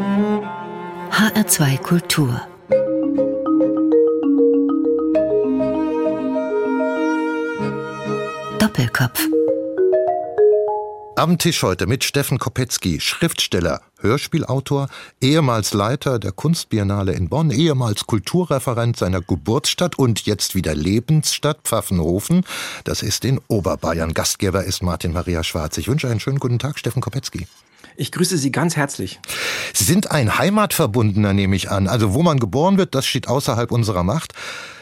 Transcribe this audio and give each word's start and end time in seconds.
HR2 0.00 1.76
Kultur 1.82 2.40
Doppelkopf 8.58 9.20
am 11.16 11.36
Tisch 11.36 11.62
heute 11.62 11.86
mit 11.86 12.02
Steffen 12.04 12.38
Kopetzky, 12.38 12.98
Schriftsteller, 12.98 13.82
Hörspielautor, 13.98 14.88
ehemals 15.20 15.74
Leiter 15.74 16.18
der 16.18 16.32
Kunstbiennale 16.32 17.12
in 17.12 17.28
Bonn, 17.28 17.50
ehemals 17.50 18.06
Kulturreferent 18.06 18.96
seiner 18.96 19.20
Geburtsstadt 19.20 19.98
und 19.98 20.24
jetzt 20.24 20.54
wieder 20.54 20.74
Lebensstadt 20.74 21.58
Pfaffenhofen. 21.64 22.46
Das 22.84 23.02
ist 23.02 23.26
in 23.26 23.38
Oberbayern. 23.48 24.14
Gastgeber 24.14 24.64
ist 24.64 24.82
Martin 24.82 25.12
Maria 25.12 25.44
Schwarz. 25.44 25.76
Ich 25.76 25.88
wünsche 25.88 26.08
einen 26.08 26.20
schönen 26.20 26.38
guten 26.38 26.58
Tag, 26.58 26.78
Steffen 26.78 27.02
Kopetzky. 27.02 27.46
Ich 27.96 28.12
grüße 28.12 28.38
Sie 28.38 28.52
ganz 28.52 28.76
herzlich. 28.76 29.20
Sie 29.74 29.84
sind 29.84 30.10
ein 30.10 30.38
Heimatverbundener, 30.38 31.32
nehme 31.32 31.56
ich 31.56 31.70
an. 31.70 31.88
Also 31.88 32.14
wo 32.14 32.22
man 32.22 32.38
geboren 32.38 32.78
wird, 32.78 32.94
das 32.94 33.06
steht 33.06 33.28
außerhalb 33.28 33.70
unserer 33.72 34.02
Macht. 34.02 34.32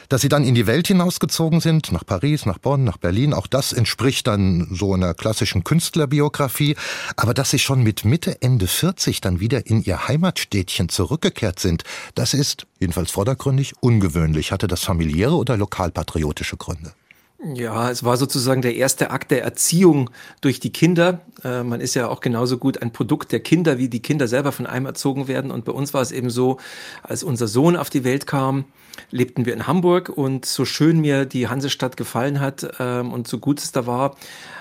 Dass 0.08 0.22
sie 0.22 0.30
dann 0.30 0.42
in 0.42 0.54
die 0.54 0.66
Welt 0.66 0.88
hinausgezogen 0.88 1.60
sind, 1.60 1.92
nach 1.92 2.04
Paris, 2.06 2.46
nach 2.46 2.56
Bonn, 2.56 2.82
nach 2.82 2.96
Berlin, 2.96 3.34
auch 3.34 3.46
das 3.46 3.74
entspricht 3.74 4.26
dann 4.26 4.66
so 4.70 4.94
einer 4.94 5.12
klassischen 5.12 5.64
Künstlerbiografie. 5.64 6.76
Aber 7.16 7.34
dass 7.34 7.50
sie 7.50 7.58
schon 7.58 7.82
mit 7.82 8.06
Mitte, 8.06 8.40
Ende 8.40 8.66
40 8.66 9.20
dann 9.20 9.40
wieder 9.40 9.66
in 9.66 9.82
ihr 9.82 10.08
Heimatstädtchen 10.08 10.88
zurückgekehrt 10.88 11.60
sind, 11.60 11.84
das 12.14 12.32
ist, 12.32 12.66
jedenfalls 12.80 13.10
vordergründig, 13.10 13.74
ungewöhnlich. 13.80 14.50
Hatte 14.50 14.66
das 14.66 14.82
familiäre 14.82 15.34
oder 15.34 15.58
lokalpatriotische 15.58 16.56
Gründe? 16.56 16.92
Ja, 17.40 17.88
es 17.88 18.02
war 18.02 18.16
sozusagen 18.16 18.62
der 18.62 18.74
erste 18.74 19.12
Akt 19.12 19.30
der 19.30 19.44
Erziehung 19.44 20.10
durch 20.40 20.58
die 20.58 20.72
Kinder. 20.72 21.20
Äh, 21.44 21.62
man 21.62 21.80
ist 21.80 21.94
ja 21.94 22.08
auch 22.08 22.20
genauso 22.20 22.58
gut 22.58 22.82
ein 22.82 22.92
Produkt 22.92 23.30
der 23.30 23.38
Kinder, 23.38 23.78
wie 23.78 23.88
die 23.88 24.02
Kinder 24.02 24.26
selber 24.26 24.50
von 24.50 24.66
einem 24.66 24.86
erzogen 24.86 25.28
werden. 25.28 25.52
Und 25.52 25.64
bei 25.64 25.70
uns 25.70 25.94
war 25.94 26.02
es 26.02 26.10
eben 26.10 26.30
so, 26.30 26.58
als 27.04 27.22
unser 27.22 27.46
Sohn 27.46 27.76
auf 27.76 27.90
die 27.90 28.02
Welt 28.02 28.26
kam, 28.26 28.64
lebten 29.12 29.46
wir 29.46 29.54
in 29.54 29.68
Hamburg 29.68 30.08
und 30.08 30.46
so 30.46 30.64
schön 30.64 30.98
mir 30.98 31.26
die 31.26 31.46
Hansestadt 31.46 31.96
gefallen 31.96 32.40
hat 32.40 32.68
ähm, 32.80 33.12
und 33.12 33.28
so 33.28 33.38
gut 33.38 33.60
es 33.60 33.70
da 33.70 33.86
war, 33.86 34.16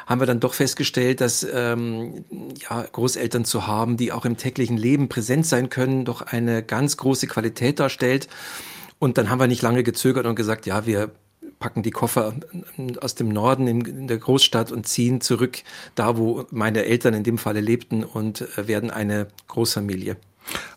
haben 0.06 0.22
wir 0.22 0.28
dann 0.28 0.40
doch 0.40 0.54
festgestellt, 0.54 1.20
dass 1.20 1.46
ähm, 1.52 2.26
ja, 2.62 2.84
Großeltern 2.84 3.44
zu 3.44 3.66
haben, 3.66 3.98
die 3.98 4.12
auch 4.12 4.26
im 4.26 4.38
täglichen 4.38 4.78
Leben 4.78 5.10
präsent 5.10 5.48
sein 5.48 5.70
können, 5.72 6.06
doch 6.06 6.22
eine 6.22 6.62
ganz 6.62 6.96
große 6.98 7.26
Qualität 7.26 7.80
darstellt. 7.80 8.28
Und 9.00 9.18
dann 9.18 9.32
haben 9.32 9.40
wir 9.40 9.48
nicht 9.48 9.64
lange 9.64 9.82
gezögert 9.82 10.28
und 10.28 10.36
gesagt, 10.36 10.68
ja, 10.68 10.86
wir 10.86 11.10
packen 11.60 11.84
die 11.84 11.92
Koffer 11.92 12.34
aus 13.02 13.16
dem 13.16 13.30
Norden 13.30 13.68
in, 13.68 14.08
der 14.08 14.18
Großstadt 14.18 14.72
und 14.72 14.88
ziehen 14.88 15.22
zurück 15.22 15.60
da, 15.96 16.18
wo 16.18 16.46
meine 16.52 16.86
Eltern 16.86 17.14
in 17.14 17.24
dem 17.24 17.38
Falle 17.38 17.62
lebten 17.62 18.04
und 18.04 18.42
äh, 18.58 18.68
werden 18.68 18.92
eine 18.92 19.28
Großfamilie. 19.48 20.18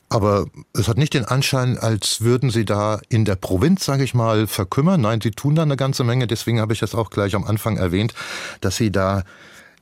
Aber 0.09 0.47
es 0.73 0.89
hat 0.89 0.99
nicht 0.99 1.15
den 1.15 1.25
Anschein, 1.25 1.79
als 1.79 2.23
würden 2.23 2.51
Sie 2.51 2.65
da 2.65 3.01
in 3.09 3.25
der 3.25 3.37
Provinz, 3.37 3.85
sage 3.85 4.03
ich 4.03 4.13
mal, 4.13 4.49
verkümmern. 4.49 5.01
Nein, 5.01 5.21
Sie 5.21 5.31
tun 5.31 5.55
da 5.55 5.63
eine 5.63 5.77
ganze 5.77 6.03
Menge. 6.03 6.27
Deswegen 6.27 6.61
habe 6.61 6.73
ich 6.73 6.81
das 6.81 6.97
auch 6.97 7.11
gleich 7.11 7.37
am 7.37 7.45
Anfang 7.45 7.77
erwähnt, 7.77 8.15
dass 8.61 8.77
Sie 8.77 8.91
da 8.91 9.23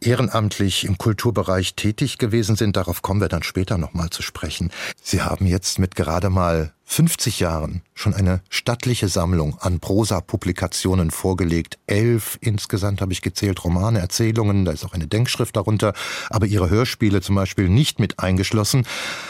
ehrenamtlich 0.01 0.85
im 0.85 0.99
Kulturbereich 0.99 1.75
tätig 1.75 2.19
gewesen 2.19 2.57
sind. 2.57 2.77
Darauf 2.77 3.03
kommen 3.03 3.21
wir 3.21 3.29
dann 3.29 3.43
später 3.43 3.79
nochmal 3.79 4.11
zu 4.11 4.23
sprechen. 4.23 4.71
Sie 5.03 5.23
haben 5.23 5.47
jetzt 5.47 5.79
mit 5.79 5.97
gerade 5.97 6.31
mal 6.31 6.73
50 6.91 7.41
Jahren 7.41 7.83
schon 7.93 8.15
eine 8.15 8.41
stattliche 8.49 9.09
Sammlung 9.09 9.59
an 9.61 9.79
Prosa-Publikationen 9.79 11.11
vorgelegt. 11.11 11.79
Elf 11.87 12.39
insgesamt 12.41 13.03
habe 13.03 13.13
ich 13.13 13.21
gezählt, 13.21 13.63
Romane, 13.63 13.99
Erzählungen, 13.99 14.65
da 14.65 14.73
ist 14.73 14.87
auch 14.87 14.95
eine 14.95 15.07
Denkschrift 15.07 15.55
darunter, 15.55 15.93
aber 16.31 16.47
ihre 16.47 16.71
Hörspiele 16.71 17.21
zum 17.21 17.35
Beispiel 17.35 17.69
nicht 17.69 18.01
mit 18.01 18.19
eingeschlossen. 18.21 18.87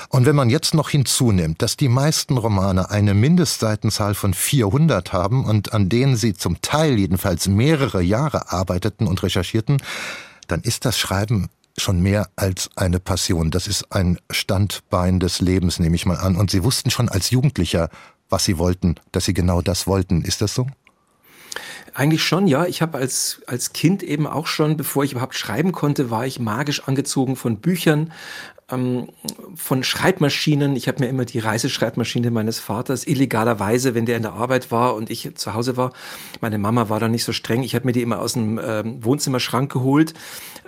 Und 0.08 0.24
wenn 0.24 0.36
man 0.36 0.50
jetzt 0.50 0.72
noch 0.72 0.88
hinzunimmt, 0.88 1.60
dass 1.60 1.76
die 1.76 1.88
meisten 1.88 2.38
Romane 2.38 2.90
eine 2.90 3.12
Mindestseitenzahl 3.12 4.14
von 4.14 4.34
400 4.34 5.12
haben 5.12 5.44
und 5.44 5.72
an 5.72 5.88
denen 5.88 6.14
sie 6.14 6.34
zum 6.34 6.62
Teil 6.62 6.96
jedenfalls 6.96 7.48
mehrere 7.48 8.00
Jahre 8.00 8.52
arbeiteten 8.52 9.08
und 9.08 9.24
recherchierten, 9.24 9.78
dann 10.48 10.62
ist 10.62 10.84
das 10.84 10.98
Schreiben 10.98 11.48
schon 11.76 12.00
mehr 12.00 12.28
als 12.36 12.70
eine 12.74 12.98
Passion. 12.98 13.50
Das 13.50 13.68
ist 13.68 13.92
ein 13.92 14.18
Standbein 14.30 15.20
des 15.20 15.40
Lebens, 15.40 15.78
nehme 15.78 15.94
ich 15.94 16.06
mal 16.06 16.16
an. 16.16 16.36
Und 16.36 16.50
Sie 16.50 16.64
wussten 16.64 16.90
schon 16.90 17.08
als 17.08 17.30
Jugendlicher, 17.30 17.88
was 18.28 18.44
Sie 18.44 18.58
wollten, 18.58 18.96
dass 19.12 19.24
Sie 19.24 19.34
genau 19.34 19.62
das 19.62 19.86
wollten. 19.86 20.22
Ist 20.22 20.42
das 20.42 20.54
so? 20.54 20.66
Eigentlich 21.94 22.22
schon, 22.22 22.46
ja. 22.46 22.66
Ich 22.66 22.82
habe 22.82 22.98
als, 22.98 23.40
als 23.46 23.72
Kind 23.72 24.02
eben 24.02 24.26
auch 24.26 24.46
schon, 24.46 24.76
bevor 24.76 25.04
ich 25.04 25.12
überhaupt 25.12 25.36
schreiben 25.36 25.72
konnte, 25.72 26.10
war 26.10 26.26
ich 26.26 26.38
magisch 26.38 26.82
angezogen 26.86 27.36
von 27.36 27.60
Büchern, 27.60 28.12
ähm, 28.70 29.08
von 29.54 29.82
Schreibmaschinen. 29.82 30.76
Ich 30.76 30.88
habe 30.88 31.00
mir 31.00 31.08
immer 31.08 31.24
die 31.24 31.38
Reiseschreibmaschine 31.38 32.30
meines 32.30 32.58
Vaters 32.58 33.06
illegalerweise, 33.06 33.94
wenn 33.94 34.06
der 34.06 34.16
in 34.16 34.22
der 34.22 34.34
Arbeit 34.34 34.70
war 34.70 34.94
und 34.94 35.10
ich 35.10 35.34
zu 35.36 35.54
Hause 35.54 35.76
war, 35.76 35.92
meine 36.40 36.58
Mama 36.58 36.88
war 36.88 37.00
da 37.00 37.08
nicht 37.08 37.24
so 37.24 37.32
streng, 37.32 37.62
ich 37.62 37.74
habe 37.74 37.86
mir 37.86 37.92
die 37.92 38.02
immer 38.02 38.20
aus 38.20 38.34
dem 38.34 38.60
ähm, 38.62 39.04
Wohnzimmerschrank 39.04 39.72
geholt 39.72 40.14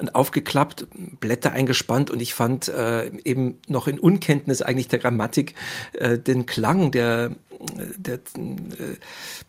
und 0.01 0.15
aufgeklappt, 0.15 0.87
Blätter 1.21 1.53
eingespannt 1.53 2.11
und 2.11 2.21
ich 2.21 2.35
fand 2.35 2.69
äh, 2.69 3.09
eben 3.25 3.59
noch 3.69 3.87
in 3.87 3.99
Unkenntnis 3.99 4.63
eigentlich 4.63 4.89
der 4.89 4.99
Grammatik 4.99 5.55
äh, 5.93 6.19
den 6.19 6.47
Klang 6.47 6.91
der 6.91 7.33
der 7.99 8.15
äh, 8.15 8.19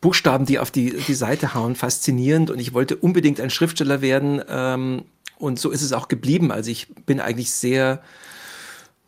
Buchstaben, 0.02 0.46
die 0.46 0.60
auf 0.60 0.70
die, 0.70 0.98
die 1.08 1.14
Seite 1.14 1.54
hauen, 1.54 1.76
faszinierend 1.76 2.50
und 2.50 2.60
ich 2.60 2.74
wollte 2.74 2.98
unbedingt 2.98 3.40
ein 3.40 3.50
Schriftsteller 3.50 4.02
werden 4.02 4.42
ähm, 4.50 5.04
und 5.38 5.60
so 5.60 5.72
ist 5.72 5.82
es 5.82 5.94
auch 5.94 6.10
geblieben. 6.10 6.52
Also 6.52 6.70
ich 6.70 6.88
bin 7.06 7.22
eigentlich 7.22 7.52
sehr 7.52 8.02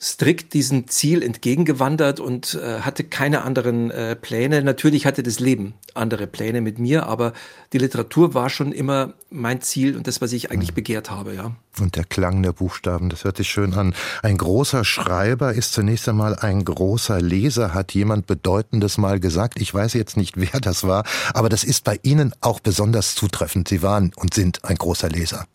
strikt 0.03 0.53
diesem 0.53 0.89
Ziel 0.89 1.23
entgegengewandert 1.23 2.19
und 2.19 2.55
äh, 2.55 2.81
hatte 2.81 3.05
keine 3.05 3.43
anderen 3.43 3.89
äh, 3.89 4.17
Pläne. 4.17 4.61
Natürlich 4.61 5.05
hatte 5.05 5.23
das 5.23 5.39
Leben 5.39 5.75
andere 5.93 6.27
Pläne 6.27 6.59
mit 6.59 6.77
mir, 6.77 7.07
aber 7.07 7.31
die 7.71 7.77
Literatur 7.77 8.33
war 8.33 8.49
schon 8.49 8.73
immer 8.73 9.13
mein 9.29 9.61
Ziel 9.61 9.95
und 9.95 10.05
das, 10.05 10.19
was 10.19 10.33
ich 10.33 10.51
eigentlich 10.51 10.71
mhm. 10.71 10.75
begehrt 10.75 11.09
habe, 11.09 11.33
ja. 11.33 11.55
Und 11.79 11.95
der 11.95 12.03
Klang 12.03 12.43
der 12.43 12.51
Buchstaben, 12.51 13.09
das 13.09 13.23
hört 13.23 13.37
sich 13.37 13.49
schön 13.49 13.73
an. 13.73 13.95
Ein 14.21 14.37
großer 14.37 14.83
Schreiber 14.83 15.53
ist 15.53 15.73
zunächst 15.73 16.07
einmal 16.09 16.35
ein 16.35 16.65
großer 16.65 17.21
Leser, 17.21 17.73
hat 17.73 17.93
jemand 17.93 18.27
Bedeutendes 18.27 18.97
mal 18.97 19.19
gesagt. 19.21 19.59
Ich 19.61 19.73
weiß 19.73 19.93
jetzt 19.93 20.17
nicht, 20.17 20.35
wer 20.39 20.59
das 20.59 20.83
war, 20.85 21.05
aber 21.33 21.47
das 21.47 21.63
ist 21.63 21.85
bei 21.85 21.97
Ihnen 22.03 22.33
auch 22.41 22.59
besonders 22.59 23.15
zutreffend. 23.15 23.69
Sie 23.69 23.81
waren 23.81 24.11
und 24.17 24.33
sind 24.33 24.65
ein 24.65 24.75
großer 24.75 25.07
Leser. 25.07 25.47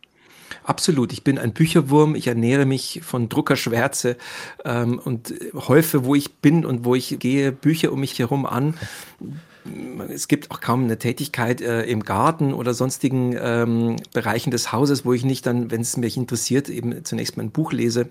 Absolut. 0.69 1.15
Ich 1.15 1.25
bin 1.25 1.39
ein 1.39 1.55
Bücherwurm. 1.55 2.15
Ich 2.15 2.27
ernähre 2.27 2.67
mich 2.67 3.01
von 3.03 3.31
Druckerschwärze 3.31 4.19
ähm, 4.67 5.01
und 5.03 5.33
häufe, 5.55 6.05
wo 6.05 6.15
ich 6.15 6.35
bin 6.41 6.67
und 6.67 6.85
wo 6.85 6.95
ich 6.95 7.19
gehe, 7.19 7.53
Bücher 7.53 7.91
um 7.91 8.01
mich 8.01 8.19
herum 8.19 8.45
an. 8.45 8.75
Es 10.11 10.29
gibt 10.29 10.51
auch 10.51 10.61
kaum 10.61 10.85
eine 10.85 10.99
Tätigkeit 10.99 11.63
äh, 11.63 11.85
im 11.85 12.03
Garten 12.03 12.53
oder 12.53 12.75
sonstigen 12.75 13.35
ähm, 13.41 13.97
Bereichen 14.13 14.51
des 14.51 14.71
Hauses, 14.71 15.07
wo 15.07 15.15
ich 15.15 15.25
nicht 15.25 15.47
dann, 15.47 15.71
wenn 15.71 15.81
es 15.81 15.97
mich 15.97 16.19
interessiert, 16.19 16.69
eben 16.69 17.03
zunächst 17.03 17.39
mal 17.39 17.45
ein 17.45 17.51
Buch 17.51 17.73
lese 17.73 18.11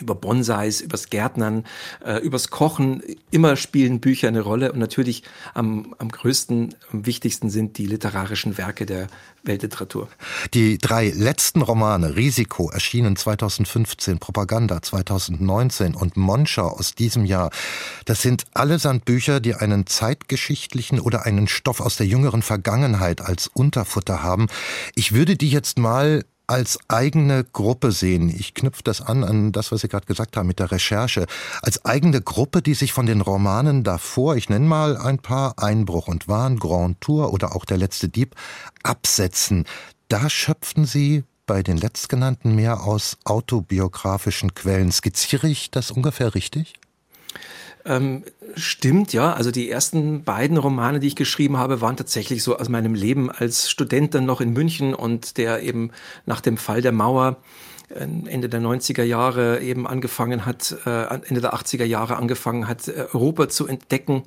über 0.00 0.14
Bonsais, 0.14 0.80
übers 0.80 1.10
Gärtnern, 1.10 1.64
äh, 2.04 2.18
übers 2.18 2.50
Kochen. 2.50 3.02
Immer 3.30 3.56
spielen 3.56 4.00
Bücher 4.00 4.28
eine 4.28 4.40
Rolle 4.40 4.72
und 4.72 4.78
natürlich 4.78 5.22
am, 5.54 5.94
am 5.98 6.08
größten, 6.08 6.74
am 6.92 7.06
wichtigsten 7.06 7.50
sind 7.50 7.78
die 7.78 7.86
literarischen 7.86 8.58
Werke 8.58 8.86
der 8.86 9.06
Weltliteratur. 9.44 10.08
Die 10.54 10.78
drei 10.78 11.10
letzten 11.10 11.62
Romane, 11.62 12.16
Risiko, 12.16 12.70
erschienen 12.70 13.16
2015, 13.16 14.18
Propaganda 14.18 14.80
2019 14.82 15.94
und 15.94 16.16
Monschau 16.16 16.68
aus 16.68 16.94
diesem 16.94 17.24
Jahr, 17.24 17.50
das 18.04 18.22
sind 18.22 18.44
allesamt 18.54 19.04
Bücher, 19.04 19.40
die 19.40 19.54
einen 19.54 19.86
zeitgeschichtlichen 19.86 20.98
oder 20.98 21.26
einen 21.26 21.46
Stoff 21.46 21.80
aus 21.80 21.96
der 21.96 22.06
jüngeren 22.06 22.42
Vergangenheit 22.42 23.20
als 23.20 23.48
Unterfutter 23.48 24.22
haben. 24.22 24.46
Ich 24.94 25.12
würde 25.12 25.36
die 25.36 25.50
jetzt 25.50 25.78
mal 25.78 26.24
als 26.46 26.78
eigene 26.88 27.44
Gruppe 27.44 27.92
sehen. 27.92 28.28
Ich 28.28 28.54
knüpfe 28.54 28.82
das 28.82 29.00
an 29.00 29.24
an 29.24 29.52
das, 29.52 29.72
was 29.72 29.80
Sie 29.80 29.88
gerade 29.88 30.06
gesagt 30.06 30.36
haben 30.36 30.46
mit 30.46 30.58
der 30.58 30.70
Recherche. 30.70 31.26
Als 31.62 31.84
eigene 31.84 32.20
Gruppe, 32.20 32.62
die 32.62 32.74
sich 32.74 32.92
von 32.92 33.06
den 33.06 33.20
Romanen 33.20 33.82
davor, 33.82 34.36
ich 34.36 34.48
nenne 34.48 34.66
mal 34.66 34.96
ein 34.96 35.18
paar, 35.18 35.58
Einbruch 35.58 36.08
und 36.08 36.28
Wahn, 36.28 36.58
Grand 36.58 37.00
Tour 37.00 37.32
oder 37.32 37.56
auch 37.56 37.64
Der 37.64 37.78
letzte 37.78 38.08
Dieb, 38.08 38.34
absetzen. 38.82 39.64
Da 40.08 40.28
schöpften 40.28 40.84
Sie 40.84 41.24
bei 41.46 41.62
den 41.62 41.76
letztgenannten 41.76 42.54
mehr 42.54 42.82
aus 42.82 43.16
autobiografischen 43.24 44.54
Quellen. 44.54 44.92
Skizziere 44.92 45.48
ich 45.48 45.70
das 45.70 45.90
ungefähr 45.90 46.34
richtig? 46.34 46.74
Ähm, 47.86 48.24
stimmt, 48.56 49.12
ja. 49.12 49.32
Also 49.34 49.50
die 49.50 49.70
ersten 49.70 50.24
beiden 50.24 50.56
Romane, 50.56 51.00
die 51.00 51.08
ich 51.08 51.16
geschrieben 51.16 51.58
habe, 51.58 51.80
waren 51.80 51.96
tatsächlich 51.96 52.42
so 52.42 52.56
aus 52.56 52.68
meinem 52.68 52.94
Leben 52.94 53.30
als 53.30 53.70
Student 53.70 54.14
dann 54.14 54.24
noch 54.24 54.40
in 54.40 54.52
München 54.52 54.94
und 54.94 55.36
der 55.36 55.62
eben 55.62 55.90
nach 56.24 56.40
dem 56.40 56.56
Fall 56.56 56.80
der 56.80 56.92
Mauer 56.92 57.36
äh, 57.90 58.04
Ende 58.04 58.48
der 58.48 58.60
90er 58.60 59.02
Jahre 59.02 59.60
eben 59.60 59.86
angefangen 59.86 60.46
hat, 60.46 60.74
äh, 60.86 61.04
Ende 61.26 61.40
der 61.40 61.54
80er 61.54 61.84
Jahre 61.84 62.16
angefangen 62.16 62.68
hat, 62.68 62.88
äh, 62.88 63.06
Europa 63.12 63.48
zu 63.48 63.66
entdecken 63.66 64.24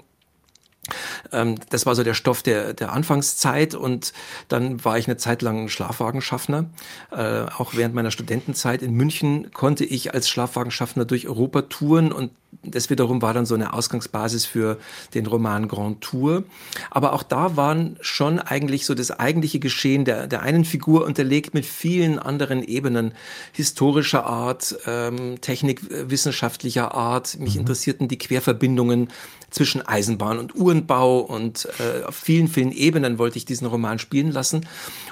ähm, 1.32 1.56
das 1.70 1.86
war 1.86 1.96
so 1.96 2.04
der 2.04 2.14
Stoff 2.14 2.44
der, 2.44 2.74
der 2.74 2.94
Anfangszeit 2.94 3.76
und 3.76 4.14
dann 4.48 4.84
war 4.86 4.98
ich 4.98 5.08
eine 5.08 5.18
Zeit 5.18 5.42
lang 5.42 5.70
Schlafwagenschaffner. 5.70 6.70
Äh, 7.12 7.42
auch 7.58 7.74
während 7.76 7.96
meiner 7.96 8.12
Studentenzeit 8.12 8.82
in 8.82 8.94
München 8.94 9.52
konnte 9.52 9.86
ich 9.86 10.14
als 10.14 10.30
Schlafwagenschaffner 10.30 11.06
durch 11.06 11.28
Europa 11.28 11.64
touren 11.64 12.12
und 12.12 12.32
das 12.64 12.90
wiederum 12.90 13.22
war 13.22 13.34
dann 13.34 13.46
so 13.46 13.56
eine 13.56 13.74
Ausgangsbasis 13.74 14.46
für 14.46 14.78
den 15.14 15.26
Roman 15.26 15.68
Grand 15.68 16.02
Tour. 16.02 16.44
Aber 16.90 17.14
auch 17.14 17.24
da 17.24 17.56
waren 17.56 17.98
schon 18.02 18.40
eigentlich 18.40 18.86
so 18.86 18.94
das 18.94 19.12
eigentliche 19.12 19.60
Geschehen 19.60 20.06
der, 20.06 20.28
der 20.28 20.42
einen 20.42 20.66
Figur 20.66 21.06
unterlegt 21.06 21.54
mit 21.54 21.66
vielen 21.66 22.20
anderen 22.20 22.64
Ebenen 22.64 23.14
historischer 23.54 24.26
Art, 24.26 24.76
ähm, 24.86 25.40
technikwissenschaftlicher 25.42 26.94
Art. 26.94 27.40
Mich 27.40 27.56
mhm. 27.56 27.62
interessierten 27.62 28.08
die 28.08 28.18
Querverbindungen 28.18 29.10
zwischen 29.50 29.82
Eisenbahn 29.82 30.40
und 30.40 30.56
Uhrenbau 30.56 31.20
und 31.20 31.68
äh, 31.80 32.04
auf 32.04 32.16
vielen, 32.16 32.48
vielen 32.48 32.72
Ebenen 32.72 33.18
wollte 33.18 33.38
ich 33.38 33.46
diesen 33.46 33.68
Roman 33.68 33.98
spielen 34.00 34.32
lassen. 34.32 34.66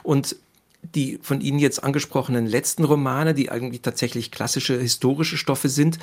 Und 0.04 0.36
die 0.94 1.20
von 1.22 1.42
Ihnen 1.42 1.60
jetzt 1.60 1.84
angesprochenen 1.84 2.46
letzten 2.46 2.84
Romane, 2.84 3.34
die 3.34 3.50
eigentlich 3.50 3.82
tatsächlich 3.82 4.32
klassische 4.32 4.80
historische 4.80 5.38
Stoffe 5.38 5.70
sind, 5.70 6.00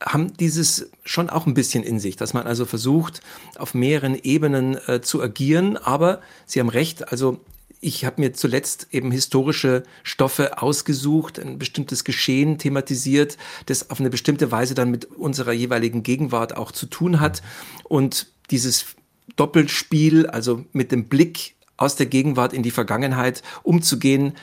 haben 0.00 0.32
dieses 0.36 0.90
schon 1.04 1.30
auch 1.30 1.46
ein 1.46 1.54
bisschen 1.54 1.82
in 1.82 2.00
sich, 2.00 2.16
dass 2.16 2.34
man 2.34 2.46
also 2.46 2.64
versucht, 2.64 3.20
auf 3.56 3.74
mehreren 3.74 4.18
Ebenen 4.22 4.78
äh, 4.86 5.00
zu 5.00 5.22
agieren. 5.22 5.76
Aber 5.76 6.20
Sie 6.46 6.60
haben 6.60 6.68
recht, 6.68 7.08
also 7.10 7.40
ich 7.80 8.04
habe 8.04 8.20
mir 8.20 8.32
zuletzt 8.32 8.86
eben 8.92 9.10
historische 9.10 9.82
Stoffe 10.04 10.62
ausgesucht, 10.62 11.40
ein 11.40 11.58
bestimmtes 11.58 12.04
Geschehen 12.04 12.56
thematisiert, 12.56 13.36
das 13.66 13.90
auf 13.90 13.98
eine 13.98 14.08
bestimmte 14.08 14.52
Weise 14.52 14.74
dann 14.74 14.90
mit 14.90 15.04
unserer 15.06 15.52
jeweiligen 15.52 16.04
Gegenwart 16.04 16.56
auch 16.56 16.70
zu 16.70 16.86
tun 16.86 17.18
hat. 17.18 17.42
Und 17.82 18.28
dieses 18.50 18.86
Doppelspiel, 19.34 20.26
also 20.26 20.64
mit 20.72 20.92
dem 20.92 21.08
Blick 21.08 21.56
aus 21.82 21.96
der 21.96 22.06
Gegenwart 22.06 22.52
in 22.52 22.62
die 22.62 22.70
Vergangenheit 22.70 23.42
umzugehen, 23.62 24.34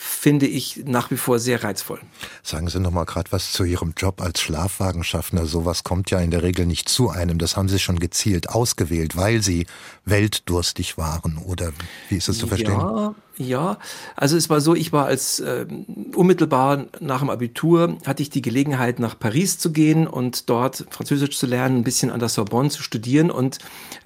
finde 0.00 0.46
ich 0.46 0.84
nach 0.86 1.10
wie 1.10 1.16
vor 1.16 1.40
sehr 1.40 1.64
reizvoll. 1.64 1.98
Sagen 2.44 2.68
Sie 2.68 2.78
noch 2.78 2.92
mal 2.92 3.04
gerade 3.04 3.32
was 3.32 3.50
zu 3.50 3.64
Ihrem 3.64 3.94
Job 3.96 4.22
als 4.22 4.40
Schlafwagenschaffner. 4.40 5.44
Sowas 5.44 5.82
kommt 5.82 6.12
ja 6.12 6.20
in 6.20 6.30
der 6.30 6.44
Regel 6.44 6.66
nicht 6.66 6.88
zu 6.88 7.10
einem. 7.10 7.38
Das 7.38 7.56
haben 7.56 7.68
Sie 7.68 7.80
schon 7.80 7.98
gezielt 7.98 8.48
ausgewählt, 8.48 9.16
weil 9.16 9.42
Sie 9.42 9.66
weltdurstig 10.04 10.98
waren. 10.98 11.36
Oder 11.38 11.72
wie 12.08 12.16
ist 12.16 12.28
das 12.28 12.38
zu 12.38 12.46
verstehen? 12.46 12.78
Ja, 12.78 13.14
ja. 13.38 13.78
Also 14.14 14.36
es 14.36 14.48
war 14.48 14.60
so, 14.60 14.76
ich 14.76 14.92
war 14.92 15.06
als 15.06 15.40
äh, 15.40 15.66
unmittelbar 16.14 16.86
nach 17.00 17.18
dem 17.18 17.28
Abitur 17.28 17.98
hatte 18.06 18.22
ich 18.22 18.30
die 18.30 18.42
Gelegenheit 18.42 19.00
nach 19.00 19.18
Paris 19.18 19.58
zu 19.58 19.72
gehen 19.72 20.06
und 20.06 20.48
dort 20.48 20.86
Französisch 20.90 21.36
zu 21.36 21.46
lernen, 21.46 21.78
ein 21.78 21.84
bisschen 21.84 22.12
an 22.12 22.20
der 22.20 22.28
Sorbonne 22.28 22.70
zu 22.70 22.84
studieren 22.84 23.32
und 23.32 23.58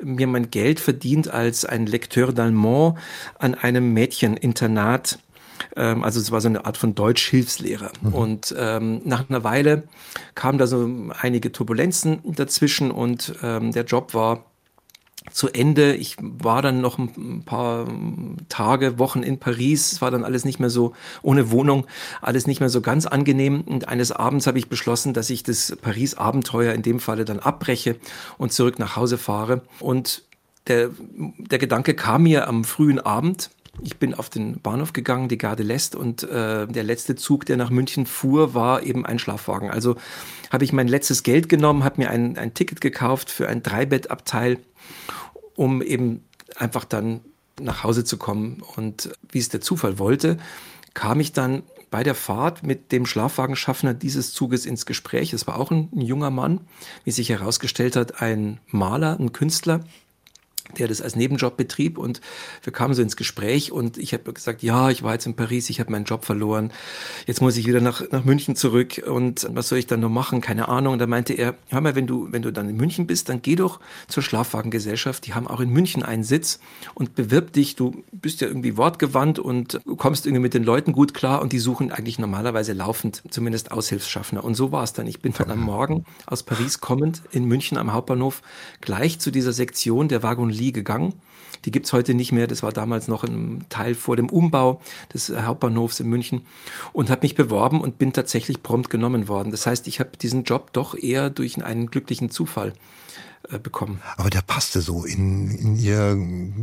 mir 0.02 0.26
mein 0.26 0.50
Geld 0.50 0.80
verdient 0.80 1.28
als 1.28 1.66
ein 1.66 1.84
Lekteur 1.84 2.30
d'Allemand 2.30 2.94
an 3.38 3.54
einem 3.54 3.92
Mädcheninternat 3.92 5.18
ähm, 5.76 6.04
also 6.04 6.20
es 6.20 6.30
war 6.30 6.40
so 6.40 6.48
eine 6.48 6.64
Art 6.64 6.76
von 6.76 6.94
Deutsch-Hilfslehrer. 6.94 7.90
Mhm. 8.02 8.14
Und 8.14 8.54
ähm, 8.58 9.00
nach 9.04 9.28
einer 9.28 9.44
Weile 9.44 9.84
kamen 10.34 10.58
da 10.58 10.66
so 10.66 10.88
einige 11.20 11.52
Turbulenzen 11.52 12.20
dazwischen 12.24 12.90
und 12.90 13.34
ähm, 13.42 13.72
der 13.72 13.84
Job 13.84 14.14
war 14.14 14.44
zu 15.30 15.48
Ende. 15.48 15.94
Ich 15.94 16.16
war 16.20 16.62
dann 16.62 16.80
noch 16.80 16.98
ein 16.98 17.42
paar 17.44 17.86
Tage, 18.48 18.98
Wochen 18.98 19.22
in 19.22 19.38
Paris. 19.38 19.92
Es 19.92 20.02
war 20.02 20.10
dann 20.10 20.24
alles 20.24 20.44
nicht 20.44 20.58
mehr 20.58 20.70
so 20.70 20.94
ohne 21.22 21.50
Wohnung, 21.50 21.86
alles 22.20 22.46
nicht 22.46 22.60
mehr 22.60 22.68
so 22.68 22.80
ganz 22.80 23.06
angenehm. 23.06 23.62
Und 23.62 23.88
eines 23.88 24.12
Abends 24.12 24.46
habe 24.46 24.58
ich 24.58 24.68
beschlossen, 24.68 25.14
dass 25.14 25.30
ich 25.30 25.42
das 25.42 25.76
Paris-Abenteuer 25.80 26.72
in 26.72 26.82
dem 26.82 27.00
Falle 27.00 27.24
dann 27.24 27.38
abbreche 27.38 27.96
und 28.38 28.52
zurück 28.52 28.78
nach 28.78 28.96
Hause 28.96 29.18
fahre. 29.18 29.62
Und 29.78 30.22
der, 30.66 30.90
der 31.38 31.58
Gedanke 31.58 31.94
kam 31.94 32.24
mir 32.24 32.48
am 32.48 32.64
frühen 32.64 32.98
Abend 32.98 33.50
ich 33.80 33.96
bin 33.98 34.14
auf 34.14 34.28
den 34.28 34.60
Bahnhof 34.60 34.92
gegangen, 34.92 35.28
die 35.28 35.38
Garde 35.38 35.62
lässt 35.62 35.94
und 35.94 36.22
äh, 36.24 36.66
der 36.66 36.82
letzte 36.82 37.14
Zug, 37.14 37.46
der 37.46 37.56
nach 37.56 37.70
München 37.70 38.04
fuhr, 38.04 38.54
war 38.54 38.82
eben 38.82 39.06
ein 39.06 39.19
Schlafwagen. 39.19 39.70
Also 39.70 39.96
habe 40.50 40.64
ich 40.64 40.72
mein 40.72 40.88
letztes 40.88 41.22
Geld 41.22 41.48
genommen, 41.48 41.84
habe 41.84 42.00
mir 42.00 42.10
ein, 42.10 42.36
ein 42.36 42.52
Ticket 42.52 42.80
gekauft 42.80 43.30
für 43.30 43.48
ein 43.48 43.62
Dreibettabteil, 43.62 44.58
um 45.54 45.80
eben 45.80 46.24
einfach 46.56 46.84
dann 46.84 47.20
nach 47.60 47.82
Hause 47.82 48.04
zu 48.04 48.19
kommen. 48.19 48.62
Und 48.76 49.10
wie 49.30 49.38
es 49.38 49.48
der 49.48 49.62
Zufall 49.62 49.98
wollte, 49.98 50.36
kam 50.94 51.20
ich 51.20 51.32
dann 51.32 51.62
bei 51.90 52.02
der 52.02 52.14
Fahrt 52.14 52.62
mit 52.62 52.92
dem 52.92 53.06
Schlafwagenschaffner 53.06 53.94
dieses 53.94 54.32
Zuges 54.32 54.66
ins 54.66 54.86
Gespräch. 54.86 55.32
Es 55.32 55.46
war 55.46 55.58
auch 55.58 55.70
ein, 55.70 55.88
ein 55.94 56.00
junger 56.00 56.30
Mann, 56.30 56.62
wie 57.04 57.10
sich 57.10 57.28
herausgestellt 57.28 57.96
hat, 57.96 58.20
ein 58.20 58.60
Maler, 58.66 59.19
ein 59.19 59.32
Künstler, 59.32 59.80
der 60.78 60.88
das 60.88 61.02
als 61.02 61.16
Nebenjob 61.16 61.56
betrieb 61.56 61.98
und 61.98 62.20
wir 62.62 62.72
kamen 62.72 62.94
so 62.94 63.02
ins 63.02 63.16
Gespräch 63.16 63.72
und 63.72 63.98
ich 63.98 64.14
habe 64.14 64.32
gesagt, 64.32 64.62
ja, 64.62 64.90
ich 64.90 65.02
war 65.02 65.12
jetzt 65.12 65.26
in 65.26 65.34
Paris, 65.34 65.68
ich 65.70 65.80
habe 65.80 65.90
meinen 65.90 66.04
Job 66.04 66.24
verloren, 66.24 66.72
jetzt 67.26 67.42
muss 67.42 67.56
ich 67.56 67.66
wieder 67.66 67.80
nach, 67.80 68.02
nach 68.10 68.24
München 68.24 68.56
zurück 68.56 69.02
und 69.06 69.46
was 69.52 69.68
soll 69.68 69.78
ich 69.78 69.86
dann 69.86 70.00
noch 70.00 70.08
machen, 70.08 70.40
keine 70.40 70.68
Ahnung. 70.68 70.94
Und 70.94 70.98
da 70.98 71.06
meinte 71.06 71.34
er, 71.34 71.56
hör 71.68 71.80
mal, 71.80 71.94
wenn 71.94 72.06
du, 72.06 72.28
wenn 72.30 72.42
du 72.42 72.52
dann 72.52 72.68
in 72.68 72.76
München 72.76 73.06
bist, 73.06 73.28
dann 73.28 73.42
geh 73.42 73.56
doch 73.56 73.80
zur 74.08 74.22
Schlafwagengesellschaft, 74.22 75.26
die 75.26 75.34
haben 75.34 75.48
auch 75.48 75.60
in 75.60 75.70
München 75.70 76.02
einen 76.02 76.24
Sitz 76.24 76.60
und 76.94 77.14
bewirb 77.14 77.52
dich, 77.52 77.76
du 77.76 78.02
bist 78.12 78.40
ja 78.40 78.46
irgendwie 78.46 78.76
wortgewandt 78.76 79.38
und 79.38 79.80
kommst 79.96 80.26
irgendwie 80.26 80.42
mit 80.42 80.54
den 80.54 80.64
Leuten 80.64 80.92
gut 80.92 81.12
klar 81.12 81.42
und 81.42 81.52
die 81.52 81.58
suchen 81.58 81.92
eigentlich 81.92 82.18
normalerweise 82.18 82.72
laufend 82.72 83.22
zumindest 83.30 83.72
Aushilfsschaffner 83.72 84.42
und 84.44 84.54
so 84.54 84.72
war 84.72 84.84
es 84.84 84.92
dann. 84.92 85.06
Ich 85.06 85.20
bin 85.20 85.32
dann 85.36 85.50
am 85.50 85.60
Morgen 85.72 86.04
aus 86.26 86.42
Paris 86.42 86.80
kommend 86.80 87.22
in 87.32 87.44
München 87.44 87.78
am 87.78 87.92
Hauptbahnhof 87.92 88.42
gleich 88.80 89.18
zu 89.18 89.30
dieser 89.30 89.52
Sektion 89.52 90.08
der 90.08 90.22
Wagon 90.22 90.51
Lee 90.52 90.72
gegangen. 90.72 91.14
Die 91.64 91.70
gibt 91.70 91.87
es 91.87 91.93
heute 91.93 92.14
nicht 92.14 92.32
mehr. 92.32 92.46
Das 92.46 92.62
war 92.62 92.72
damals 92.72 93.08
noch 93.08 93.25
ein 93.25 93.64
Teil 93.69 93.94
vor 93.94 94.16
dem 94.16 94.28
Umbau 94.28 94.81
des 95.12 95.31
Hauptbahnhofs 95.31 96.00
in 96.00 96.08
München 96.08 96.43
und 96.93 97.10
habe 97.10 97.22
mich 97.22 97.34
beworben 97.34 97.81
und 97.81 97.99
bin 97.99 98.12
tatsächlich 98.12 98.62
prompt 98.62 98.90
genommen 98.90 99.28
worden. 99.28 99.50
Das 99.50 99.66
heißt, 99.66 99.87
ich 99.87 100.00
habe 100.00 100.16
diesen 100.20 100.44
Job 100.44 100.72
doch 100.72 100.96
eher 100.96 101.31
durch 101.31 101.62
einen 101.62 101.88
glücklichen 101.88 102.31
Zufall 102.31 102.72
bekommen. 103.62 104.00
Aber 104.16 104.30
der 104.30 104.42
passte 104.42 104.80
so 104.80 105.04
in, 105.04 105.50
in 105.50 105.76
ihr 105.76 106.16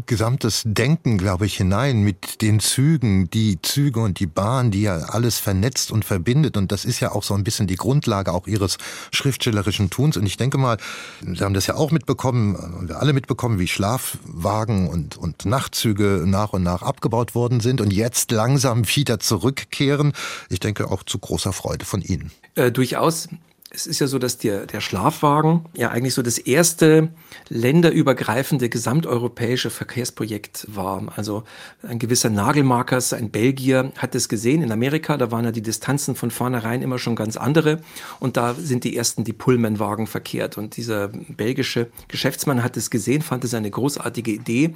gesamtes 0.06 0.64
Denken, 0.66 1.18
glaube 1.18 1.46
ich, 1.46 1.58
hinein 1.58 2.02
mit 2.02 2.42
den 2.42 2.60
Zügen, 2.60 3.30
die 3.30 3.62
Züge 3.62 4.00
und 4.00 4.20
die 4.20 4.26
Bahn, 4.26 4.72
die 4.72 4.84
ja 4.84 4.98
alles 4.98 5.40
vernetzt 5.40 5.92
und 5.92 6.06
verbindet. 6.06 6.58
Und 6.58 6.72
das 6.72 6.86
ist 6.86 7.00
ja 7.00 7.12
auch 7.12 7.24
so 7.24 7.34
ein 7.34 7.44
bisschen 7.44 7.68
die 7.68 7.76
Grundlage 7.76 8.32
auch 8.32 8.48
ihres 8.48 8.78
schriftstellerischen 9.12 9.90
Tuns. 9.90 10.18
Und 10.18 10.26
ich 10.26 10.38
denke 10.38 10.58
mal, 10.58 10.78
Sie 11.22 11.44
haben 11.44 11.54
das 11.54 11.68
ja 11.68 11.76
auch 11.76 11.92
mitbekommen, 11.92 12.88
wir 12.88 13.00
alle 13.00 13.14
mitbekommen, 13.14 13.60
wie 13.60 13.68
Schlafwagen 13.68 14.88
und, 14.88 15.18
und 15.18 15.46
Nachtzüge 15.46 16.24
nach 16.26 16.54
und 16.54 16.64
nach 16.64 16.82
abgebaut 16.82 17.36
worden 17.36 17.60
sind 17.60 17.82
und 17.82 17.92
jetzt 17.92 18.32
langsam 18.32 18.88
wieder 18.96 19.20
zurückkehren. 19.20 20.14
Ich 20.50 20.60
denke 20.60 20.90
auch 20.90 21.04
zu 21.04 21.20
großer 21.20 21.54
Freude 21.54 21.86
von 21.86 22.02
Ihnen. 22.02 22.32
Äh, 22.56 22.72
durchaus 22.72 23.30
es 23.72 23.86
ist 23.86 24.00
ja 24.00 24.08
so, 24.08 24.18
dass 24.18 24.40
der, 24.40 24.66
der 24.66 24.82
Schlafwagen 24.82 25.66
ja 25.76 25.92
eigentlich 25.92 26.16
so 26.16 26.24
das 26.24 26.40
erste 26.40 27.10
länderübergreifende 27.50 28.68
gesamteuropäische 28.68 29.70
Verkehrsprojekt 29.70 30.66
war. 30.74 31.14
Also 31.16 31.44
ein 31.84 32.00
gewisser 32.00 32.32
Nagelmarkers, 32.32 33.14
ein 33.14 33.30
Belgier, 33.30 33.92
hat 33.98 34.16
es 34.16 34.28
gesehen 34.28 34.64
in 34.64 34.72
Amerika. 34.72 35.18
Da 35.18 35.30
waren 35.32 35.46
ja 35.46 35.52
die 35.52 35.62
Distanzen 35.62 36.16
von 36.16 36.32
vornherein 36.32 36.82
immer 36.82 36.98
schon 36.98 37.16
ganz 37.16 37.38
andere. 37.38 37.82
Und 38.20 38.38
da 38.38 38.56
sind 38.56 38.86
die 38.86 38.98
ersten 38.98 39.24
die 39.24 39.34
Pullmanwagen 39.34 40.08
verkehrt. 40.08 40.58
Und 40.58 40.76
dieser 40.76 41.10
belgische 41.10 41.92
Geschäftsmann 42.08 42.64
hat 42.64 42.76
es 42.76 42.90
gesehen, 42.90 43.22
fand 43.22 43.44
es 43.44 43.54
eine 43.54 43.70
großartige 43.70 44.32
Idee 44.32 44.74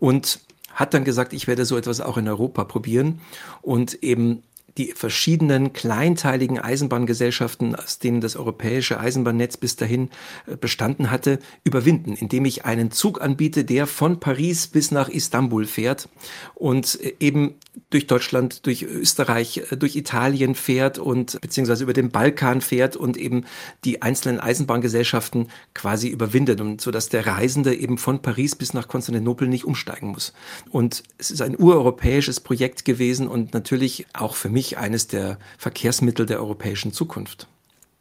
und 0.00 0.40
hat 0.72 0.92
dann 0.92 1.04
gesagt, 1.04 1.32
ich 1.34 1.46
werde 1.46 1.64
so 1.64 1.76
etwas 1.76 2.00
auch 2.00 2.16
in 2.16 2.28
Europa 2.28 2.64
probieren 2.64 3.20
und 3.62 4.02
eben 4.02 4.42
die 4.76 4.92
verschiedenen 4.92 5.72
kleinteiligen 5.72 6.58
Eisenbahngesellschaften, 6.58 7.74
aus 7.76 7.98
denen 7.98 8.20
das 8.20 8.36
europäische 8.36 8.98
Eisenbahnnetz 8.98 9.56
bis 9.56 9.76
dahin 9.76 10.10
äh, 10.46 10.56
bestanden 10.56 11.10
hatte, 11.10 11.38
überwinden, 11.62 12.14
indem 12.14 12.44
ich 12.44 12.64
einen 12.64 12.90
Zug 12.90 13.22
anbiete, 13.22 13.64
der 13.64 13.86
von 13.86 14.18
Paris 14.18 14.66
bis 14.66 14.90
nach 14.90 15.08
Istanbul 15.08 15.66
fährt 15.66 16.08
und 16.54 17.00
äh, 17.02 17.14
eben 17.20 17.54
durch 17.90 18.06
Deutschland, 18.06 18.66
durch 18.66 18.82
Österreich, 18.82 19.62
äh, 19.70 19.76
durch 19.76 19.94
Italien 19.94 20.54
fährt 20.54 20.98
und 20.98 21.40
beziehungsweise 21.40 21.84
über 21.84 21.92
den 21.92 22.10
Balkan 22.10 22.60
fährt 22.60 22.96
und 22.96 23.16
eben 23.16 23.44
die 23.84 24.02
einzelnen 24.02 24.40
Eisenbahngesellschaften 24.40 25.48
quasi 25.74 26.08
überwindet 26.08 26.60
und 26.60 26.80
so 26.80 26.90
der 26.90 27.26
Reisende 27.26 27.74
eben 27.74 27.98
von 27.98 28.22
Paris 28.22 28.54
bis 28.54 28.72
nach 28.72 28.88
Konstantinopel 28.88 29.48
nicht 29.48 29.64
umsteigen 29.64 30.08
muss. 30.08 30.32
Und 30.70 31.02
es 31.18 31.30
ist 31.30 31.42
ein 31.42 31.58
ureuropäisches 31.58 32.40
Projekt 32.40 32.84
gewesen 32.84 33.28
und 33.28 33.52
natürlich 33.52 34.06
auch 34.12 34.36
für 34.36 34.48
mich 34.48 34.63
mich 34.64 34.78
eines 34.78 35.06
der 35.06 35.38
Verkehrsmittel 35.58 36.26
der 36.26 36.38
europäischen 36.38 36.92
Zukunft. 36.92 37.46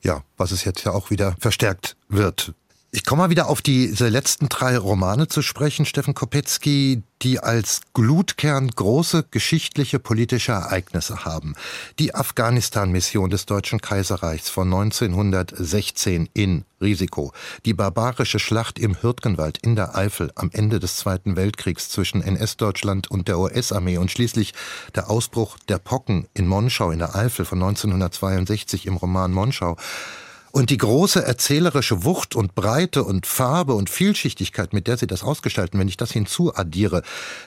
Ja, 0.01 0.23
was 0.37 0.51
es 0.51 0.63
jetzt 0.63 0.83
ja 0.83 0.91
auch 0.91 1.09
wieder 1.09 1.35
verstärkt 1.39 1.95
wird 2.07 2.53
ich 2.95 3.03
komme 3.03 3.23
mal 3.23 3.29
wieder 3.31 3.49
auf 3.49 3.63
diese 3.63 4.07
letzten 4.07 4.49
drei 4.49 4.77
Romane 4.77 5.27
zu 5.27 5.41
sprechen, 5.41 5.83
Steffen 5.83 6.13
Kopetzky, 6.13 7.01
die 7.23 7.39
als 7.39 7.81
Glutkern 7.93 8.67
große 8.67 9.25
geschichtliche 9.31 9.97
politische 9.97 10.51
Ereignisse 10.51 11.25
haben. 11.25 11.55
Die 11.97 12.13
Afghanistan-Mission 12.13 13.31
des 13.31 13.47
Deutschen 13.47 13.81
Kaiserreichs 13.81 14.49
von 14.49 14.71
1916 14.71 16.29
in 16.35 16.65
Risiko, 16.79 17.33
die 17.65 17.73
barbarische 17.73 18.37
Schlacht 18.37 18.77
im 18.77 19.01
Hürtgenwald 19.01 19.57
in 19.57 19.75
der 19.75 19.95
Eifel 19.95 20.31
am 20.35 20.51
Ende 20.53 20.79
des 20.79 20.97
Zweiten 20.97 21.35
Weltkriegs 21.35 21.89
zwischen 21.89 22.21
NS-Deutschland 22.21 23.09
und 23.09 23.27
der 23.27 23.39
US-Armee 23.39 23.97
und 23.97 24.11
schließlich 24.11 24.53
der 24.93 25.09
Ausbruch 25.09 25.57
der 25.67 25.79
Pocken 25.79 26.27
in 26.35 26.45
Monschau 26.45 26.91
in 26.91 26.99
der 26.99 27.15
Eifel 27.15 27.45
von 27.45 27.57
1962 27.57 28.85
im 28.85 28.97
Roman 28.97 29.31
Monschau 29.31 29.77
Und 30.55 30.69
die 30.69 30.77
große 30.77 31.25
erzählerische 31.25 32.03
Wucht 32.03 32.35
und 32.35 32.53
Breite 32.53 33.03
und 33.03 33.25
Farbe 33.25 33.73
und 33.73 33.89
Vielschichtigkeit, 33.89 34.71
mit 34.71 34.85
der 34.85 34.97
Sie 34.97 35.07
das 35.07 35.23
ausgestalten, 35.23 35.79
wenn 35.79 35.87
ich 35.87 35.97
das 35.97 36.11
hinzuaddiere, 36.11 37.01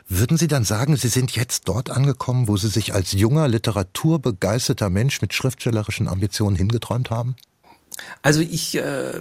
würden 0.09 0.37
Sie 0.37 0.49
dann 0.49 0.65
sagen, 0.65 0.97
Sie 0.97 1.07
sind 1.07 1.31
jetzt 1.37 1.69
dort 1.69 1.89
angekommen, 1.89 2.49
wo 2.49 2.57
Sie 2.57 2.67
sich 2.67 2.95
als 2.95 3.13
junger, 3.13 3.47
literaturbegeisterter 3.47 4.91
Mensch 4.91 5.23
mit 5.23 5.35
schriftstellerischen 5.35 6.09
Ambitionen 6.09 6.57
hingeträumt 6.57 7.11
haben? 7.11 7.37
Also 8.23 8.41
ich 8.41 8.77
äh, 8.77 9.13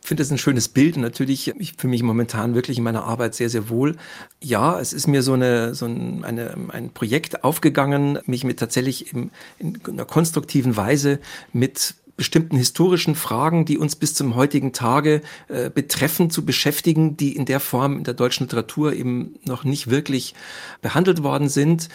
finde 0.00 0.22
es 0.22 0.30
ein 0.30 0.38
schönes 0.38 0.70
Bild 0.70 0.96
und 0.96 1.02
natürlich, 1.02 1.48
ich 1.58 1.74
fühle 1.74 1.90
mich 1.90 2.02
momentan 2.02 2.54
wirklich 2.54 2.78
in 2.78 2.84
meiner 2.84 3.04
Arbeit 3.04 3.34
sehr, 3.34 3.50
sehr 3.50 3.68
wohl. 3.68 3.96
Ja, 4.42 4.80
es 4.80 4.94
ist 4.94 5.06
mir 5.06 5.22
so, 5.22 5.34
eine, 5.34 5.74
so 5.74 5.84
ein, 5.84 6.24
eine, 6.24 6.56
ein 6.68 6.94
Projekt 6.94 7.44
aufgegangen, 7.44 8.20
mich 8.24 8.44
mit 8.44 8.58
tatsächlich 8.58 9.12
im, 9.12 9.32
in 9.58 9.78
einer 9.86 10.06
konstruktiven 10.06 10.78
Weise 10.78 11.20
mit 11.52 11.94
bestimmten 12.18 12.56
historischen 12.56 13.14
Fragen, 13.14 13.64
die 13.64 13.78
uns 13.78 13.96
bis 13.96 14.12
zum 14.12 14.34
heutigen 14.34 14.74
Tage 14.74 15.22
äh, 15.46 15.70
betreffen, 15.70 16.30
zu 16.30 16.44
beschäftigen, 16.44 17.16
die 17.16 17.34
in 17.34 17.46
der 17.46 17.60
Form 17.60 17.96
in 17.96 18.04
der 18.04 18.12
deutschen 18.12 18.44
Literatur 18.44 18.92
eben 18.92 19.36
noch 19.46 19.64
nicht 19.64 19.88
wirklich 19.88 20.34
behandelt 20.82 21.22
worden 21.22 21.48
sind. 21.48 21.88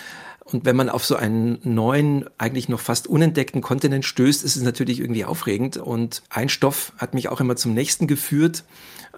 Und 0.46 0.65
wenn 0.65 0.75
man 0.75 0.89
auf 0.89 1.06
so 1.06 1.15
einen 1.15 1.60
neuen, 1.63 2.25
eigentlich 2.38 2.70
noch 2.70 2.80
fast 2.80 3.08
unentdeckten 3.08 3.62
Kontinent 3.62 4.06
stößt, 4.06 4.44
ist 4.44 4.56
es 4.56 4.63
natürlich 4.63 5.00
irgendwie 5.00 5.25
aufregend. 5.25 5.77
Und 5.77 6.24
ein 6.30 6.50
Stoff 6.50 6.94
hat 6.98 7.13
mich 7.13 7.30
auch 7.30 7.39
immer 7.39 7.56
zum 7.56 7.74
nächsten 7.74 8.08
geführt. 8.08 8.63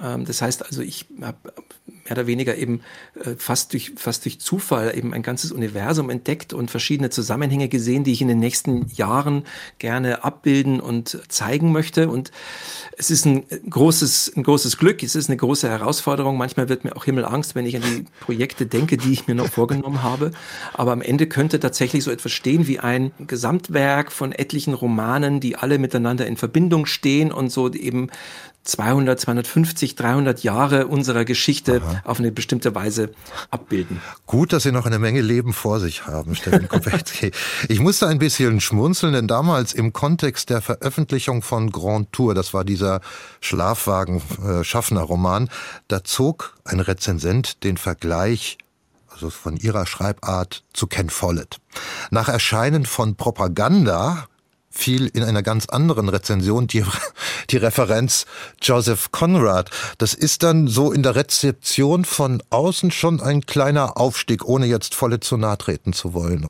Ähm, 0.02 0.25
das 0.25 0.42
heißt 0.42 0.66
also, 0.66 0.82
ich 0.82 1.06
habe 1.22 1.38
mehr 2.06 2.12
oder 2.12 2.28
weniger 2.28 2.56
eben 2.56 2.82
äh, 3.16 3.36
fast 3.38 3.74
durch, 3.74 3.94
fast 3.96 4.25
durch 4.25 4.40
Zufall 4.40 4.96
eben 4.96 5.14
ein 5.14 5.24
ganzes 5.24 5.52
Universum 5.52 6.10
entdeckt 6.10 6.54
und 6.54 6.70
verschiedene 6.70 7.10
Zusammenhänge 7.10 7.68
gesehen, 7.68 8.04
die 8.04 8.12
ich 8.12 8.22
in 8.22 8.28
den 8.28 8.40
nächsten 8.40 8.88
Jahren 8.94 9.44
gerne 9.80 10.24
abbilden 10.24 10.80
und 10.80 11.20
zeigen 11.30 11.72
möchte. 11.72 12.10
Und 12.10 12.32
es 12.98 13.10
ist 13.10 13.25
ein 13.25 13.46
großes, 13.70 14.34
ein 14.36 14.44
großes 14.44 14.78
Glück, 14.78 15.02
es 15.02 15.16
ist 15.16 15.30
eine 15.30 15.38
große 15.38 15.68
Herausforderung. 15.68 16.38
Manchmal 16.38 16.70
wird 16.70 16.84
mir 16.84 16.96
auch 16.96 17.06
Himmelangst, 17.06 17.56
wenn 17.56 17.66
ich 17.66 17.75
an 17.75 17.82
die 17.82 18.06
Projekte 18.20 18.68
denke, 18.68 18.98
die 18.98 19.12
ich 19.12 19.28
mir 19.28 19.36
noch 19.36 19.50
vorgenommen 19.50 20.04
habe. 20.04 20.32
Aber 20.74 20.92
am 20.92 21.02
Ende 21.02 21.28
könnte 21.28 21.60
tatsächlich 21.60 22.04
so 22.04 22.12
etwas 22.12 22.32
stehen 22.32 22.68
wie 22.68 22.80
ein 22.80 23.12
Gesamtwerk 23.25 24.12
von 24.12 24.32
etlichen 24.32 24.75
Romanen, 24.75 25.40
die 25.40 25.56
alle 25.56 25.80
miteinander 25.80 26.28
in 26.28 26.38
Verbindung 26.38 26.86
stehen 26.86 27.32
und 27.32 27.52
so 27.52 27.72
eben 27.72 28.10
200, 28.65 29.19
250, 29.19 29.95
300 29.95 30.43
Jahre 30.43 30.88
unserer 30.88 31.24
Geschichte 31.24 31.81
Aha. 31.84 32.01
auf 32.03 32.19
eine 32.19 32.31
bestimmte 32.31 32.75
Weise 32.75 33.12
abbilden. 33.51 34.01
Gut, 34.25 34.53
dass 34.53 34.63
Sie 34.63 34.72
noch 34.72 34.86
eine 34.86 35.00
Menge 35.00 35.22
Leben 35.22 35.53
vor 35.53 35.79
sich 35.79 36.07
haben, 36.07 36.36
Stefan 36.36 36.67
Kopetzky. 36.69 37.31
ich 37.69 37.79
musste 37.79 38.07
ein 38.07 38.19
bisschen 38.19 38.60
schmunzeln, 38.60 39.13
denn 39.13 39.27
damals 39.27 39.74
im 39.74 39.93
Kontext 39.93 40.50
der 40.50 40.62
Veröffentlichung 40.62 41.43
von 41.43 41.72
Grand 41.72 42.12
Tour, 42.12 42.34
das 42.34 42.53
war 42.53 42.65
dieser 42.65 43.01
Schlafwagen-Schaffner-Roman, 43.41 45.50
da 45.88 46.03
zog 46.03 46.55
ein 46.63 46.79
Rezensent 46.79 47.63
den 47.63 47.77
Vergleich 47.77 48.57
also 49.15 49.29
von 49.29 49.55
ihrer 49.55 49.86
Schreibart 49.86 50.63
zu 50.74 50.88
Ken 50.88 51.10
Follett. 51.10 51.57
Nach 52.12 52.27
Erscheinen 52.27 52.86
von 52.86 53.15
Propaganda 53.15 54.27
fiel 54.77 55.08
in 55.08 55.24
einer 55.24 55.41
ganz 55.41 55.67
anderen 55.67 56.10
Rezension 56.10 56.67
die, 56.67 56.84
die 57.50 57.58
Referenz 57.58 58.25
Joseph 58.62 59.12
Conrad. 59.12 59.70
Das 59.98 60.13
ist 60.13 60.44
dann 60.44 60.67
so 60.67 60.91
in 60.91 61.03
der 61.03 61.15
Rezeption 61.15 62.05
von 62.05 62.44
außen 62.50 62.91
schon 62.91 63.22
ein 63.22 63.41
kleiner 63.41 63.98
Aufstieg, 63.98 64.46
ohne 64.46 64.65
jetzt 64.65 64.94
volle 64.96 65.20
zu 65.20 65.38
nahe 65.38 65.58
treten 65.58 65.94
zu 65.94 66.13
wollen. 66.13 66.48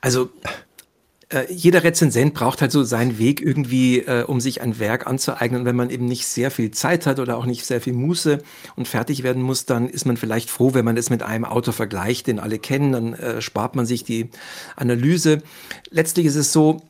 Also 0.00 0.30
äh, 1.30 1.52
jeder 1.52 1.84
Rezensent 1.84 2.32
braucht 2.32 2.62
halt 2.62 2.72
so 2.72 2.82
seinen 2.84 3.18
Weg 3.18 3.42
irgendwie, 3.42 3.98
äh, 3.98 4.24
um 4.24 4.40
sich 4.40 4.62
ein 4.62 4.78
Werk 4.78 5.06
anzueignen. 5.06 5.60
Und 5.60 5.66
wenn 5.66 5.76
man 5.76 5.90
eben 5.90 6.06
nicht 6.06 6.26
sehr 6.26 6.50
viel 6.50 6.70
Zeit 6.70 7.06
hat 7.06 7.18
oder 7.18 7.36
auch 7.36 7.44
nicht 7.44 7.66
sehr 7.66 7.80
viel 7.80 7.92
Muße 7.92 8.38
und 8.76 8.88
fertig 8.88 9.22
werden 9.22 9.42
muss, 9.42 9.66
dann 9.66 9.88
ist 9.88 10.06
man 10.06 10.16
vielleicht 10.16 10.48
froh, 10.48 10.72
wenn 10.72 10.84
man 10.84 10.96
es 10.96 11.10
mit 11.10 11.22
einem 11.22 11.44
Autor 11.44 11.74
vergleicht, 11.74 12.28
den 12.28 12.38
alle 12.38 12.58
kennen. 12.58 12.92
Dann 12.92 13.12
äh, 13.14 13.42
spart 13.42 13.76
man 13.76 13.84
sich 13.84 14.04
die 14.04 14.30
Analyse. 14.76 15.42
Letztlich 15.90 16.26
ist 16.26 16.36
es 16.36 16.52
so, 16.52 16.80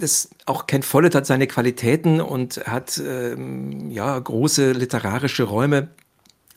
das 0.00 0.30
auch 0.46 0.66
Ken 0.66 0.82
Follett 0.82 1.14
hat 1.14 1.26
seine 1.26 1.46
Qualitäten 1.46 2.20
und 2.20 2.56
hat 2.66 2.98
ähm, 2.98 3.90
ja 3.90 4.18
große 4.18 4.72
literarische 4.72 5.44
Räume 5.44 5.88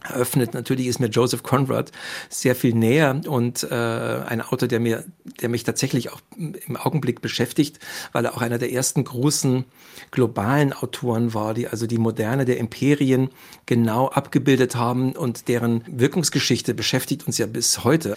eröffnet. 0.03 0.53
Natürlich 0.53 0.88
ist 0.88 1.00
mir 1.00 1.07
Joseph 1.07 1.43
Conrad 1.43 1.91
sehr 2.29 2.55
viel 2.55 2.73
näher 2.73 3.21
und 3.25 3.63
äh, 3.63 3.73
ein 3.73 4.41
Autor, 4.41 4.67
der 4.67 4.79
mir, 4.79 5.05
der 5.41 5.50
mich 5.50 5.63
tatsächlich 5.63 6.12
auch 6.12 6.21
im 6.38 6.77
Augenblick 6.77 7.21
beschäftigt, 7.21 7.79
weil 8.12 8.25
er 8.25 8.35
auch 8.35 8.41
einer 8.41 8.57
der 8.57 8.71
ersten 8.71 9.03
großen 9.03 9.65
globalen 10.12 10.73
Autoren 10.73 11.33
war, 11.33 11.53
die 11.53 11.67
also 11.67 11.88
die 11.88 11.97
Moderne 11.97 12.45
der 12.45 12.57
Imperien 12.57 13.29
genau 13.65 14.09
abgebildet 14.09 14.75
haben 14.75 15.13
und 15.13 15.47
deren 15.47 15.83
Wirkungsgeschichte 15.88 16.73
beschäftigt 16.73 17.25
uns 17.25 17.38
ja 17.38 17.45
bis 17.45 17.83
heute. 17.83 18.15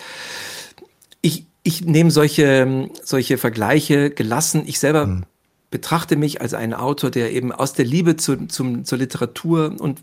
Ich 1.23 1.47
ich 1.67 1.85
nehme 1.85 2.13
solche, 2.13 2.89
solche 3.03 3.39
Vergleiche 3.39 4.11
gelassen. 4.11 4.63
Ich 4.67 4.79
selber 4.79 5.07
mhm. 5.07 5.25
betrachte 5.71 6.15
mich 6.15 6.41
als 6.41 6.55
einen 6.55 6.75
Autor, 6.75 7.11
der 7.11 7.33
eben 7.33 7.51
aus 7.51 7.73
der 7.73 7.85
Liebe 7.85 8.17
zu, 8.17 8.47
zum, 8.47 8.85
zur 8.85 8.99
Literatur 8.99 9.75
und 9.81 10.01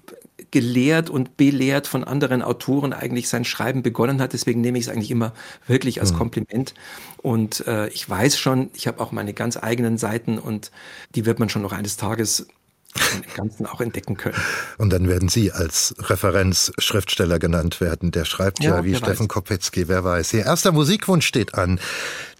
gelehrt 0.51 1.10
und 1.10 1.38
belehrt 1.38 1.88
von 1.88 2.03
anderen 2.03 2.41
Autoren 2.41 2.91
eigentlich 2.91 3.29
sein 3.29 3.46
Schreiben 3.46 3.82
begonnen 3.82 4.22
hat. 4.22 4.34
Deswegen 4.34 4.60
nehme 4.60 4.77
ich 4.77 4.86
es 4.86 4.91
eigentlich 4.91 5.10
immer 5.10 5.34
wirklich 5.65 6.01
als 6.01 6.12
mhm. 6.12 6.17
Kompliment. 6.17 6.74
Und 7.22 7.65
äh, 7.65 7.88
ich 7.88 8.08
weiß 8.10 8.38
schon, 8.38 8.70
ich 8.74 8.86
habe 8.86 9.00
auch 9.00 9.13
meine 9.13 9.34
ganz 9.34 9.55
eigenen 9.55 9.98
Seiten 9.98 10.39
und 10.39 10.70
die 11.15 11.25
wird 11.25 11.39
man 11.39 11.48
schon 11.48 11.62
noch 11.62 11.72
eines 11.72 11.96
Tages 11.96 12.48
im 12.96 13.34
Ganzen 13.36 13.66
auch 13.66 13.82
entdecken 13.82 14.18
können. 14.18 14.36
Und 14.78 14.92
dann 14.92 15.08
werden 15.08 15.30
Sie 15.30 15.52
als 15.52 15.96
Referenzschriftsteller 16.00 17.40
genannt 17.40 17.82
werden. 17.82 18.12
Der 18.12 18.26
schreibt 18.26 18.64
ja, 18.64 18.78
ja 18.78 18.84
wie 18.84 18.96
Steffen 18.96 19.28
weiß. 19.28 19.34
Kopetzky, 19.34 19.88
wer 19.88 20.04
weiß. 20.04 20.34
Ihr 20.34 20.46
erster 20.46 20.72
Musikwunsch 20.72 21.26
steht 21.26 21.56
an. 21.56 21.80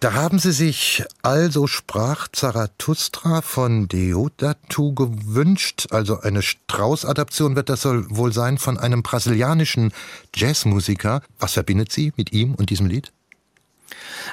Da 0.00 0.12
haben 0.12 0.38
Sie 0.38 0.52
sich 0.52 1.04
Also 1.22 1.66
sprach 1.66 2.28
Zarathustra 2.32 3.42
von 3.42 3.88
Deodatu 3.88 4.94
gewünscht. 4.94 5.86
Also 5.90 6.20
eine 6.20 6.42
Strauß-Adaption 6.42 7.56
wird 7.56 7.68
das 7.68 7.84
wohl 7.84 8.32
sein 8.32 8.58
von 8.58 8.78
einem 8.78 9.02
brasilianischen 9.02 9.92
Jazzmusiker. 10.34 11.22
Was 11.38 11.54
verbindet 11.54 11.92
Sie 11.92 12.12
mit 12.16 12.32
ihm 12.32 12.54
und 12.54 12.70
diesem 12.70 12.86
Lied? 12.86 13.12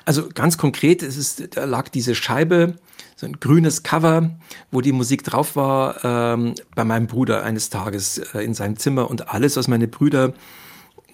Also 0.05 0.29
ganz 0.29 0.57
konkret, 0.57 1.03
es 1.03 1.17
ist, 1.17 1.55
da 1.55 1.65
lag 1.65 1.89
diese 1.89 2.15
Scheibe 2.15 2.75
so 3.21 3.27
ein 3.27 3.39
grünes 3.39 3.83
Cover, 3.83 4.31
wo 4.71 4.81
die 4.81 4.91
Musik 4.91 5.23
drauf 5.23 5.55
war, 5.55 6.03
ähm, 6.03 6.55
bei 6.73 6.83
meinem 6.83 7.05
Bruder 7.05 7.43
eines 7.43 7.69
Tages 7.69 8.17
äh, 8.17 8.39
in 8.39 8.55
seinem 8.55 8.77
Zimmer 8.77 9.09
und 9.09 9.29
alles, 9.29 9.57
was 9.57 9.67
meine 9.67 9.87
Brüder 9.87 10.33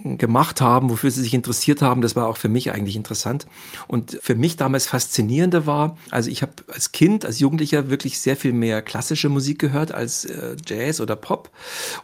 gemacht 0.04 0.62
haben, 0.62 0.90
wofür 0.90 1.10
sie 1.10 1.24
sich 1.24 1.34
interessiert 1.34 1.82
haben, 1.82 2.02
das 2.02 2.16
war 2.16 2.28
auch 2.28 2.38
für 2.38 2.50
mich 2.50 2.72
eigentlich 2.72 2.96
interessant. 2.96 3.48
Und 3.88 4.20
für 4.22 4.36
mich 4.36 4.56
damals 4.56 4.88
faszinierende 4.88 5.66
war, 5.66 5.98
also 6.12 6.30
ich 6.30 6.44
habe 6.44 6.54
als 6.72 6.92
Kind, 6.92 7.26
als 7.26 7.40
Jugendlicher 7.40 7.90
wirklich 7.90 8.20
sehr 8.20 8.38
viel 8.38 8.54
mehr 8.54 8.82
klassische 8.82 9.28
Musik 9.28 9.60
gehört 9.60 9.92
als 9.92 10.26
äh, 10.26 10.56
Jazz 10.66 11.02
oder 11.02 11.16
Pop. 11.16 11.50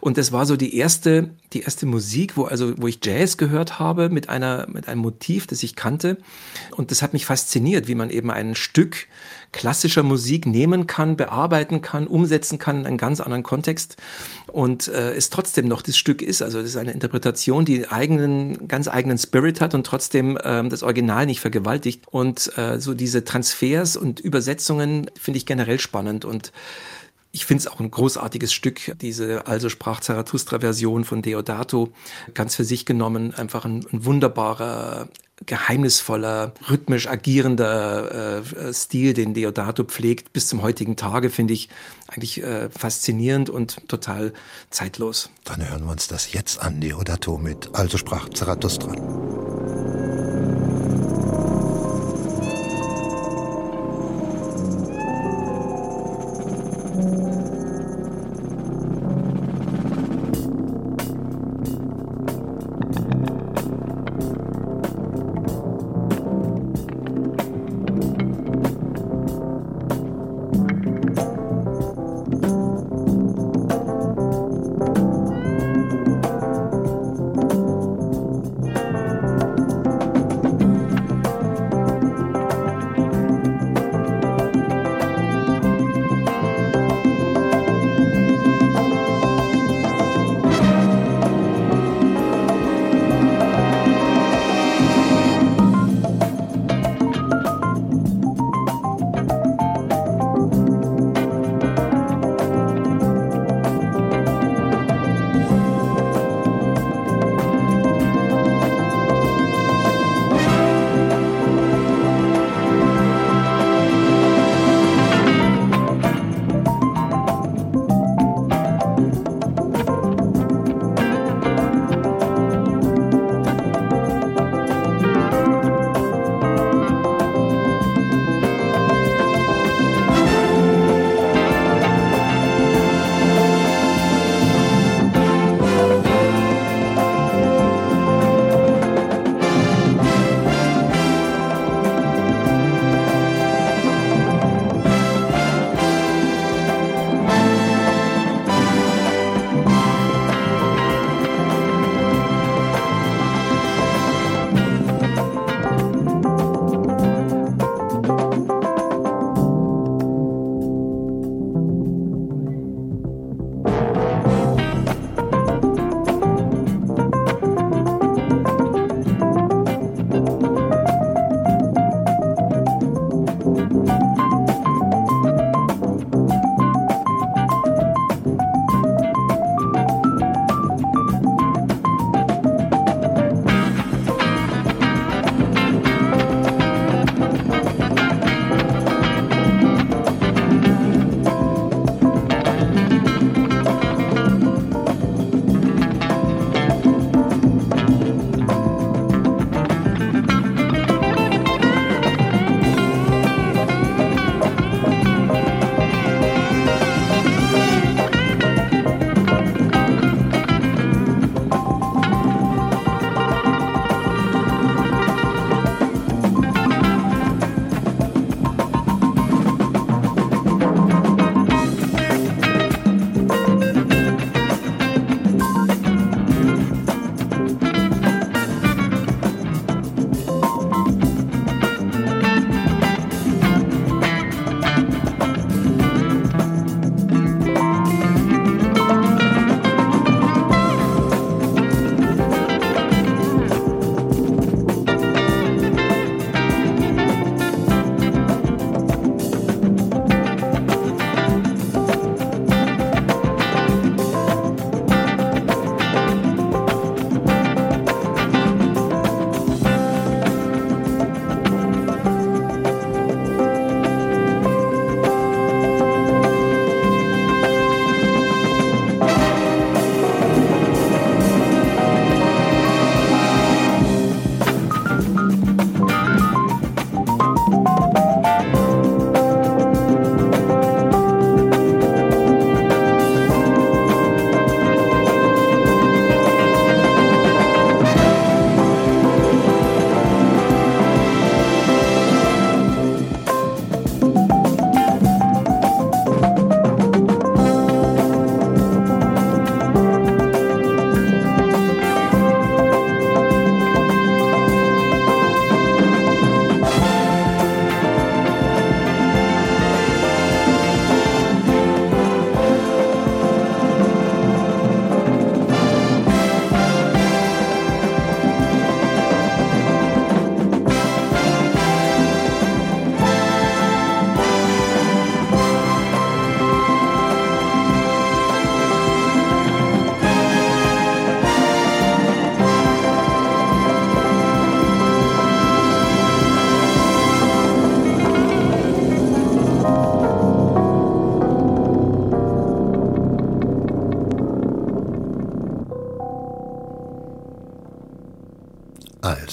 Und 0.00 0.18
das 0.18 0.32
war 0.32 0.44
so 0.44 0.56
die 0.56 0.76
erste, 0.76 1.30
die 1.52 1.62
erste 1.62 1.86
Musik, 1.86 2.36
wo 2.36 2.44
also 2.44 2.74
wo 2.76 2.88
ich 2.88 2.98
Jazz 3.02 3.36
gehört 3.36 3.78
habe 3.78 4.08
mit 4.08 4.28
einer 4.28 4.66
mit 4.68 4.88
einem 4.88 5.00
Motiv, 5.00 5.46
das 5.46 5.62
ich 5.62 5.76
kannte. 5.76 6.18
Und 6.76 6.90
das 6.90 7.00
hat 7.00 7.12
mich 7.12 7.26
fasziniert, 7.26 7.86
wie 7.86 7.94
man 7.94 8.10
eben 8.10 8.30
ein 8.30 8.56
Stück 8.56 9.06
klassischer 9.54 10.02
Musik 10.02 10.46
nehmen 10.46 10.88
kann, 10.88 11.16
bearbeiten 11.16 11.80
kann, 11.80 12.08
umsetzen 12.08 12.58
kann 12.58 12.80
in 12.80 12.86
einen 12.86 12.98
ganz 12.98 13.20
anderen 13.20 13.44
Kontext 13.44 13.96
und 14.48 14.88
äh, 14.88 15.14
es 15.14 15.30
trotzdem 15.30 15.68
noch 15.68 15.80
das 15.80 15.96
Stück 15.96 16.22
ist. 16.22 16.42
Also 16.42 16.58
das 16.60 16.70
ist 16.70 16.76
eine 16.76 16.90
Interpretation, 16.90 17.64
die 17.64 17.88
eigenen, 17.88 18.66
ganz 18.66 18.88
eigenen 18.88 19.16
Spirit 19.16 19.60
hat 19.60 19.72
und 19.74 19.86
trotzdem 19.86 20.36
ähm, 20.42 20.70
das 20.70 20.82
Original 20.82 21.26
nicht 21.26 21.40
vergewaltigt. 21.40 22.02
Und 22.10 22.50
äh, 22.58 22.80
so 22.80 22.94
diese 22.94 23.24
Transfers 23.24 23.96
und 23.96 24.18
Übersetzungen 24.18 25.08
finde 25.18 25.38
ich 25.38 25.46
generell 25.46 25.78
spannend 25.78 26.24
und 26.24 26.50
ich 27.30 27.46
finde 27.46 27.62
es 27.62 27.66
auch 27.66 27.80
ein 27.80 27.90
großartiges 27.90 28.52
Stück, 28.52 28.96
diese 29.00 29.46
Also 29.46 29.68
sprach 29.68 30.00
Zarathustra-Version 30.00 31.04
von 31.04 31.20
Deodato, 31.22 31.92
ganz 32.32 32.54
für 32.54 32.64
sich 32.64 32.86
genommen, 32.86 33.34
einfach 33.34 33.64
ein, 33.64 33.84
ein 33.92 34.04
wunderbarer 34.04 35.08
geheimnisvoller, 35.46 36.54
rhythmisch 36.68 37.08
agierender 37.08 38.42
äh, 38.42 38.72
Stil, 38.72 39.14
den 39.14 39.34
Deodato 39.34 39.84
pflegt, 39.84 40.32
bis 40.32 40.48
zum 40.48 40.62
heutigen 40.62 40.96
Tage, 40.96 41.30
finde 41.30 41.54
ich 41.54 41.68
eigentlich 42.08 42.42
äh, 42.42 42.70
faszinierend 42.70 43.50
und 43.50 43.88
total 43.88 44.32
zeitlos. 44.70 45.30
Dann 45.44 45.68
hören 45.68 45.84
wir 45.84 45.92
uns 45.92 46.08
das 46.08 46.32
jetzt 46.32 46.60
an, 46.60 46.80
Deodato 46.80 47.36
mit 47.38 47.74
Also 47.74 47.98
sprach 47.98 48.28
Zarathustra. 48.28 48.94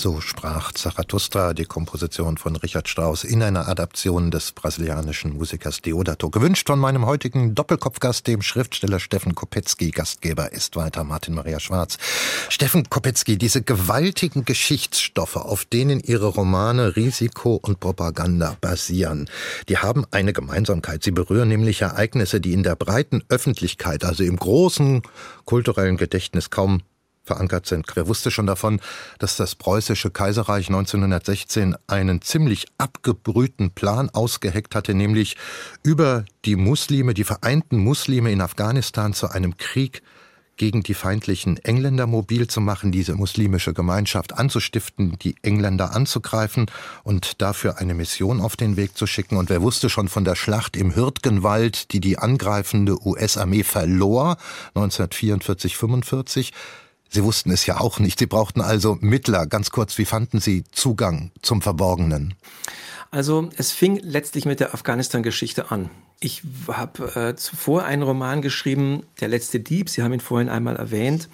So 0.01 0.19
sprach 0.19 0.71
Zarathustra, 0.71 1.53
die 1.53 1.65
Komposition 1.65 2.39
von 2.39 2.55
Richard 2.55 2.89
Strauss 2.89 3.23
in 3.23 3.43
einer 3.43 3.67
Adaption 3.67 4.31
des 4.31 4.51
brasilianischen 4.51 5.37
Musikers 5.37 5.79
Deodato. 5.81 6.31
Gewünscht 6.31 6.65
von 6.65 6.79
meinem 6.79 7.05
heutigen 7.05 7.53
Doppelkopfgast, 7.53 8.25
dem 8.25 8.41
Schriftsteller 8.41 8.99
Steffen 8.99 9.35
Kopetzky. 9.35 9.91
Gastgeber 9.91 10.53
ist 10.53 10.75
weiter 10.75 11.03
Martin 11.03 11.35
Maria 11.35 11.59
Schwarz. 11.59 11.99
Steffen 12.49 12.89
Kopetzky, 12.89 13.37
diese 13.37 13.61
gewaltigen 13.61 14.43
Geschichtsstoffe, 14.43 15.35
auf 15.35 15.65
denen 15.65 15.99
Ihre 15.99 16.29
Romane 16.29 16.95
Risiko 16.95 17.59
und 17.61 17.79
Propaganda 17.79 18.57
basieren, 18.59 19.29
die 19.69 19.77
haben 19.77 20.07
eine 20.09 20.33
Gemeinsamkeit. 20.33 21.03
Sie 21.03 21.11
berühren 21.11 21.49
nämlich 21.49 21.83
Ereignisse, 21.83 22.41
die 22.41 22.53
in 22.53 22.63
der 22.63 22.75
breiten 22.75 23.23
Öffentlichkeit, 23.29 24.03
also 24.03 24.23
im 24.23 24.37
großen 24.37 25.03
kulturellen 25.45 25.97
Gedächtnis 25.97 26.49
kaum 26.49 26.81
verankert 27.23 27.65
sind. 27.65 27.85
Wer 27.95 28.07
wusste 28.07 28.31
schon 28.31 28.47
davon, 28.47 28.79
dass 29.19 29.37
das 29.37 29.55
preußische 29.55 30.09
Kaiserreich 30.09 30.67
1916 30.67 31.75
einen 31.87 32.21
ziemlich 32.21 32.65
abgebrühten 32.77 33.71
Plan 33.71 34.09
ausgeheckt 34.09 34.75
hatte, 34.75 34.93
nämlich 34.93 35.37
über 35.83 36.25
die 36.45 36.55
Muslime, 36.55 37.13
die 37.13 37.23
vereinten 37.23 37.77
Muslime 37.77 38.31
in 38.31 38.41
Afghanistan 38.41 39.13
zu 39.13 39.29
einem 39.29 39.57
Krieg 39.57 40.01
gegen 40.61 40.83
die 40.83 40.93
feindlichen 40.93 41.57
Engländer 41.57 42.05
mobil 42.05 42.45
zu 42.45 42.61
machen, 42.61 42.91
diese 42.91 43.15
muslimische 43.15 43.73
Gemeinschaft 43.73 44.37
anzustiften, 44.37 45.17
die 45.19 45.35
Engländer 45.41 45.95
anzugreifen 45.95 46.67
und 47.03 47.41
dafür 47.41 47.79
eine 47.79 47.95
Mission 47.95 48.39
auf 48.39 48.55
den 48.57 48.77
Weg 48.77 48.95
zu 48.95 49.07
schicken. 49.07 49.37
Und 49.37 49.49
wer 49.49 49.63
wusste 49.63 49.89
schon 49.89 50.07
von 50.07 50.23
der 50.23 50.35
Schlacht 50.35 50.77
im 50.77 50.95
Hürtgenwald, 50.95 51.91
die 51.93 51.99
die 51.99 52.19
angreifende 52.19 53.03
US-Armee 53.03 53.63
verlor, 53.63 54.37
1944-45, 54.75 56.51
Sie 57.13 57.23
wussten 57.25 57.51
es 57.51 57.65
ja 57.65 57.79
auch 57.79 57.99
nicht. 57.99 58.19
Sie 58.19 58.25
brauchten 58.25 58.61
also 58.61 58.97
Mittler. 59.01 59.45
Ganz 59.45 59.69
kurz, 59.69 59.97
wie 59.97 60.05
fanden 60.05 60.39
Sie 60.39 60.63
Zugang 60.71 61.31
zum 61.41 61.61
Verborgenen? 61.61 62.35
Also 63.11 63.49
es 63.57 63.73
fing 63.73 63.99
letztlich 64.01 64.45
mit 64.45 64.61
der 64.61 64.73
Afghanistan-Geschichte 64.73 65.71
an. 65.71 65.89
Ich 66.23 66.43
habe 66.67 67.15
äh, 67.15 67.35
zuvor 67.35 67.83
einen 67.83 68.03
Roman 68.03 68.43
geschrieben, 68.43 69.01
Der 69.21 69.27
letzte 69.27 69.59
Dieb. 69.59 69.89
Sie 69.89 70.03
haben 70.03 70.13
ihn 70.13 70.19
vorhin 70.19 70.49
einmal 70.49 70.75
erwähnt. 70.75 71.29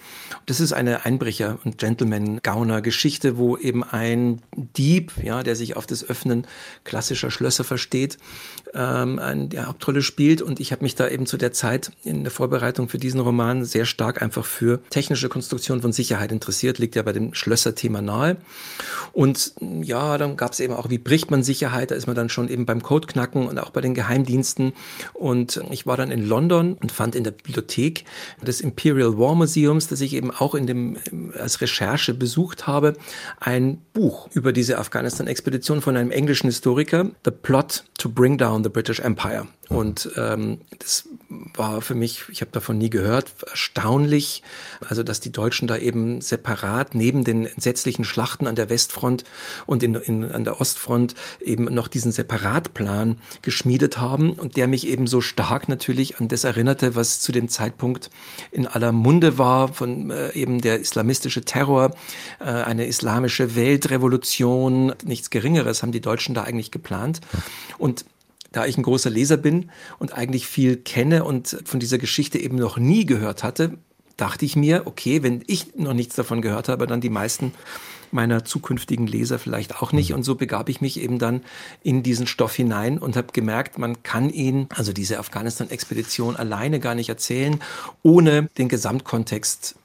Das 0.46 0.60
ist 0.60 0.72
eine 0.72 1.04
Einbrecher- 1.04 1.58
und 1.62 1.76
Gentleman-Gauner-Geschichte, 1.76 3.36
wo 3.36 3.58
eben 3.58 3.84
ein 3.84 4.40
Dieb, 4.56 5.12
ja, 5.22 5.42
der 5.42 5.56
sich 5.56 5.76
auf 5.76 5.86
das 5.86 6.08
Öffnen 6.08 6.46
klassischer 6.84 7.30
Schlösser 7.30 7.64
versteht, 7.64 8.16
ähm, 8.72 9.18
eine 9.18 9.48
die 9.48 9.60
Hauptrolle 9.60 10.00
spielt. 10.00 10.40
Und 10.40 10.58
ich 10.58 10.72
habe 10.72 10.82
mich 10.82 10.94
da 10.94 11.06
eben 11.06 11.26
zu 11.26 11.36
der 11.36 11.52
Zeit 11.52 11.92
in 12.02 12.24
der 12.24 12.30
Vorbereitung 12.30 12.88
für 12.88 12.96
diesen 12.96 13.20
Roman 13.20 13.66
sehr 13.66 13.84
stark 13.84 14.22
einfach 14.22 14.46
für 14.46 14.80
technische 14.88 15.28
Konstruktion 15.28 15.82
von 15.82 15.92
Sicherheit 15.92 16.32
interessiert. 16.32 16.78
Liegt 16.78 16.96
ja 16.96 17.02
bei 17.02 17.12
dem 17.12 17.34
Schlösserthema 17.34 18.00
nahe. 18.00 18.38
Und 19.12 19.52
ja, 19.60 20.16
dann 20.16 20.38
gab 20.38 20.52
es 20.52 20.60
eben 20.60 20.72
auch, 20.72 20.88
wie 20.88 20.96
bricht 20.96 21.30
man 21.30 21.42
Sicherheit? 21.42 21.90
Da 21.90 21.94
ist 21.94 22.06
man 22.06 22.16
dann 22.16 22.30
schon 22.30 22.48
eben 22.48 22.64
beim 22.64 22.82
Codeknacken 22.82 23.46
und 23.46 23.58
auch 23.58 23.68
bei 23.68 23.82
den 23.82 23.92
Geheimdiensten. 23.92 24.72
Und 25.14 25.60
ich 25.70 25.86
war 25.86 25.96
dann 25.96 26.10
in 26.10 26.26
London 26.26 26.74
und 26.74 26.92
fand 26.92 27.14
in 27.14 27.24
der 27.24 27.30
Bibliothek 27.30 28.04
des 28.42 28.60
Imperial 28.60 29.18
War 29.18 29.34
Museums, 29.34 29.88
das 29.88 30.00
ich 30.00 30.14
eben 30.14 30.30
auch 30.30 30.54
in 30.54 30.66
dem, 30.66 30.96
als 31.34 31.60
Recherche 31.60 32.14
besucht 32.14 32.66
habe, 32.66 32.94
ein 33.40 33.78
Buch 33.92 34.28
über 34.32 34.52
diese 34.52 34.78
Afghanistan-Expedition 34.78 35.80
von 35.80 35.96
einem 35.96 36.10
englischen 36.10 36.46
Historiker, 36.46 37.10
The 37.24 37.30
Plot 37.30 37.84
to 37.98 38.08
Bring 38.08 38.38
Down 38.38 38.62
the 38.62 38.70
British 38.70 39.00
Empire. 39.00 39.46
Und 39.68 40.10
ähm, 40.16 40.62
das 40.78 41.08
war 41.28 41.82
für 41.82 41.94
mich, 41.94 42.24
ich 42.30 42.40
habe 42.40 42.50
davon 42.52 42.78
nie 42.78 42.88
gehört, 42.88 43.32
erstaunlich, 43.50 44.42
also 44.88 45.02
dass 45.02 45.20
die 45.20 45.30
Deutschen 45.30 45.68
da 45.68 45.76
eben 45.76 46.22
separat 46.22 46.94
neben 46.94 47.22
den 47.22 47.44
entsetzlichen 47.44 48.04
Schlachten 48.04 48.46
an 48.46 48.54
der 48.54 48.70
Westfront 48.70 49.24
und 49.66 49.82
in, 49.82 49.94
in, 49.94 50.24
an 50.24 50.44
der 50.44 50.60
Ostfront 50.60 51.14
eben 51.40 51.64
noch 51.64 51.88
diesen 51.88 52.12
Separatplan 52.12 53.18
geschmiedet 53.42 53.98
haben 53.98 54.32
und 54.32 54.56
der 54.56 54.67
mich 54.68 54.86
eben 54.86 55.06
so 55.06 55.20
stark 55.20 55.68
natürlich 55.68 56.18
an 56.18 56.28
das 56.28 56.44
erinnerte, 56.44 56.94
was 56.94 57.20
zu 57.20 57.32
dem 57.32 57.48
Zeitpunkt 57.48 58.10
in 58.52 58.66
aller 58.66 58.92
Munde 58.92 59.38
war, 59.38 59.68
von 59.68 60.10
äh, 60.10 60.32
eben 60.32 60.60
der 60.60 60.80
islamistische 60.80 61.42
Terror, 61.42 61.94
äh, 62.40 62.44
eine 62.44 62.86
islamische 62.86 63.56
Weltrevolution, 63.56 64.94
nichts 65.04 65.30
Geringeres 65.30 65.82
haben 65.82 65.92
die 65.92 66.00
Deutschen 66.00 66.34
da 66.34 66.44
eigentlich 66.44 66.70
geplant. 66.70 67.20
Und 67.78 68.04
da 68.52 68.66
ich 68.66 68.78
ein 68.78 68.82
großer 68.82 69.10
Leser 69.10 69.36
bin 69.36 69.70
und 69.98 70.14
eigentlich 70.14 70.46
viel 70.46 70.76
kenne 70.76 71.24
und 71.24 71.58
von 71.64 71.80
dieser 71.80 71.98
Geschichte 71.98 72.38
eben 72.38 72.56
noch 72.56 72.78
nie 72.78 73.04
gehört 73.04 73.42
hatte, 73.42 73.78
dachte 74.16 74.44
ich 74.44 74.56
mir, 74.56 74.82
okay, 74.86 75.22
wenn 75.22 75.42
ich 75.46 75.76
noch 75.76 75.94
nichts 75.94 76.16
davon 76.16 76.42
gehört 76.42 76.68
habe, 76.68 76.86
dann 76.86 77.00
die 77.00 77.10
meisten 77.10 77.52
meiner 78.12 78.44
zukünftigen 78.44 79.06
Leser 79.06 79.38
vielleicht 79.38 79.76
auch 79.76 79.92
nicht. 79.92 80.10
Mhm. 80.10 80.16
Und 80.16 80.22
so 80.22 80.34
begab 80.34 80.68
ich 80.68 80.80
mich 80.80 81.00
eben 81.00 81.18
dann 81.18 81.42
in 81.82 82.02
diesen 82.02 82.26
Stoff 82.26 82.54
hinein 82.54 82.98
und 82.98 83.16
habe 83.16 83.28
gemerkt, 83.32 83.78
man 83.78 84.02
kann 84.02 84.30
ihn, 84.30 84.68
also 84.74 84.92
diese 84.92 85.18
Afghanistan-Expedition 85.18 86.36
alleine 86.36 86.80
gar 86.80 86.94
nicht 86.94 87.08
erzählen, 87.08 87.60
ohne 88.02 88.48
den 88.58 88.68
Gesamtkontext 88.68 89.76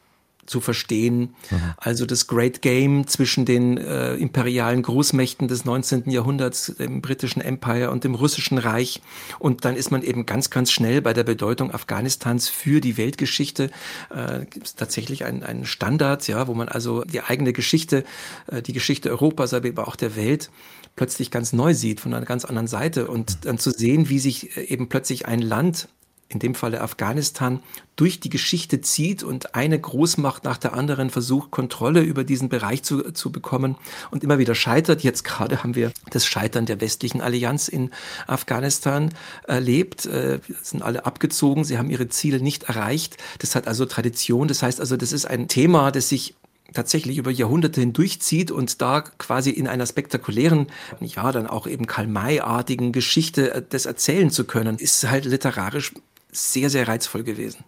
zu 0.45 0.61
verstehen. 0.61 1.35
Mhm. 1.49 1.73
Also 1.77 2.05
das 2.05 2.27
Great 2.27 2.61
Game 2.61 3.07
zwischen 3.07 3.45
den 3.45 3.77
äh, 3.77 4.15
imperialen 4.15 4.81
Großmächten 4.81 5.47
des 5.47 5.65
19. 5.65 6.09
Jahrhunderts, 6.09 6.75
dem 6.77 7.01
britischen 7.01 7.41
Empire 7.41 7.91
und 7.91 8.03
dem 8.03 8.15
russischen 8.15 8.57
Reich. 8.57 9.01
Und 9.39 9.65
dann 9.65 9.75
ist 9.75 9.91
man 9.91 10.03
eben 10.03 10.25
ganz, 10.25 10.49
ganz 10.49 10.71
schnell 10.71 11.01
bei 11.01 11.13
der 11.13 11.23
Bedeutung 11.23 11.73
Afghanistans 11.73 12.49
für 12.49 12.81
die 12.81 12.97
Weltgeschichte. 12.97 13.71
Äh, 14.09 14.45
gibt 14.45 14.67
es 14.67 14.75
tatsächlich 14.75 15.25
einen, 15.25 15.43
einen 15.43 15.65
Standard, 15.65 16.27
ja, 16.27 16.47
wo 16.47 16.53
man 16.53 16.67
also 16.67 17.03
die 17.03 17.21
eigene 17.21 17.53
Geschichte, 17.53 18.03
äh, 18.47 18.61
die 18.61 18.73
Geschichte 18.73 19.09
Europas, 19.09 19.53
aber 19.53 19.87
auch 19.87 19.95
der 19.95 20.15
Welt 20.15 20.49
plötzlich 20.95 21.31
ganz 21.31 21.53
neu 21.53 21.73
sieht, 21.73 21.99
von 21.99 22.13
einer 22.13 22.25
ganz 22.25 22.45
anderen 22.45 22.67
Seite. 22.67 23.07
Und 23.07 23.45
dann 23.45 23.57
zu 23.57 23.71
sehen, 23.71 24.09
wie 24.09 24.19
sich 24.19 24.55
äh, 24.57 24.63
eben 24.65 24.89
plötzlich 24.89 25.25
ein 25.25 25.41
Land 25.41 25.87
in 26.33 26.39
dem 26.39 26.55
Falle 26.55 26.81
Afghanistan, 26.81 27.61
durch 27.95 28.19
die 28.19 28.29
Geschichte 28.29 28.81
zieht 28.81 29.23
und 29.23 29.55
eine 29.55 29.79
Großmacht 29.79 30.43
nach 30.43 30.57
der 30.57 30.73
anderen 30.73 31.09
versucht, 31.09 31.51
Kontrolle 31.51 32.01
über 32.01 32.23
diesen 32.23 32.49
Bereich 32.49 32.83
zu, 32.83 33.11
zu 33.11 33.31
bekommen 33.31 33.75
und 34.09 34.23
immer 34.23 34.39
wieder 34.39 34.55
scheitert. 34.55 35.03
Jetzt 35.03 35.23
gerade 35.23 35.63
haben 35.63 35.75
wir 35.75 35.91
das 36.09 36.25
Scheitern 36.25 36.65
der 36.65 36.81
westlichen 36.81 37.21
Allianz 37.21 37.67
in 37.67 37.91
Afghanistan 38.25 39.13
erlebt. 39.47 40.05
Äh, 40.05 40.39
sind 40.61 40.81
alle 40.81 41.05
abgezogen, 41.05 41.63
sie 41.63 41.77
haben 41.77 41.89
ihre 41.89 42.09
Ziele 42.09 42.39
nicht 42.39 42.63
erreicht. 42.63 43.17
Das 43.39 43.55
hat 43.55 43.67
also 43.67 43.85
Tradition. 43.85 44.47
Das 44.47 44.63
heißt 44.63 44.79
also, 44.79 44.97
das 44.97 45.11
ist 45.11 45.25
ein 45.25 45.47
Thema, 45.47 45.91
das 45.91 46.09
sich 46.09 46.35
tatsächlich 46.73 47.17
über 47.17 47.31
Jahrhunderte 47.31 47.79
hindurchzieht 47.79 48.51
und 48.51 48.81
da 48.81 49.01
quasi 49.01 49.51
in 49.51 49.67
einer 49.67 49.85
spektakulären, 49.85 50.67
ja, 50.99 51.31
dann 51.31 51.47
auch 51.47 51.67
eben 51.67 51.87
Karl-May-artigen 51.87 52.91
Geschichte 52.91 53.53
äh, 53.53 53.63
das 53.67 53.85
erzählen 53.85 54.31
zu 54.31 54.45
können, 54.45 54.77
ist 54.77 55.07
halt 55.07 55.25
literarisch 55.25 55.93
sehr, 56.33 56.69
sehr 56.69 56.87
reizvoll 56.87 57.23
gewesen. 57.23 57.63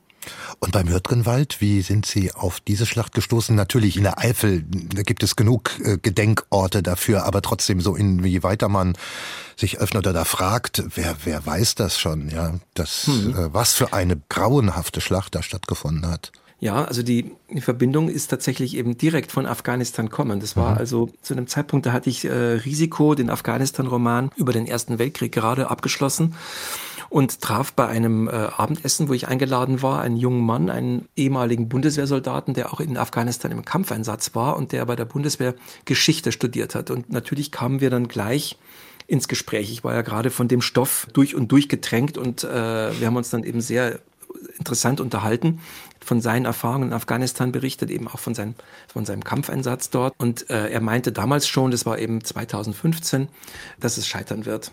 Und 0.60 0.72
beim 0.72 0.90
Hürtgenwald, 0.90 1.62
wie 1.62 1.82
sind 1.82 2.06
Sie 2.06 2.32
auf 2.32 2.60
diese 2.60 2.86
Schlacht 2.86 3.14
gestoßen? 3.14 3.56
Natürlich 3.56 3.98
in 3.98 4.04
der 4.04 4.20
Eifel 4.20 4.64
da 4.68 5.04
gibt 5.04 5.24
es 5.24 5.36
genug 5.36 5.72
äh, 5.84 5.98
Gedenkorte 5.98 6.82
dafür, 6.82 7.26
aber 7.26 7.42
trotzdem 7.42 7.82
so 7.82 7.96
inwieweit 7.96 8.62
man 8.68 8.98
sich 9.56 9.78
öffnet 9.80 10.08
oder 10.08 10.26
fragt, 10.26 10.84
wer, 10.96 11.16
wer 11.24 11.46
weiß 11.46 11.76
das 11.76 12.00
schon, 12.00 12.30
ja, 12.30 12.56
das, 12.74 13.08
hm. 13.08 13.36
äh, 13.36 13.54
was 13.54 13.74
für 13.74 13.94
eine 13.94 14.20
grauenhafte 14.30 15.02
Schlacht 15.02 15.36
da 15.36 15.44
stattgefunden 15.44 16.10
hat. 16.10 16.32
Ja, 16.60 16.86
also 16.86 17.04
die, 17.04 17.32
die 17.54 17.62
Verbindung 17.62 18.10
ist 18.10 18.28
tatsächlich 18.28 18.76
eben 18.78 18.98
direkt 18.98 19.32
von 19.32 19.46
Afghanistan 19.46 20.10
kommen. 20.10 20.40
Das 20.40 20.56
war 20.56 20.72
mhm. 20.72 20.78
also 20.78 21.10
zu 21.22 21.34
einem 21.34 21.48
Zeitpunkt, 21.48 21.86
da 21.86 21.92
hatte 21.92 22.10
ich 22.10 22.24
äh, 22.24 22.32
Risiko, 22.32 23.14
den 23.14 23.30
Afghanistan-Roman 23.30 24.32
über 24.38 24.54
den 24.54 24.66
Ersten 24.66 24.98
Weltkrieg 24.98 25.34
gerade 25.34 25.70
abgeschlossen 25.70 26.34
und 27.10 27.42
traf 27.42 27.74
bei 27.74 27.88
einem 27.88 28.28
äh, 28.28 28.32
Abendessen, 28.32 29.10
wo 29.10 29.14
ich 29.14 29.28
eingeladen 29.28 29.82
war, 29.82 30.02
einen 30.02 30.18
jungen 30.18 30.46
Mann, 30.46 30.70
einen 30.70 31.08
ehemaligen 31.16 31.70
Bundeswehrsoldaten, 31.70 32.54
der 32.54 32.74
auch 32.74 32.80
in 32.80 32.98
Afghanistan 32.98 33.52
im 33.52 33.66
Kampfeinsatz 33.66 34.36
war 34.36 34.58
und 34.58 34.72
der 34.72 34.86
bei 34.86 34.96
der 34.96 35.06
Bundeswehr 35.06 35.56
Geschichte 35.86 36.32
studiert 36.32 36.76
hat. 36.76 36.90
Und 36.92 37.12
natürlich 37.12 37.52
kamen 37.52 37.82
wir 37.82 37.90
dann 37.90 38.08
gleich 38.08 38.58
ins 39.08 39.28
Gespräch. 39.28 39.72
Ich 39.72 39.84
war 39.84 39.94
ja 39.94 40.02
gerade 40.02 40.32
von 40.32 40.48
dem 40.48 40.62
Stoff 40.62 41.08
durch 41.14 41.36
und 41.36 41.52
durch 41.52 41.70
getränkt 41.70 42.18
und 42.18 42.44
äh, 42.44 42.48
wir 43.00 43.08
haben 43.08 43.16
uns 43.16 43.30
dann 43.30 43.44
eben 43.44 43.62
sehr 43.62 44.00
interessant 44.58 45.00
unterhalten, 45.00 45.60
von 46.00 46.22
seinen 46.22 46.46
Erfahrungen 46.46 46.90
in 46.90 46.94
Afghanistan 46.94 47.52
berichtet, 47.52 47.90
eben 47.90 48.08
auch 48.08 48.20
von, 48.20 48.36
sein, 48.36 48.56
von 48.88 49.06
seinem 49.06 49.24
Kampfeinsatz 49.24 49.90
dort. 49.90 50.14
Und 50.18 50.50
äh, 50.50 50.70
er 50.70 50.82
meinte 50.82 51.12
damals 51.12 51.48
schon, 51.48 51.72
das 51.72 51.86
war 51.86 52.00
eben 52.00 52.24
2015, 52.24 53.28
dass 53.80 53.98
es 53.98 54.08
scheitern 54.08 54.46
wird 54.46 54.72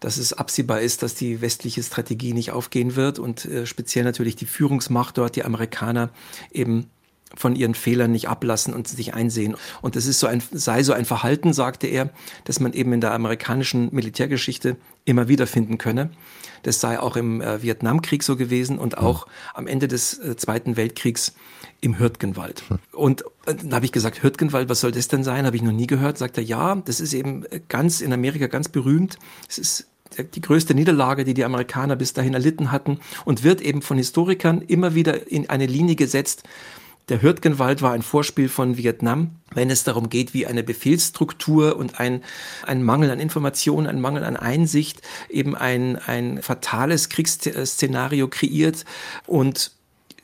dass 0.00 0.16
es 0.16 0.32
absehbar 0.32 0.80
ist, 0.80 1.02
dass 1.02 1.14
die 1.14 1.40
westliche 1.40 1.82
Strategie 1.82 2.32
nicht 2.32 2.50
aufgehen 2.50 2.96
wird 2.96 3.18
und 3.18 3.44
äh, 3.44 3.66
speziell 3.66 4.04
natürlich 4.04 4.36
die 4.36 4.46
Führungsmacht 4.46 5.18
dort, 5.18 5.36
die 5.36 5.44
Amerikaner, 5.44 6.10
eben 6.50 6.90
von 7.34 7.54
ihren 7.54 7.74
Fehlern 7.74 8.10
nicht 8.10 8.28
ablassen 8.28 8.74
und 8.74 8.88
sich 8.88 9.14
einsehen. 9.14 9.56
Und 9.82 9.96
das 9.96 10.06
ist 10.06 10.18
so 10.18 10.26
ein, 10.26 10.42
sei 10.50 10.82
so 10.82 10.92
ein 10.92 11.04
Verhalten, 11.04 11.52
sagte 11.52 11.86
er, 11.86 12.10
dass 12.44 12.60
man 12.60 12.72
eben 12.72 12.92
in 12.92 13.00
der 13.00 13.12
amerikanischen 13.12 13.94
Militärgeschichte 13.94 14.76
immer 15.04 15.28
wieder 15.28 15.46
finden 15.46 15.78
könne. 15.78 16.10
Das 16.62 16.80
sei 16.80 16.98
auch 16.98 17.16
im 17.16 17.40
äh, 17.40 17.62
Vietnamkrieg 17.62 18.22
so 18.22 18.36
gewesen 18.36 18.78
und 18.78 18.98
auch 18.98 19.26
am 19.54 19.66
Ende 19.66 19.88
des 19.88 20.18
äh, 20.18 20.36
Zweiten 20.36 20.76
Weltkriegs 20.76 21.34
im 21.80 21.98
Hürtgenwald. 21.98 22.64
Und 22.92 23.22
äh, 23.46 23.54
dann 23.54 23.74
habe 23.74 23.84
ich 23.84 23.92
gesagt, 23.92 24.22
Hürtgenwald, 24.22 24.68
was 24.68 24.80
soll 24.80 24.92
das 24.92 25.08
denn 25.08 25.24
sein? 25.24 25.46
Habe 25.46 25.56
ich 25.56 25.62
noch 25.62 25.72
nie 25.72 25.86
gehört. 25.86 26.18
Sagt 26.18 26.36
er, 26.36 26.44
ja, 26.44 26.74
das 26.74 27.00
ist 27.00 27.14
eben 27.14 27.44
ganz 27.68 28.00
in 28.00 28.12
Amerika 28.12 28.48
ganz 28.48 28.68
berühmt. 28.68 29.18
Es 29.48 29.58
ist 29.58 29.89
die 30.18 30.40
größte 30.40 30.74
Niederlage, 30.74 31.24
die 31.24 31.34
die 31.34 31.44
Amerikaner 31.44 31.96
bis 31.96 32.12
dahin 32.12 32.34
erlitten 32.34 32.72
hatten 32.72 33.00
und 33.24 33.44
wird 33.44 33.60
eben 33.60 33.82
von 33.82 33.96
Historikern 33.96 34.62
immer 34.62 34.94
wieder 34.94 35.30
in 35.30 35.48
eine 35.50 35.66
Linie 35.66 35.96
gesetzt. 35.96 36.42
Der 37.08 37.22
Hürtgenwald 37.22 37.82
war 37.82 37.92
ein 37.92 38.02
Vorspiel 38.02 38.48
von 38.48 38.76
Vietnam, 38.76 39.32
wenn 39.52 39.68
es 39.68 39.82
darum 39.82 40.10
geht, 40.10 40.32
wie 40.32 40.46
eine 40.46 40.62
Befehlsstruktur 40.62 41.76
und 41.76 41.98
ein, 41.98 42.22
ein 42.64 42.84
Mangel 42.84 43.10
an 43.10 43.18
Informationen, 43.18 43.88
ein 43.88 44.00
Mangel 44.00 44.22
an 44.22 44.36
Einsicht 44.36 45.02
eben 45.28 45.56
ein, 45.56 45.96
ein 45.96 46.40
fatales 46.40 47.08
Kriegsszenario 47.08 48.28
kreiert 48.28 48.84
und 49.26 49.72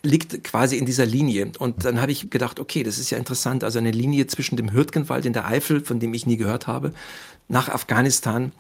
liegt 0.05 0.45
quasi 0.45 0.77
in 0.77 0.87
dieser 0.87 1.07
Linie. 1.07 1.51
Und 1.59 1.85
dann 1.85 2.01
habe 2.01 2.13
ich 2.13 2.31
gedacht, 2.31 2.61
okay, 2.61 2.85
das 2.85 2.99
ist 2.99 3.11
ja 3.11 3.19
interessant. 3.19 3.65
Also 3.65 3.81
eine 3.81 3.91
Linie 3.91 4.29
zwischen 4.29 4.57
dem 4.57 4.73
Hürtgenwald 4.73 5.27
in 5.27 5.33
der 5.33 5.47
Eifel, 5.47 5.85
von 5.85 5.99
dem 5.99 6.15
ich 6.15 6.27
nie 6.27 6.37
gehört 6.37 6.69
habe, 6.69 6.93
nach 7.49 7.69
Afghanistan 7.69 8.53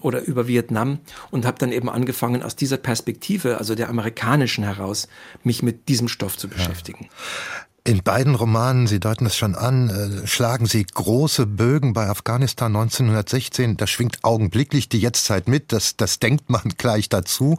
oder 0.00 0.22
über 0.22 0.46
Vietnam 0.48 0.98
und 1.30 1.44
habe 1.44 1.58
dann 1.58 1.72
eben 1.72 1.90
angefangen, 1.90 2.42
aus 2.42 2.56
dieser 2.56 2.78
Perspektive, 2.78 3.58
also 3.58 3.74
der 3.74 3.88
amerikanischen 3.88 4.64
heraus, 4.64 5.08
mich 5.44 5.62
mit 5.62 5.88
diesem 5.88 6.08
Stoff 6.08 6.38
zu 6.38 6.48
beschäftigen. 6.48 7.08
Ja. 7.10 7.66
In 7.82 8.02
beiden 8.02 8.34
Romanen, 8.34 8.86
Sie 8.86 9.00
deuten 9.00 9.24
es 9.24 9.36
schon 9.36 9.54
an, 9.54 9.88
äh, 9.88 10.26
schlagen 10.26 10.66
Sie 10.66 10.84
große 10.84 11.46
Bögen 11.46 11.94
bei 11.94 12.08
Afghanistan 12.08 12.76
1916. 12.76 13.78
Da 13.78 13.86
schwingt 13.86 14.18
augenblicklich 14.22 14.90
die 14.90 15.00
Jetztzeit 15.00 15.48
mit, 15.48 15.72
das, 15.72 15.96
das 15.96 16.18
denkt 16.18 16.50
man 16.50 16.62
gleich 16.76 17.08
dazu. 17.08 17.56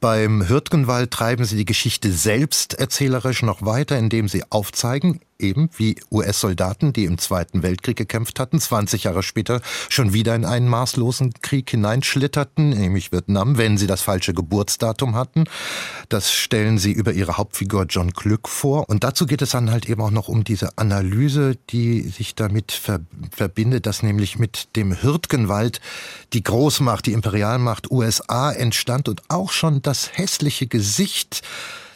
Beim 0.00 0.48
Hürtgenwald 0.48 1.10
treiben 1.10 1.44
Sie 1.44 1.56
die 1.56 1.66
Geschichte 1.66 2.10
selbst 2.12 2.74
erzählerisch 2.74 3.42
noch 3.42 3.62
weiter, 3.62 3.98
indem 3.98 4.28
Sie 4.28 4.42
aufzeigen, 4.50 5.20
eben 5.40 5.70
wie 5.76 5.96
US-Soldaten, 6.10 6.92
die 6.92 7.04
im 7.04 7.18
Zweiten 7.18 7.62
Weltkrieg 7.62 7.96
gekämpft 7.96 8.40
hatten, 8.40 8.60
20 8.60 9.04
Jahre 9.04 9.22
später 9.22 9.60
schon 9.88 10.12
wieder 10.12 10.34
in 10.34 10.44
einen 10.44 10.68
maßlosen 10.68 11.34
Krieg 11.42 11.70
hineinschlitterten, 11.70 12.70
nämlich 12.70 13.12
Vietnam, 13.12 13.56
wenn 13.56 13.78
sie 13.78 13.86
das 13.86 14.02
falsche 14.02 14.34
Geburtsdatum 14.34 15.14
hatten. 15.14 15.44
Das 16.08 16.32
stellen 16.32 16.78
sie 16.78 16.92
über 16.92 17.12
ihre 17.12 17.36
Hauptfigur 17.36 17.86
John 17.88 18.10
Glück 18.10 18.48
vor. 18.48 18.88
Und 18.88 19.04
dazu 19.04 19.26
geht 19.26 19.42
es 19.42 19.50
dann 19.50 19.70
halt 19.70 19.88
eben 19.88 20.02
auch 20.02 20.10
noch 20.10 20.28
um 20.28 20.44
diese 20.44 20.76
Analyse, 20.76 21.56
die 21.70 22.02
sich 22.02 22.34
damit 22.34 22.72
ver 22.72 23.00
verbindet, 23.30 23.86
dass 23.86 24.02
nämlich 24.02 24.38
mit 24.38 24.74
dem 24.76 25.00
Hürtgenwald 25.00 25.80
die 26.32 26.42
Großmacht, 26.42 27.06
die 27.06 27.12
Imperialmacht 27.12 27.90
USA 27.90 28.50
entstand 28.50 29.08
und 29.08 29.22
auch 29.28 29.52
schon 29.52 29.82
das 29.82 30.16
hässliche 30.16 30.66
Gesicht 30.66 31.42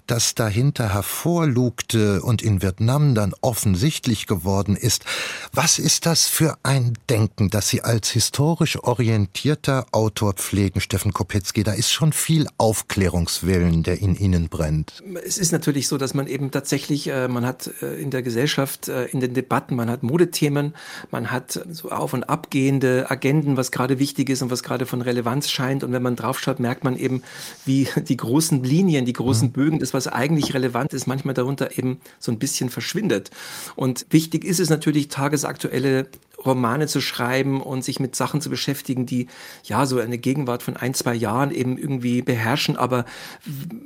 das 0.07 0.35
dahinter 0.35 0.93
hervorlugte 0.93 2.23
und 2.23 2.43
in 2.43 2.63
Vietnam 2.63 3.15
dann 3.15 3.35
offensichtlich 3.41 4.27
geworden 4.27 4.77
ist. 4.77 5.05
Was 5.53 5.79
ist 5.79 6.07
das 6.07 6.27
für 6.27 6.57
ein 6.63 6.99
Denken, 7.09 7.51
das 7.51 7.69
Sie 7.69 7.83
als 7.83 8.11
historisch 8.11 8.83
orientierter 8.83 9.87
Autor 9.93 10.35
pflegen, 10.35 10.81
Steffen 10.81 11.13
Kopetzky? 11.13 11.63
Da 11.63 11.73
ist 11.73 11.91
schon 11.93 12.13
viel 12.13 12.47
Aufklärungswillen, 12.59 13.83
der 13.83 14.01
in 14.01 14.17
Ihnen 14.17 14.49
brennt. 14.49 15.03
Es 15.25 15.39
ist 15.39 15.53
natürlich 15.53 15.89
so, 15.89 15.99
dass 15.99 16.15
man 16.15 16.27
eben 16.27 16.51
tatsächlich, 16.51 17.09
äh, 17.09 17.29
man 17.29 17.47
hat 17.47 17.71
äh, 17.83 18.01
in 18.01 18.11
der 18.11 18.23
Gesellschaft, 18.23 18.89
äh, 18.89 19.07
in 19.07 19.21
den 19.21 19.35
Debatten, 19.35 19.77
man 19.77 19.91
hat 19.91 20.03
Modethemen, 20.03 20.75
man 21.11 21.31
hat 21.31 21.61
so 21.71 21.91
auf- 21.91 22.13
und 22.13 22.25
abgehende 22.25 23.11
Agenden, 23.11 23.57
was 23.57 23.71
gerade 23.71 23.99
wichtig 23.99 24.29
ist 24.31 24.43
und 24.43 24.51
was 24.51 24.63
gerade 24.63 24.87
von 24.87 25.01
Relevanz 25.01 25.51
scheint. 25.51 25.85
Und 25.85 25.93
wenn 25.93 26.03
man 26.03 26.17
draufschaut, 26.17 26.61
merkt 26.61 26.85
man 26.85 26.97
eben, 26.97 27.23
wie 27.65 27.89
die 27.97 28.17
großen 28.17 28.63
Linien, 28.65 29.05
die 29.05 29.13
großen 29.13 29.49
mhm. 29.49 29.53
Bögen 29.53 29.79
des 29.79 29.92
was 29.95 30.09
eigentlich 30.09 30.55
relevant 30.55 30.93
ist, 30.93 31.07
manchmal 31.07 31.35
darunter 31.35 31.79
eben 31.79 32.01
so 32.19 32.33
ein 32.33 32.39
bisschen 32.39 32.71
verschwindet. 32.71 33.31
Und 33.77 34.07
wichtig 34.11 34.45
ist 34.45 34.61
es 34.61 34.71
natürlich, 34.71 35.09
tagesaktuelle 35.09 36.09
Romane 36.45 36.87
zu 36.87 37.01
schreiben 37.01 37.61
und 37.61 37.85
sich 37.85 38.01
mit 38.01 38.17
Sachen 38.17 38.41
zu 38.41 38.51
beschäftigen, 38.51 39.07
die 39.07 39.29
ja 39.65 39.87
so 39.87 39.99
eine 39.99 40.19
Gegenwart 40.19 40.63
von 40.63 40.77
ein, 40.77 40.95
zwei 40.95 41.15
Jahren 41.15 41.51
eben 41.51 41.79
irgendwie 41.79 42.23
beherrschen. 42.23 42.77
Aber 42.77 43.05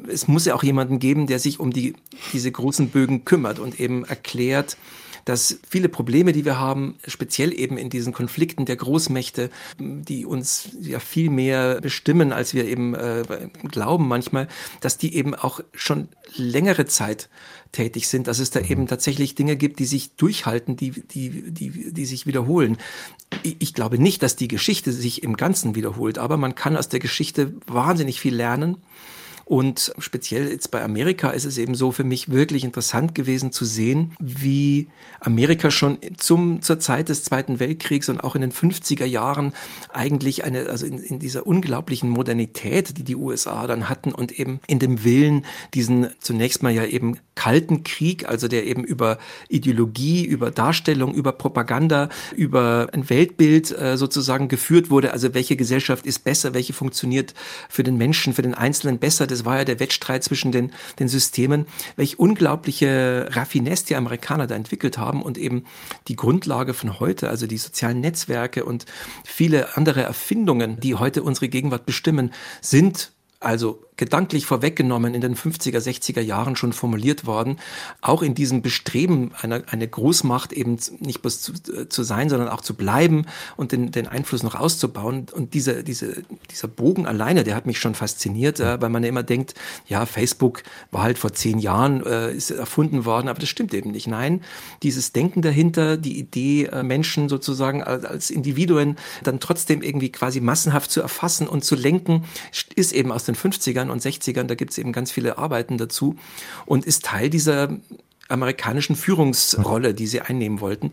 es 0.08 0.28
muss 0.28 0.46
ja 0.46 0.54
auch 0.54 0.62
jemanden 0.62 0.98
geben, 0.98 1.26
der 1.26 1.38
sich 1.38 1.60
um 1.60 1.72
die, 1.72 1.94
diese 2.32 2.50
großen 2.50 2.88
Bögen 2.88 3.24
kümmert 3.24 3.58
und 3.58 3.78
eben 3.78 4.04
erklärt, 4.04 4.76
dass 5.26 5.58
viele 5.68 5.88
Probleme, 5.88 6.32
die 6.32 6.44
wir 6.44 6.58
haben, 6.58 6.94
speziell 7.06 7.52
eben 7.52 7.76
in 7.76 7.90
diesen 7.90 8.12
Konflikten 8.12 8.64
der 8.64 8.76
Großmächte, 8.76 9.50
die 9.78 10.24
uns 10.24 10.70
ja 10.80 11.00
viel 11.00 11.30
mehr 11.30 11.80
bestimmen, 11.80 12.32
als 12.32 12.54
wir 12.54 12.64
eben 12.64 12.94
äh, 12.94 13.24
glauben 13.64 14.06
manchmal, 14.06 14.46
dass 14.80 14.98
die 14.98 15.14
eben 15.14 15.34
auch 15.34 15.60
schon 15.74 16.08
längere 16.36 16.86
Zeit 16.86 17.28
tätig 17.72 18.06
sind, 18.06 18.28
dass 18.28 18.38
es 18.38 18.50
da 18.50 18.60
eben 18.60 18.86
tatsächlich 18.86 19.34
Dinge 19.34 19.56
gibt, 19.56 19.80
die 19.80 19.84
sich 19.84 20.14
durchhalten, 20.14 20.76
die, 20.76 20.92
die, 20.92 21.52
die, 21.52 21.92
die 21.92 22.06
sich 22.06 22.26
wiederholen. 22.26 22.78
Ich 23.42 23.74
glaube 23.74 23.98
nicht, 23.98 24.22
dass 24.22 24.36
die 24.36 24.48
Geschichte 24.48 24.92
sich 24.92 25.24
im 25.24 25.36
Ganzen 25.36 25.74
wiederholt, 25.74 26.18
aber 26.18 26.36
man 26.36 26.54
kann 26.54 26.76
aus 26.76 26.88
der 26.88 27.00
Geschichte 27.00 27.54
wahnsinnig 27.66 28.20
viel 28.20 28.34
lernen. 28.34 28.76
Und 29.48 29.92
speziell 29.98 30.50
jetzt 30.50 30.72
bei 30.72 30.82
Amerika 30.82 31.30
ist 31.30 31.44
es 31.44 31.56
eben 31.56 31.76
so 31.76 31.92
für 31.92 32.02
mich 32.02 32.30
wirklich 32.32 32.64
interessant 32.64 33.14
gewesen 33.14 33.52
zu 33.52 33.64
sehen, 33.64 34.12
wie 34.18 34.88
Amerika 35.20 35.70
schon 35.70 35.98
zum, 36.16 36.62
zur 36.62 36.80
Zeit 36.80 37.08
des 37.08 37.22
Zweiten 37.22 37.60
Weltkriegs 37.60 38.08
und 38.08 38.18
auch 38.24 38.34
in 38.34 38.40
den 38.40 38.50
50er 38.50 39.04
Jahren 39.04 39.52
eigentlich 39.92 40.42
eine, 40.42 40.66
also 40.66 40.84
in, 40.84 40.98
in 40.98 41.20
dieser 41.20 41.46
unglaublichen 41.46 42.10
Modernität, 42.10 42.98
die 42.98 43.04
die 43.04 43.14
USA 43.14 43.68
dann 43.68 43.88
hatten 43.88 44.10
und 44.10 44.32
eben 44.32 44.58
in 44.66 44.80
dem 44.80 45.04
Willen, 45.04 45.44
diesen 45.74 46.08
zunächst 46.18 46.64
mal 46.64 46.72
ja 46.72 46.84
eben 46.84 47.16
kalten 47.36 47.84
Krieg, 47.84 48.28
also 48.28 48.48
der 48.48 48.66
eben 48.66 48.82
über 48.82 49.18
Ideologie, 49.48 50.24
über 50.24 50.50
Darstellung, 50.50 51.14
über 51.14 51.30
Propaganda, 51.30 52.08
über 52.34 52.88
ein 52.92 53.08
Weltbild 53.08 53.70
äh, 53.70 53.96
sozusagen 53.96 54.48
geführt 54.48 54.90
wurde. 54.90 55.12
Also 55.12 55.34
welche 55.34 55.54
Gesellschaft 55.54 56.04
ist 56.04 56.24
besser, 56.24 56.52
welche 56.52 56.72
funktioniert 56.72 57.34
für 57.68 57.84
den 57.84 57.96
Menschen, 57.96 58.32
für 58.32 58.42
den 58.42 58.54
Einzelnen 58.54 58.98
besser 58.98 59.28
es 59.36 59.44
war 59.44 59.58
ja 59.58 59.64
der 59.64 59.80
Wettstreit 59.80 60.24
zwischen 60.24 60.52
den, 60.52 60.72
den 60.98 61.08
Systemen, 61.08 61.66
welche 61.96 62.16
unglaubliche 62.16 63.28
Raffinesse 63.30 63.86
die 63.86 63.96
Amerikaner 63.96 64.46
da 64.46 64.54
entwickelt 64.54 64.98
haben 64.98 65.22
und 65.22 65.38
eben 65.38 65.64
die 66.08 66.16
Grundlage 66.16 66.74
von 66.74 66.98
heute, 67.00 67.28
also 67.28 67.46
die 67.46 67.58
sozialen 67.58 68.00
Netzwerke 68.00 68.64
und 68.64 68.86
viele 69.24 69.76
andere 69.76 70.02
Erfindungen, 70.02 70.80
die 70.80 70.94
heute 70.94 71.22
unsere 71.22 71.48
Gegenwart 71.48 71.86
bestimmen, 71.86 72.32
sind 72.60 73.12
also 73.40 73.82
gedanklich 73.96 74.46
vorweggenommen 74.46 75.14
in 75.14 75.20
den 75.20 75.36
50er, 75.36 75.78
60er 75.78 76.20
Jahren 76.20 76.56
schon 76.56 76.72
formuliert 76.72 77.26
worden, 77.26 77.58
auch 78.00 78.22
in 78.22 78.34
diesem 78.34 78.62
Bestreben, 78.62 79.32
eine, 79.40 79.64
eine 79.70 79.88
Großmacht 79.88 80.52
eben 80.52 80.78
nicht 81.00 81.22
bloß 81.22 81.40
zu, 81.40 81.52
äh, 81.72 81.88
zu 81.88 82.02
sein, 82.02 82.28
sondern 82.28 82.48
auch 82.48 82.60
zu 82.60 82.74
bleiben 82.74 83.26
und 83.56 83.72
den, 83.72 83.90
den 83.92 84.06
Einfluss 84.06 84.42
noch 84.42 84.54
auszubauen. 84.54 85.26
Und 85.32 85.54
diese, 85.54 85.82
diese, 85.82 86.22
dieser 86.50 86.68
Bogen 86.68 87.06
alleine, 87.06 87.44
der 87.44 87.56
hat 87.56 87.66
mich 87.66 87.78
schon 87.78 87.94
fasziniert, 87.94 88.60
äh, 88.60 88.80
weil 88.80 88.90
man 88.90 89.02
ja 89.02 89.08
immer 89.08 89.22
denkt, 89.22 89.54
ja, 89.86 90.04
Facebook 90.04 90.62
war 90.90 91.02
halt 91.02 91.18
vor 91.18 91.32
zehn 91.32 91.58
Jahren, 91.58 92.04
äh, 92.04 92.32
ist 92.34 92.50
erfunden 92.50 93.04
worden, 93.04 93.28
aber 93.28 93.40
das 93.40 93.48
stimmt 93.48 93.72
eben 93.72 93.90
nicht. 93.92 94.06
Nein, 94.06 94.42
dieses 94.82 95.12
Denken 95.12 95.40
dahinter, 95.40 95.96
die 95.96 96.18
Idee, 96.18 96.66
äh, 96.66 96.82
Menschen 96.82 97.28
sozusagen 97.28 97.82
als, 97.82 98.04
als 98.04 98.30
Individuen 98.30 98.96
dann 99.22 99.40
trotzdem 99.40 99.82
irgendwie 99.82 100.12
quasi 100.12 100.40
massenhaft 100.40 100.90
zu 100.90 101.00
erfassen 101.00 101.46
und 101.46 101.64
zu 101.64 101.74
lenken, 101.76 102.24
ist 102.74 102.92
eben 102.92 103.10
aus 103.10 103.24
den 103.24 103.34
50ern 103.34 103.85
50ern 103.86 103.90
und 103.90 104.02
60ern, 104.02 104.44
da 104.44 104.54
gibt 104.54 104.72
es 104.72 104.78
eben 104.78 104.92
ganz 104.92 105.10
viele 105.10 105.38
Arbeiten 105.38 105.78
dazu 105.78 106.16
und 106.64 106.84
ist 106.84 107.04
Teil 107.04 107.30
dieser 107.30 107.68
amerikanischen 108.28 108.96
Führungsrolle, 108.96 109.94
die 109.94 110.06
sie 110.06 110.20
einnehmen 110.20 110.60
wollten. 110.60 110.92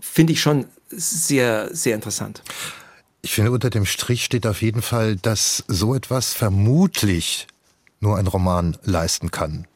Finde 0.00 0.32
ich 0.32 0.40
schon 0.40 0.66
sehr, 0.88 1.74
sehr 1.74 1.94
interessant. 1.94 2.42
Ich 3.22 3.32
finde, 3.32 3.52
unter 3.52 3.70
dem 3.70 3.86
Strich 3.86 4.24
steht 4.24 4.46
auf 4.46 4.62
jeden 4.62 4.82
Fall, 4.82 5.16
dass 5.16 5.64
so 5.68 5.94
etwas 5.94 6.32
vermutlich 6.32 7.46
nur 8.00 8.18
ein 8.18 8.26
Roman 8.26 8.76
leisten 8.82 9.30
kann 9.30 9.66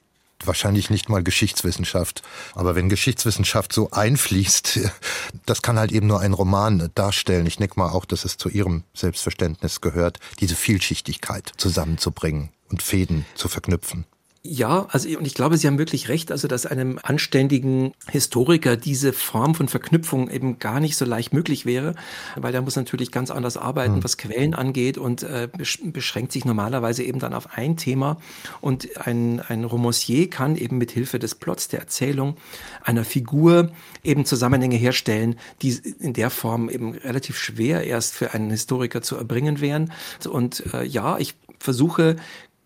wahrscheinlich 0.46 0.90
nicht 0.90 1.08
mal 1.08 1.22
Geschichtswissenschaft. 1.22 2.22
Aber 2.54 2.74
wenn 2.74 2.88
Geschichtswissenschaft 2.88 3.72
so 3.72 3.90
einfließt, 3.90 4.80
das 5.46 5.62
kann 5.62 5.78
halt 5.78 5.92
eben 5.92 6.06
nur 6.06 6.20
ein 6.20 6.32
Roman 6.32 6.90
darstellen. 6.94 7.46
Ich 7.46 7.56
denke 7.56 7.78
mal 7.78 7.90
auch, 7.90 8.04
dass 8.04 8.24
es 8.24 8.36
zu 8.36 8.48
Ihrem 8.48 8.84
Selbstverständnis 8.94 9.80
gehört, 9.80 10.18
diese 10.40 10.56
Vielschichtigkeit 10.56 11.52
zusammenzubringen 11.56 12.50
und 12.70 12.82
Fäden 12.82 13.26
zu 13.34 13.48
verknüpfen. 13.48 14.06
Ja, 14.48 14.86
also 14.90 15.08
und 15.18 15.26
ich 15.26 15.34
glaube, 15.34 15.58
Sie 15.58 15.66
haben 15.66 15.78
wirklich 15.78 16.08
recht, 16.08 16.30
also 16.30 16.46
dass 16.46 16.66
einem 16.66 17.00
anständigen 17.02 17.92
Historiker 18.08 18.76
diese 18.76 19.12
Form 19.12 19.56
von 19.56 19.66
Verknüpfung 19.66 20.30
eben 20.30 20.60
gar 20.60 20.78
nicht 20.78 20.96
so 20.96 21.04
leicht 21.04 21.32
möglich 21.32 21.66
wäre, 21.66 21.94
weil 22.36 22.52
der 22.52 22.62
muss 22.62 22.76
natürlich 22.76 23.10
ganz 23.10 23.32
anders 23.32 23.56
arbeiten, 23.56 23.96
mhm. 23.96 24.04
was 24.04 24.18
Quellen 24.18 24.54
angeht 24.54 24.98
und 24.98 25.24
äh, 25.24 25.48
beschränkt 25.82 26.30
sich 26.30 26.44
normalerweise 26.44 27.02
eben 27.02 27.18
dann 27.18 27.34
auf 27.34 27.56
ein 27.56 27.76
Thema. 27.76 28.18
Und 28.60 29.06
ein, 29.06 29.40
ein 29.40 29.64
Romancier 29.64 30.30
kann 30.30 30.54
eben 30.54 30.78
mit 30.78 30.92
Hilfe 30.92 31.18
des 31.18 31.34
Plots, 31.34 31.66
der 31.66 31.80
Erzählung, 31.80 32.36
einer 32.82 33.04
Figur 33.04 33.72
eben 34.04 34.24
Zusammenhänge 34.24 34.76
herstellen, 34.76 35.36
die 35.62 35.76
in 35.98 36.12
der 36.12 36.30
Form 36.30 36.68
eben 36.68 36.92
relativ 36.92 37.36
schwer 37.36 37.84
erst 37.84 38.14
für 38.14 38.32
einen 38.32 38.50
Historiker 38.50 39.02
zu 39.02 39.16
erbringen 39.16 39.60
wären. 39.60 39.92
Und 40.28 40.72
äh, 40.72 40.84
ja, 40.84 41.18
ich 41.18 41.34
versuche 41.58 42.16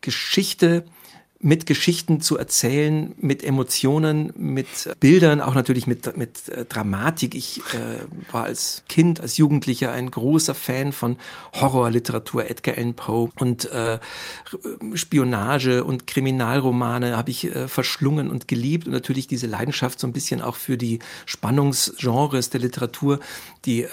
Geschichte 0.03 0.85
mit 1.43 1.65
Geschichten 1.65 2.21
zu 2.21 2.37
erzählen, 2.37 3.15
mit 3.17 3.43
Emotionen, 3.43 4.31
mit 4.37 4.67
Bildern, 5.01 5.41
auch 5.41 5.55
natürlich 5.55 5.87
mit, 5.87 6.15
mit 6.19 6.51
äh, 6.51 6.67
Dramatik. 6.67 7.35
Ich 7.35 7.63
äh, 7.73 8.33
war 8.33 8.45
als 8.45 8.83
Kind, 8.91 9.21
als 9.21 9.39
Jugendlicher 9.39 9.91
ein 9.91 10.11
großer 10.11 10.55
Fan 10.55 10.93
von 10.93 11.17
Horrorliteratur, 11.55 12.51
Edgar 12.51 12.77
Allan 12.77 12.93
Poe 12.93 13.31
und 13.39 13.65
äh, 13.73 13.99
Spionage 14.93 15.83
und 15.83 16.07
Kriminalromane 16.07 17.17
habe 17.17 17.31
ich 17.31 17.47
äh, 17.47 17.69
verschlungen 17.69 18.29
und 18.29 18.47
geliebt. 18.47 18.87
Und 18.87 18.93
natürlich 18.93 19.27
diese 19.27 19.47
Leidenschaft 19.47 19.99
so 19.99 20.07
ein 20.07 20.13
bisschen 20.13 20.43
auch 20.43 20.57
für 20.57 20.77
die 20.77 20.99
Spannungsgenres 21.25 22.51
der 22.51 22.61
Literatur, 22.61 23.19
die 23.65 23.85
äh, 23.85 23.89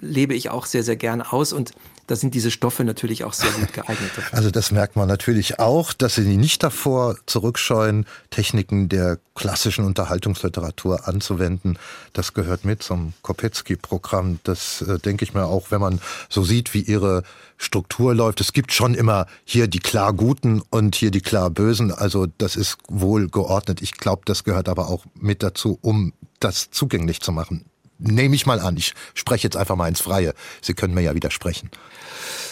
lebe 0.00 0.34
ich 0.34 0.50
auch 0.50 0.66
sehr, 0.66 0.82
sehr 0.82 0.96
gern 0.96 1.22
aus. 1.22 1.54
Und 1.54 1.72
da 2.08 2.16
sind 2.16 2.34
diese 2.34 2.50
Stoffe 2.50 2.84
natürlich 2.84 3.22
auch 3.24 3.34
sehr 3.34 3.50
gut 3.50 3.72
geeignet. 3.72 4.10
Dafür. 4.16 4.36
Also 4.36 4.50
das 4.50 4.70
merkt 4.72 4.96
man 4.96 5.06
natürlich 5.06 5.58
auch, 5.58 5.92
dass 5.92 6.14
sie 6.14 6.36
nicht 6.38 6.62
davor 6.62 7.16
zurückscheuen, 7.26 8.06
Techniken 8.30 8.88
der 8.88 9.18
klassischen 9.34 9.84
Unterhaltungsliteratur 9.84 11.06
anzuwenden. 11.06 11.78
Das 12.14 12.32
gehört 12.32 12.64
mit 12.64 12.82
zum 12.82 13.12
Kopetzky-Programm. 13.20 14.40
Das 14.42 14.80
äh, 14.82 14.98
denke 14.98 15.24
ich 15.24 15.34
mir 15.34 15.44
auch, 15.44 15.70
wenn 15.70 15.82
man 15.82 16.00
so 16.30 16.42
sieht, 16.42 16.72
wie 16.72 16.80
ihre 16.80 17.24
Struktur 17.58 18.14
läuft. 18.14 18.40
Es 18.40 18.54
gibt 18.54 18.72
schon 18.72 18.94
immer 18.94 19.26
hier 19.44 19.68
die 19.68 19.80
klar 19.80 20.14
Guten 20.14 20.62
und 20.70 20.94
hier 20.96 21.10
die 21.10 21.20
klar 21.20 21.50
Bösen. 21.50 21.92
Also 21.92 22.26
das 22.38 22.56
ist 22.56 22.78
wohl 22.88 23.28
geordnet. 23.28 23.82
Ich 23.82 23.92
glaube, 23.92 24.22
das 24.24 24.44
gehört 24.44 24.70
aber 24.70 24.88
auch 24.88 25.04
mit 25.14 25.42
dazu, 25.42 25.78
um 25.82 26.14
das 26.40 26.70
zugänglich 26.70 27.20
zu 27.20 27.32
machen 27.32 27.67
nehme 27.98 28.34
ich 28.34 28.46
mal 28.46 28.60
an. 28.60 28.76
Ich 28.76 28.94
spreche 29.14 29.44
jetzt 29.44 29.56
einfach 29.56 29.76
mal 29.76 29.88
ins 29.88 30.00
Freie. 30.00 30.34
Sie 30.62 30.74
können 30.74 30.94
mir 30.94 31.02
ja 31.02 31.14
widersprechen. 31.14 31.70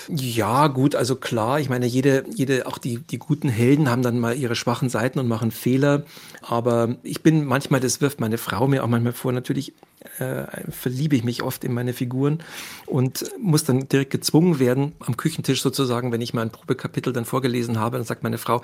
Ja, 0.09 0.69
gut, 0.69 0.95
also 0.95 1.17
klar, 1.17 1.59
ich 1.59 1.69
meine, 1.69 1.87
jede, 1.87 2.25
jede, 2.33 2.67
auch 2.67 2.79
die, 2.79 2.99
die 2.99 3.19
guten 3.19 3.49
Helden 3.49 3.91
haben 3.91 4.03
dann 4.03 4.21
mal 4.21 4.37
ihre 4.37 4.55
schwachen 4.55 4.89
Seiten 4.89 5.19
und 5.19 5.27
machen 5.27 5.51
Fehler. 5.51 6.05
Aber 6.43 6.97
ich 7.03 7.23
bin 7.23 7.45
manchmal, 7.45 7.81
das 7.81 8.01
wirft 8.01 8.21
meine 8.21 8.39
Frau 8.39 8.69
mir 8.69 8.85
auch 8.85 8.89
manchmal 8.89 9.13
vor, 9.13 9.33
natürlich 9.33 9.75
äh, 10.19 10.71
verliebe 10.71 11.16
ich 11.16 11.25
mich 11.25 11.42
oft 11.42 11.64
in 11.64 11.73
meine 11.73 11.92
Figuren 11.92 12.42
und 12.87 13.25
muss 13.38 13.64
dann 13.64 13.88
direkt 13.88 14.11
gezwungen 14.11 14.59
werden, 14.59 14.92
am 15.01 15.16
Küchentisch 15.16 15.62
sozusagen, 15.62 16.12
wenn 16.12 16.21
ich 16.21 16.35
mal 16.35 16.42
ein 16.42 16.51
Probekapitel 16.51 17.12
dann 17.12 17.25
vorgelesen 17.25 17.79
habe, 17.79 17.97
dann 17.97 18.07
sagt 18.07 18.23
meine 18.23 18.38
Frau, 18.38 18.62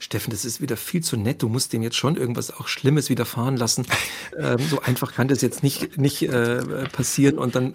Steffen, 0.00 0.30
das 0.30 0.44
ist 0.44 0.60
wieder 0.60 0.76
viel 0.76 1.02
zu 1.02 1.16
nett, 1.16 1.42
du 1.42 1.48
musst 1.48 1.72
dem 1.72 1.82
jetzt 1.82 1.96
schon 1.96 2.16
irgendwas 2.16 2.50
auch 2.50 2.68
Schlimmes 2.68 3.08
widerfahren 3.10 3.56
lassen. 3.56 3.86
Ähm, 4.36 4.58
so 4.68 4.80
einfach 4.80 5.14
kann 5.14 5.28
das 5.28 5.42
jetzt 5.42 5.62
nicht, 5.62 5.96
nicht 5.96 6.22
äh, 6.22 6.62
passieren 6.90 7.38
und 7.38 7.54
dann 7.54 7.74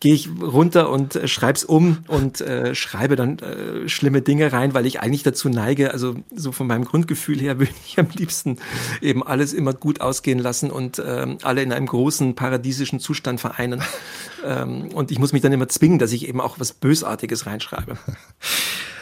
gehe 0.00 0.14
ich 0.14 0.28
runter 0.40 0.90
und 0.90 1.16
äh, 1.16 1.28
schreib's 1.28 1.64
um 1.64 1.98
und 2.06 2.40
äh, 2.40 2.74
schreibe 2.74 3.16
dann 3.16 3.38
äh, 3.38 3.88
schlimme 3.88 4.22
Dinge 4.22 4.52
rein, 4.52 4.74
weil 4.74 4.86
ich 4.86 5.00
eigentlich 5.00 5.22
dazu 5.22 5.48
neige, 5.48 5.92
also 5.92 6.14
so 6.34 6.52
von 6.52 6.66
meinem 6.66 6.84
Grundgefühl 6.84 7.40
her 7.40 7.58
würde 7.58 7.72
ich 7.86 7.98
am 7.98 8.08
liebsten 8.14 8.58
eben 9.00 9.22
alles 9.22 9.52
immer 9.52 9.72
gut 9.72 10.00
ausgehen 10.00 10.38
lassen 10.38 10.70
und 10.70 11.02
ähm, 11.04 11.38
alle 11.42 11.62
in 11.62 11.72
einem 11.72 11.86
großen 11.86 12.34
paradiesischen 12.34 13.00
Zustand 13.00 13.40
vereinen. 13.40 13.82
ähm, 14.44 14.88
und 14.94 15.10
ich 15.10 15.18
muss 15.18 15.32
mich 15.32 15.42
dann 15.42 15.52
immer 15.52 15.68
zwingen, 15.68 15.98
dass 15.98 16.12
ich 16.12 16.28
eben 16.28 16.40
auch 16.40 16.60
was 16.60 16.72
Bösartiges 16.72 17.46
reinschreibe. 17.46 17.98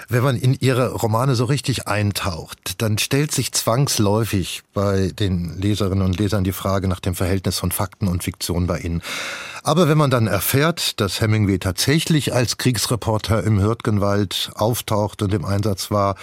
Wenn 0.09 0.23
man 0.23 0.37
in 0.37 0.55
ihre 0.61 0.93
Romane 0.93 1.35
so 1.35 1.47
richtig 1.47 1.89
eintaucht, 1.89 2.81
dann 2.81 2.97
stellt 2.99 3.33
sich 3.33 3.53
zwangsläufig 3.53 4.63
bei 4.73 5.09
den 5.09 5.59
Leserinnen 5.59 6.05
und 6.05 6.19
Lesern 6.19 6.45
die 6.45 6.53
Frage 6.53 6.87
nach 6.87 7.01
dem 7.01 7.17
Verhältnis 7.17 7.59
von 7.59 7.73
Fakten 7.73 8.07
und 8.07 8.23
Fiktion 8.23 8.69
bei 8.69 8.79
ihnen. 8.79 9.03
Aber 9.65 9.89
wenn 9.89 9.99
man 9.99 10.11
dann 10.11 10.29
erfährt, 10.29 11.01
dass 11.01 11.21
Hemingway 11.21 11.59
tatsächlich 11.59 12.33
als 12.33 12.57
Kriegsreporter 12.57 13.43
im 13.43 13.61
Hürtgenwald 13.61 14.53
auftaucht 14.55 15.23
und 15.23 15.35
im 15.35 15.45
Einsatz 15.45 15.91
war, 15.91 16.15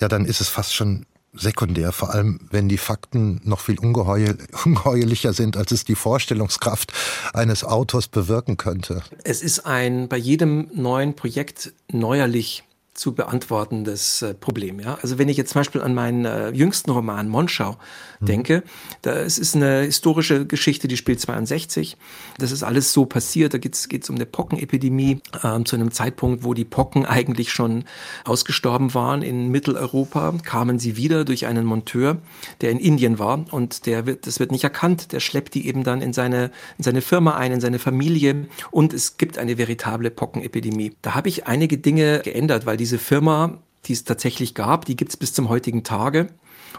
ja, 0.00 0.08
dann 0.08 0.24
ist 0.24 0.40
es 0.40 0.48
fast 0.48 0.74
schon 0.74 1.06
sekundär, 1.32 1.92
vor 1.92 2.12
allem 2.12 2.40
wenn 2.50 2.68
die 2.68 2.76
Fakten 2.76 3.40
noch 3.44 3.60
viel 3.60 3.78
ungeheuer, 3.78 4.34
ungeheuerlicher 4.64 5.32
sind, 5.32 5.56
als 5.56 5.70
es 5.70 5.84
die 5.84 5.94
Vorstellungskraft 5.94 6.92
eines 7.32 7.62
Autors 7.62 8.08
bewirken 8.08 8.56
könnte. 8.56 9.02
Es 9.22 9.42
ist 9.42 9.60
ein 9.60 10.08
bei 10.08 10.16
jedem 10.16 10.68
neuen 10.74 11.14
Projekt 11.14 11.72
neuerlich 11.90 12.64
zu 12.94 13.14
beantwortendes 13.14 14.20
äh, 14.20 14.34
Problem. 14.34 14.78
Ja? 14.78 14.98
Also 15.00 15.18
wenn 15.18 15.28
ich 15.28 15.38
jetzt 15.38 15.52
zum 15.52 15.60
Beispiel 15.60 15.80
an 15.80 15.94
meinen 15.94 16.26
äh, 16.26 16.50
jüngsten 16.50 16.90
Roman 16.90 17.28
Monschau 17.28 17.78
mhm. 18.20 18.26
denke, 18.26 18.62
da 19.00 19.14
es 19.14 19.38
ist 19.38 19.56
eine 19.56 19.82
historische 19.82 20.46
Geschichte, 20.46 20.88
die 20.88 20.98
spielt 20.98 21.18
62. 21.18 21.96
Das 22.36 22.52
ist 22.52 22.62
alles 22.62 22.92
so 22.92 23.06
passiert. 23.06 23.54
Da 23.54 23.58
geht 23.58 23.74
es 23.74 24.10
um 24.10 24.16
eine 24.16 24.26
Pockenepidemie 24.26 25.20
äh, 25.42 25.64
zu 25.64 25.76
einem 25.76 25.90
Zeitpunkt, 25.90 26.44
wo 26.44 26.52
die 26.52 26.66
Pocken 26.66 27.06
eigentlich 27.06 27.50
schon 27.50 27.84
ausgestorben 28.24 28.92
waren 28.92 29.22
in 29.22 29.48
Mitteleuropa. 29.48 30.34
Kamen 30.44 30.78
sie 30.78 30.96
wieder 30.96 31.24
durch 31.24 31.46
einen 31.46 31.64
Monteur, 31.64 32.18
der 32.60 32.72
in 32.72 32.78
Indien 32.78 33.18
war 33.18 33.44
und 33.52 33.86
der 33.86 34.04
wird, 34.04 34.26
das 34.26 34.38
wird 34.38 34.52
nicht 34.52 34.64
erkannt. 34.64 35.12
Der 35.12 35.20
schleppt 35.20 35.54
die 35.54 35.66
eben 35.66 35.82
dann 35.82 36.02
in 36.02 36.12
seine 36.12 36.50
in 36.76 36.84
seine 36.84 37.00
Firma 37.00 37.36
ein, 37.36 37.52
in 37.52 37.60
seine 37.62 37.78
Familie 37.78 38.48
und 38.70 38.92
es 38.92 39.16
gibt 39.16 39.38
eine 39.38 39.56
veritable 39.56 40.10
Pockenepidemie. 40.10 40.94
Da 41.00 41.14
habe 41.14 41.30
ich 41.30 41.46
einige 41.46 41.78
Dinge 41.78 42.20
geändert, 42.20 42.66
weil 42.66 42.81
diese 42.82 42.98
Firma, 42.98 43.62
die 43.84 43.92
es 43.92 44.02
tatsächlich 44.02 44.56
gab, 44.56 44.86
die 44.86 44.96
gibt 44.96 45.12
es 45.12 45.16
bis 45.16 45.32
zum 45.32 45.48
heutigen 45.48 45.84
Tage. 45.84 46.26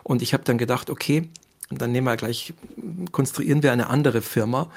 Und 0.03 0.21
ich 0.21 0.33
habe 0.33 0.43
dann 0.43 0.57
gedacht, 0.57 0.89
okay, 0.89 1.29
dann 1.77 1.91
nehmen 1.91 2.07
wir 2.07 2.15
gleich, 2.17 2.53
konstruieren 3.11 3.63
wir 3.63 3.71
eine 3.71 3.87
andere 3.87 4.21
Firma. 4.21 4.69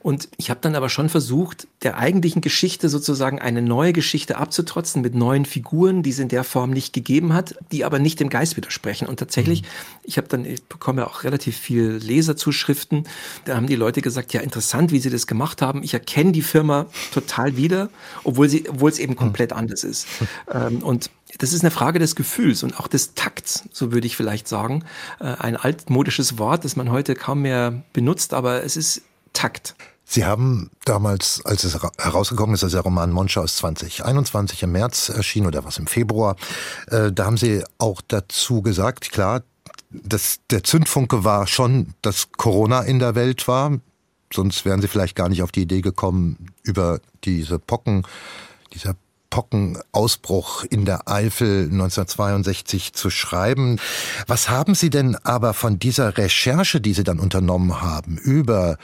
Und 0.00 0.28
ich 0.36 0.50
habe 0.50 0.60
dann 0.60 0.74
aber 0.74 0.88
schon 0.88 1.08
versucht, 1.08 1.66
der 1.82 1.96
eigentlichen 1.96 2.42
Geschichte 2.42 2.88
sozusagen 2.88 3.38
eine 3.38 3.62
neue 3.62 3.92
Geschichte 3.92 4.36
abzutrotzen 4.36 5.02
mit 5.02 5.14
neuen 5.14 5.44
Figuren, 5.44 6.02
die 6.02 6.10
es 6.10 6.18
in 6.18 6.28
der 6.28 6.44
Form 6.44 6.70
nicht 6.70 6.92
gegeben 6.92 7.32
hat, 7.32 7.54
die 7.72 7.84
aber 7.84 7.98
nicht 7.98 8.20
dem 8.20 8.28
Geist 8.28 8.56
widersprechen. 8.56 9.08
Und 9.08 9.18
tatsächlich, 9.18 9.62
mhm. 9.62 9.66
ich 10.04 10.16
habe 10.16 10.28
dann, 10.28 10.44
ich 10.44 10.62
bekomme 10.64 11.06
auch 11.06 11.24
relativ 11.24 11.56
viel 11.56 11.98
Leserzuschriften. 12.02 13.04
Da 13.44 13.56
haben 13.56 13.66
die 13.66 13.76
Leute 13.76 14.02
gesagt, 14.02 14.32
ja, 14.32 14.40
interessant, 14.40 14.92
wie 14.92 14.98
sie 15.00 15.10
das 15.10 15.26
gemacht 15.26 15.62
haben. 15.62 15.82
Ich 15.82 15.94
erkenne 15.94 16.32
die 16.32 16.42
Firma 16.42 16.86
total 17.12 17.56
wieder, 17.56 17.90
obwohl 18.24 18.48
sie, 18.48 18.68
obwohl 18.68 18.90
es 18.90 18.98
eben 18.98 19.12
mhm. 19.12 19.18
komplett 19.18 19.52
mhm. 19.52 19.58
anders 19.58 19.84
ist. 19.84 20.06
Mhm. 20.52 20.78
und 20.82 21.10
das 21.38 21.52
ist 21.52 21.62
eine 21.62 21.70
Frage 21.70 21.98
des 21.98 22.16
Gefühls 22.16 22.62
und 22.62 22.78
auch 22.78 22.88
des 22.88 23.14
Takts, 23.14 23.64
so 23.72 23.92
würde 23.92 24.06
ich 24.06 24.16
vielleicht 24.16 24.48
sagen. 24.48 24.84
Äh, 25.20 25.24
ein 25.24 25.56
altmodisches 25.56 26.38
Wort, 26.38 26.64
das 26.64 26.76
man 26.76 26.90
heute 26.90 27.14
kaum 27.14 27.42
mehr 27.42 27.82
benutzt, 27.92 28.34
aber 28.34 28.64
es 28.64 28.76
ist 28.76 29.02
Takt. 29.32 29.74
Sie 30.04 30.24
haben 30.24 30.70
damals, 30.84 31.40
als 31.44 31.62
es 31.62 31.78
herausgekommen 31.98 32.54
ist, 32.54 32.64
als 32.64 32.72
der 32.72 32.80
Roman 32.80 33.12
Monschau 33.12 33.42
aus 33.42 33.56
2021 33.58 34.64
im 34.64 34.72
März 34.72 35.08
erschien 35.08 35.46
oder 35.46 35.64
was 35.64 35.78
im 35.78 35.86
Februar, 35.86 36.34
äh, 36.88 37.12
da 37.12 37.26
haben 37.26 37.36
Sie 37.36 37.62
auch 37.78 38.00
dazu 38.08 38.60
gesagt, 38.60 39.12
klar, 39.12 39.42
dass 39.90 40.40
der 40.50 40.64
Zündfunke 40.64 41.22
war 41.22 41.46
schon, 41.46 41.94
dass 42.02 42.32
Corona 42.32 42.82
in 42.82 42.98
der 42.98 43.14
Welt 43.14 43.46
war. 43.46 43.78
Sonst 44.32 44.64
wären 44.64 44.80
Sie 44.80 44.88
vielleicht 44.88 45.14
gar 45.14 45.28
nicht 45.28 45.44
auf 45.44 45.52
die 45.52 45.62
Idee 45.62 45.80
gekommen, 45.80 46.52
über 46.64 47.00
diese 47.22 47.60
Pocken, 47.60 48.04
dieser 48.72 48.96
Pockenausbruch 49.30 50.64
in 50.64 50.84
der 50.84 51.08
Eifel 51.08 51.64
1962 51.64 52.92
zu 52.92 53.10
schreiben. 53.10 53.78
Was 54.26 54.50
haben 54.50 54.74
Sie 54.74 54.90
denn 54.90 55.16
aber 55.16 55.54
von 55.54 55.78
dieser 55.78 56.18
Recherche, 56.18 56.80
die 56.80 56.92
Sie 56.92 57.04
dann 57.04 57.20
unternommen 57.20 57.80
haben, 57.80 58.18
über 58.18 58.76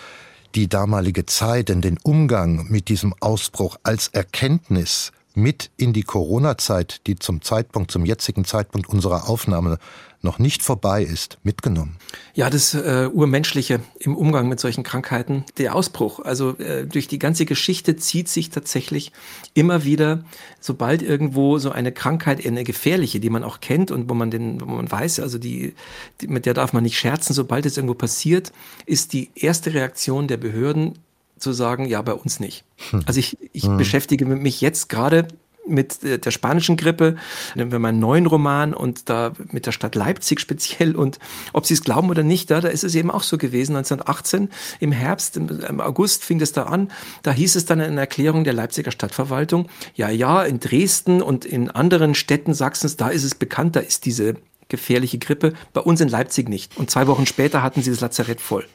die 0.54 0.68
damalige 0.68 1.26
Zeit, 1.26 1.68
in 1.68 1.82
den 1.82 1.98
Umgang 2.02 2.66
mit 2.68 2.88
diesem 2.88 3.14
Ausbruch 3.20 3.76
als 3.82 4.08
Erkenntnis 4.08 5.12
mit 5.36 5.70
in 5.76 5.92
die 5.92 6.02
Corona-Zeit, 6.02 7.06
die 7.06 7.16
zum 7.16 7.42
Zeitpunkt, 7.42 7.90
zum 7.90 8.04
jetzigen 8.04 8.44
Zeitpunkt 8.44 8.88
unserer 8.88 9.28
Aufnahme 9.28 9.78
noch 10.22 10.38
nicht 10.38 10.62
vorbei 10.62 11.02
ist, 11.02 11.38
mitgenommen? 11.42 11.96
Ja, 12.34 12.50
das 12.50 12.74
äh, 12.74 13.08
Urmenschliche 13.12 13.80
im 13.98 14.16
Umgang 14.16 14.48
mit 14.48 14.60
solchen 14.60 14.82
Krankheiten, 14.82 15.44
der 15.58 15.74
Ausbruch. 15.74 16.20
Also 16.20 16.58
äh, 16.58 16.86
durch 16.86 17.06
die 17.06 17.18
ganze 17.18 17.46
Geschichte 17.46 17.96
zieht 17.96 18.28
sich 18.28 18.50
tatsächlich 18.50 19.12
immer 19.54 19.84
wieder, 19.84 20.24
sobald 20.60 21.02
irgendwo 21.02 21.58
so 21.58 21.70
eine 21.70 21.92
Krankheit, 21.92 22.44
eine 22.44 22.64
gefährliche, 22.64 23.20
die 23.20 23.30
man 23.30 23.44
auch 23.44 23.60
kennt 23.60 23.90
und 23.90 24.10
wo 24.10 24.14
man 24.14 24.30
den, 24.30 24.60
wo 24.60 24.66
man 24.66 24.90
weiß, 24.90 25.20
also 25.20 25.38
die, 25.38 25.74
die 26.20 26.28
mit 26.28 26.46
der 26.46 26.54
darf 26.54 26.72
man 26.72 26.82
nicht 26.82 26.98
scherzen, 26.98 27.34
sobald 27.34 27.66
es 27.66 27.76
irgendwo 27.76 27.94
passiert, 27.94 28.52
ist 28.86 29.12
die 29.12 29.30
erste 29.34 29.74
Reaktion 29.74 30.28
der 30.28 30.38
Behörden 30.38 30.98
zu 31.38 31.52
sagen, 31.52 31.86
ja, 31.86 32.00
bei 32.02 32.14
uns 32.14 32.40
nicht. 32.40 32.64
Hm. 32.90 33.02
Also 33.06 33.20
ich, 33.20 33.38
ich 33.52 33.64
hm. 33.64 33.76
beschäftige 33.76 34.24
mich 34.26 34.60
jetzt 34.60 34.88
gerade 34.88 35.28
mit 35.66 35.98
der 36.02 36.30
spanischen 36.30 36.76
Grippe. 36.76 37.16
Nehmen 37.54 37.72
wir 37.72 37.78
mal 37.78 37.88
einen 37.88 37.98
neuen 37.98 38.26
Roman 38.26 38.72
und 38.74 39.08
da 39.08 39.32
mit 39.50 39.66
der 39.66 39.72
Stadt 39.72 39.94
Leipzig 39.94 40.40
speziell 40.40 40.94
und 40.94 41.18
ob 41.52 41.66
Sie 41.66 41.74
es 41.74 41.82
glauben 41.82 42.10
oder 42.10 42.22
nicht, 42.22 42.50
da, 42.50 42.60
da 42.60 42.68
ist 42.68 42.84
es 42.84 42.94
eben 42.94 43.10
auch 43.10 43.22
so 43.22 43.38
gewesen. 43.38 43.76
1918 43.76 44.48
im 44.80 44.92
Herbst, 44.92 45.36
im 45.36 45.80
August 45.80 46.24
fing 46.24 46.38
das 46.38 46.52
da 46.52 46.64
an. 46.64 46.90
Da 47.22 47.32
hieß 47.32 47.56
es 47.56 47.64
dann 47.64 47.80
in 47.80 47.92
einer 47.92 48.02
Erklärung 48.02 48.44
der 48.44 48.52
Leipziger 48.52 48.90
Stadtverwaltung, 48.90 49.68
ja, 49.94 50.08
ja, 50.08 50.42
in 50.42 50.60
Dresden 50.60 51.22
und 51.22 51.44
in 51.44 51.70
anderen 51.70 52.14
Städten 52.14 52.54
Sachsens, 52.54 52.96
da 52.96 53.08
ist 53.08 53.24
es 53.24 53.34
bekannt, 53.34 53.76
da 53.76 53.80
ist 53.80 54.04
diese 54.04 54.34
gefährliche 54.68 55.18
Grippe. 55.18 55.52
Bei 55.72 55.80
uns 55.80 56.00
in 56.00 56.08
Leipzig 56.08 56.48
nicht. 56.48 56.76
Und 56.76 56.90
zwei 56.90 57.06
Wochen 57.06 57.26
später 57.26 57.62
hatten 57.62 57.82
sie 57.82 57.90
das 57.90 58.00
Lazarett 58.00 58.40
voll. 58.40 58.66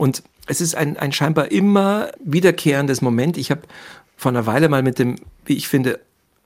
Und 0.00 0.22
es 0.46 0.62
ist 0.62 0.74
ein, 0.76 0.96
ein 0.96 1.12
scheinbar 1.12 1.52
immer 1.52 2.10
wiederkehrendes 2.24 3.02
Moment. 3.02 3.36
Ich 3.36 3.50
habe 3.50 3.60
vor 4.16 4.30
einer 4.30 4.46
Weile 4.46 4.70
mal 4.70 4.82
mit 4.82 4.98
dem, 4.98 5.16
wie 5.44 5.52
ich 5.52 5.68
finde, 5.68 6.00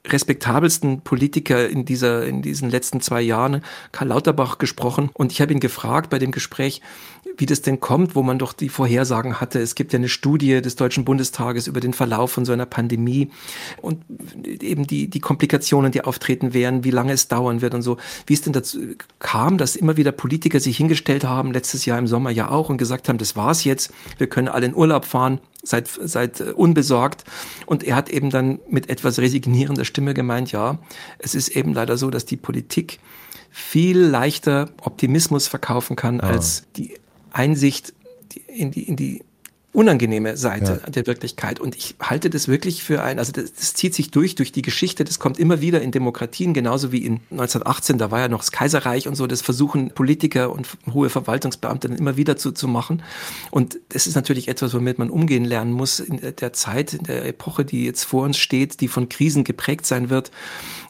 respektabelsten 0.09 1.03
Politiker 1.03 1.69
in 1.69 1.85
dieser 1.85 2.27
in 2.27 2.43
diesen 2.43 2.69
letzten 2.69 3.01
zwei 3.01 3.23
Jahren, 3.23 3.63
Karl 3.93 4.09
Lauterbach, 4.09 4.59
gesprochen 4.59 5.09
und 5.15 5.31
ich 5.31 5.41
habe 5.41 5.53
ihn 5.53 5.61
gefragt 5.61 6.11
bei 6.11 6.19
dem 6.19 6.33
Gespräch, 6.33 6.83
wie 7.37 7.47
das 7.47 7.63
denn 7.63 7.81
kommt, 7.81 8.15
wo 8.15 8.23
man 8.23 8.39
doch 8.39 8.53
die 8.53 8.69
Vorhersagen 8.69 9.41
hatte. 9.41 9.61
Es 9.61 9.75
gibt 9.75 9.93
ja 9.93 9.99
eine 9.99 10.09
Studie 10.09 10.61
des 10.61 10.77
Deutschen 10.77 11.05
Bundestages 11.05 11.67
über 11.67 11.81
den 11.81 11.93
Verlauf 11.93 12.33
von 12.33 12.45
so 12.45 12.53
einer 12.53 12.67
Pandemie 12.67 13.31
und 13.81 14.05
eben 14.45 14.87
die, 14.87 15.09
die 15.09 15.21
Komplikationen, 15.21 15.93
die 15.93 16.03
auftreten 16.03 16.55
werden, 16.55 16.85
wie 16.85 16.91
lange 16.91 17.13
es 17.13 17.29
dauern 17.29 17.61
wird 17.61 17.75
und 17.75 17.83
so. 17.83 17.97
Wie 18.27 18.35
es 18.35 18.43
denn 18.43 18.53
dazu 18.53 18.79
kam, 19.19 19.59
dass 19.59 19.77
immer 19.77 19.97
wieder 19.97 20.13
Politiker 20.13 20.61
sich 20.61 20.77
hingestellt 20.77 21.25
haben, 21.25 21.53
letztes 21.53 21.85
Jahr 21.85 21.99
im 21.99 22.07
Sommer 22.07 22.31
ja 22.31 22.51
auch, 22.51 22.69
und 22.69 22.79
gesagt 22.79 23.09
haben, 23.09 23.19
das 23.19 23.37
war's 23.37 23.65
jetzt, 23.65 23.93
wir 24.19 24.29
können 24.29 24.49
alle 24.49 24.67
in 24.67 24.75
Urlaub 24.75 25.05
fahren, 25.05 25.41
seid, 25.63 25.89
seid 25.89 26.41
unbesorgt. 26.41 27.25
Und 27.67 27.83
er 27.83 27.97
hat 27.97 28.09
eben 28.09 28.31
dann 28.31 28.61
mit 28.69 28.89
etwas 28.89 29.19
resignierender 29.19 29.85
Stimme 29.85 30.15
gemeint, 30.15 30.53
ja, 30.53 30.79
es 31.19 31.35
ist 31.35 31.49
eben 31.49 31.73
leider 31.73 31.97
so, 31.97 32.11
dass 32.11 32.25
die 32.25 32.37
Politik 32.37 33.01
viel 33.51 33.99
leichter 33.99 34.71
Optimismus 34.83 35.47
verkaufen 35.47 35.95
kann 35.95 36.21
ah. 36.21 36.29
als 36.29 36.65
die 36.77 36.97
Einsicht 37.35 37.93
in 38.47 38.71
die, 38.71 38.85
in 38.85 38.97
die 38.97 39.25
unangenehme 39.75 40.37
Seite 40.37 40.81
ja. 40.85 40.91
der 40.91 41.07
Wirklichkeit. 41.07 41.59
Und 41.59 41.75
ich 41.75 41.97
halte 42.01 42.31
das 42.31 42.47
wirklich 42.47 42.85
für 42.85 43.03
ein, 43.03 43.19
also 43.19 43.33
das, 43.33 43.53
das, 43.53 43.75
zieht 43.75 43.93
sich 43.93 44.13
durch, 44.13 44.37
durch 44.37 44.53
die 44.53 44.63
Geschichte, 44.63 45.03
das 45.03 45.19
kommt 45.19 45.37
immer 45.39 45.61
wieder 45.61 45.83
in 45.83 45.91
Demokratien, 45.91 46.55
genauso 46.55 46.93
wie 46.93 46.99
in 46.99 47.15
1918, 47.33 47.99
da 47.99 48.13
war 48.13 48.21
ja 48.21 48.29
noch 48.29 48.39
das 48.39 48.53
Kaiserreich 48.53 49.09
und 49.09 49.17
so, 49.17 49.27
das 49.27 49.43
versuchen 49.43 49.91
Politiker 49.91 50.53
und 50.53 50.69
hohe 50.93 51.11
Verwaltungsbeamte 51.11 51.89
dann 51.89 51.99
immer 51.99 52.17
wieder 52.17 52.37
zu, 52.37 52.53
zu 52.53 52.69
machen. 52.69 53.03
Und 53.51 53.81
das 53.89 54.07
ist 54.07 54.15
natürlich 54.15 54.47
etwas, 54.47 54.73
womit 54.75 54.99
man 54.99 55.11
umgehen 55.11 55.45
lernen 55.45 55.73
muss 55.73 55.99
in 55.99 56.21
der 56.21 56.53
Zeit, 56.53 56.95
in 56.95 57.03
der 57.03 57.27
Epoche, 57.27 57.65
die 57.65 57.85
jetzt 57.85 58.05
vor 58.05 58.23
uns 58.23 58.39
steht, 58.39 58.81
die 58.81 58.87
von 58.87 59.09
Krisen 59.09 59.43
geprägt 59.43 59.87
sein 59.87 60.09
wird 60.09 60.31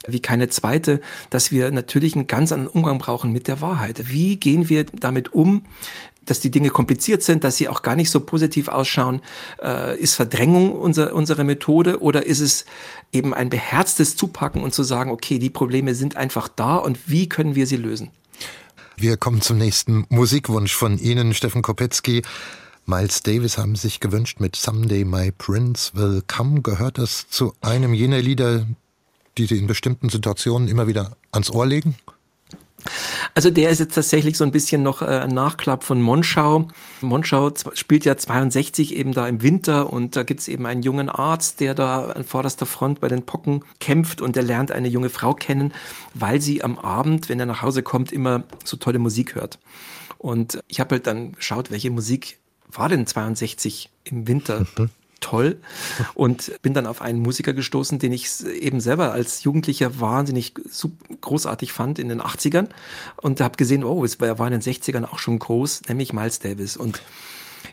wie 0.07 0.19
keine 0.19 0.49
zweite, 0.49 1.01
dass 1.29 1.51
wir 1.51 1.71
natürlich 1.71 2.15
einen 2.15 2.27
ganz 2.27 2.51
anderen 2.51 2.71
Umgang 2.71 2.99
brauchen 2.99 3.31
mit 3.31 3.47
der 3.47 3.61
Wahrheit. 3.61 4.09
Wie 4.09 4.37
gehen 4.37 4.69
wir 4.69 4.85
damit 4.85 5.33
um, 5.33 5.63
dass 6.25 6.39
die 6.39 6.51
Dinge 6.51 6.69
kompliziert 6.69 7.23
sind, 7.23 7.43
dass 7.43 7.57
sie 7.57 7.69
auch 7.69 7.81
gar 7.81 7.95
nicht 7.95 8.09
so 8.09 8.19
positiv 8.19 8.67
ausschauen. 8.67 9.21
Äh, 9.61 9.99
ist 9.99 10.15
Verdrängung 10.15 10.73
unser, 10.73 11.13
unsere 11.13 11.43
Methode 11.43 12.01
oder 12.01 12.25
ist 12.25 12.39
es 12.39 12.65
eben 13.11 13.33
ein 13.33 13.49
beherztes 13.49 14.15
Zupacken 14.15 14.63
und 14.63 14.73
zu 14.73 14.83
sagen, 14.83 15.11
okay, 15.11 15.39
die 15.39 15.49
Probleme 15.49 15.95
sind 15.95 16.15
einfach 16.15 16.47
da 16.47 16.77
und 16.77 17.09
wie 17.09 17.29
können 17.29 17.55
wir 17.55 17.67
sie 17.67 17.77
lösen? 17.77 18.09
Wir 18.97 19.17
kommen 19.17 19.41
zum 19.41 19.57
nächsten 19.57 20.05
Musikwunsch 20.09 20.73
von 20.73 20.97
Ihnen, 20.97 21.33
Steffen 21.33 21.61
Kopetzky. 21.61 22.21
Miles 22.85 23.23
Davis 23.23 23.57
haben 23.57 23.75
sich 23.75 23.99
gewünscht 23.99 24.39
mit 24.39 24.55
Someday 24.55 25.03
My 25.03 25.31
Prince 25.31 25.91
Will 25.95 26.23
Come. 26.25 26.61
Gehört 26.61 26.97
das 26.97 27.27
zu 27.29 27.53
einem 27.61 27.93
jener 27.93 28.21
Lieder, 28.21 28.65
die 29.37 29.47
Sie 29.47 29.57
in 29.57 29.67
bestimmten 29.67 30.09
Situationen 30.09 30.67
immer 30.69 30.87
wieder 30.87 31.17
ans 31.31 31.49
Ohr 31.49 31.65
legen? 31.65 31.95
Also 33.33 33.49
der 33.49 33.69
ist 33.69 33.79
jetzt 33.79 33.95
tatsächlich 33.95 34.37
so 34.37 34.43
ein 34.43 34.51
bisschen 34.51 34.83
noch 34.83 35.01
äh, 35.01 35.05
ein 35.05 35.31
Nachklapp 35.31 35.83
von 35.83 36.01
Monschau. 36.01 36.67
Monschau 37.01 37.51
spielt 37.73 38.05
ja 38.05 38.15
62 38.15 38.95
eben 38.95 39.13
da 39.13 39.27
im 39.27 39.41
Winter 39.41 39.91
und 39.91 40.15
da 40.15 40.23
gibt's 40.23 40.47
eben 40.47 40.65
einen 40.65 40.83
jungen 40.83 41.09
Arzt, 41.09 41.59
der 41.59 41.75
da 41.75 42.07
an 42.07 42.23
vorderster 42.23 42.65
Front 42.65 43.01
bei 43.01 43.07
den 43.07 43.25
Pocken 43.25 43.63
kämpft 43.79 44.21
und 44.21 44.35
der 44.35 44.43
lernt 44.43 44.71
eine 44.71 44.87
junge 44.87 45.09
Frau 45.09 45.33
kennen, 45.33 45.73
weil 46.13 46.41
sie 46.41 46.63
am 46.63 46.77
Abend, 46.77 47.29
wenn 47.29 47.39
er 47.39 47.45
nach 47.45 47.61
Hause 47.61 47.83
kommt, 47.83 48.11
immer 48.11 48.43
so 48.63 48.77
tolle 48.77 48.99
Musik 48.99 49.35
hört. 49.35 49.59
Und 50.17 50.59
ich 50.67 50.79
habe 50.79 50.95
halt 50.95 51.07
dann 51.07 51.33
geschaut, 51.33 51.71
welche 51.71 51.91
Musik 51.91 52.39
war 52.71 52.89
denn 52.89 53.05
62 53.05 53.89
im 54.05 54.27
Winter? 54.27 54.65
Mhm 54.77 54.89
toll 55.19 55.57
und 56.13 56.51
bin 56.61 56.73
dann 56.73 56.85
auf 56.85 57.01
einen 57.01 57.19
Musiker 57.19 57.53
gestoßen, 57.53 57.99
den 57.99 58.13
ich 58.13 58.45
eben 58.45 58.79
selber 58.79 59.11
als 59.11 59.43
Jugendlicher 59.43 59.99
wahnsinnig 59.99 60.53
großartig 61.21 61.73
fand 61.73 61.99
in 61.99 62.09
den 62.09 62.21
80ern 62.21 62.67
und 63.21 63.41
habe 63.41 63.57
gesehen, 63.57 63.83
oh, 63.83 64.03
es 64.03 64.19
war 64.19 64.47
in 64.47 64.59
den 64.59 64.61
60ern 64.61 65.05
auch 65.05 65.19
schon 65.19 65.39
groß, 65.39 65.83
nämlich 65.87 66.13
Miles 66.13 66.39
Davis 66.39 66.77
und 66.77 67.01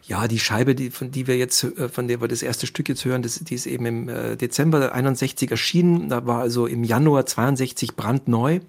ja, 0.05 0.27
die 0.27 0.39
Scheibe, 0.39 0.75
die, 0.75 0.91
von 0.91 1.11
die 1.11 1.27
wir 1.27 1.37
jetzt, 1.37 1.65
äh, 1.65 1.89
von 1.89 2.09
der 2.09 2.21
wir 2.21 2.29
das 2.29 2.43
erste 2.43 2.67
Stück 2.67 2.89
jetzt 2.89 3.05
hören, 3.05 3.23
das, 3.23 3.39
die 3.39 3.55
ist 3.55 3.67
eben 3.67 3.87
im 3.87 4.09
äh, 4.09 4.37
Dezember 4.37 4.93
61 4.93 5.51
erschienen. 5.51 6.09
Da 6.09 6.27
war 6.27 6.41
also 6.41 6.67
im 6.67 6.85
Januar 6.85 7.25
62 7.25 7.95
brandneu. 7.95 8.61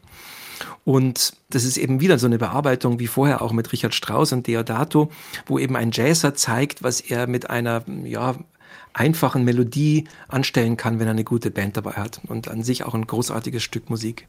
Und 0.85 1.33
das 1.49 1.63
ist 1.63 1.77
eben 1.77 2.01
wieder 2.01 2.19
so 2.19 2.27
eine 2.27 2.37
Bearbeitung 2.37 2.99
wie 2.99 3.07
vorher 3.07 3.41
auch 3.41 3.53
mit 3.53 3.71
Richard 3.71 3.95
Strauss 3.95 4.31
und 4.33 4.47
Deodato, 4.47 5.09
wo 5.45 5.57
eben 5.57 5.75
ein 5.75 5.91
Jazzer 5.91 6.35
zeigt, 6.35 6.83
was 6.83 7.01
er 7.01 7.27
mit 7.27 7.49
einer 7.49 7.83
ja, 8.03 8.35
einfachen 8.93 9.43
Melodie 9.43 10.05
anstellen 10.27 10.77
kann, 10.77 10.99
wenn 10.99 11.07
er 11.07 11.11
eine 11.11 11.23
gute 11.23 11.51
Band 11.51 11.77
dabei 11.77 11.93
hat. 11.93 12.21
Und 12.27 12.47
an 12.47 12.63
sich 12.63 12.83
auch 12.83 12.93
ein 12.93 13.07
großartiges 13.07 13.63
Stück 13.63 13.89
Musik. 13.89 14.27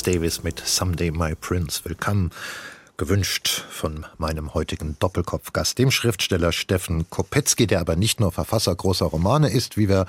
Miles 0.00 0.16
Davis 0.16 0.42
mit 0.42 0.62
Someday 0.64 1.10
My 1.10 1.34
Prince. 1.34 1.84
Willkommen 1.84 2.30
gewünscht 2.96 3.64
von 3.70 4.06
meinem 4.16 4.54
heutigen 4.54 4.96
Doppelkopfgast, 4.98 5.78
dem 5.78 5.90
Schriftsteller 5.90 6.52
Steffen 6.52 7.10
Kopetzky, 7.10 7.66
der 7.66 7.80
aber 7.80 7.96
nicht 7.96 8.18
nur 8.18 8.32
Verfasser 8.32 8.74
großer 8.74 9.04
Romane 9.04 9.50
ist, 9.50 9.76
wie 9.76 9.90
wir 9.90 10.06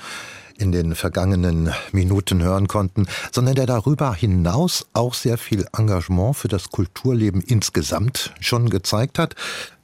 in 0.62 0.72
den 0.72 0.96
vergangenen 0.96 1.74
Minuten 1.92 2.42
hören 2.42 2.68
konnten, 2.68 3.08
sondern 3.32 3.56
der 3.56 3.66
darüber 3.66 4.14
hinaus 4.14 4.86
auch 4.94 5.16
sehr 5.16 5.38
viel 5.38 5.66
Engagement 5.76 6.38
für 6.38 6.48
das 6.48 6.70
Kulturleben 6.70 7.42
insgesamt 7.42 8.34
schon 8.40 8.70
gezeigt 8.70 9.18
hat. 9.18 9.36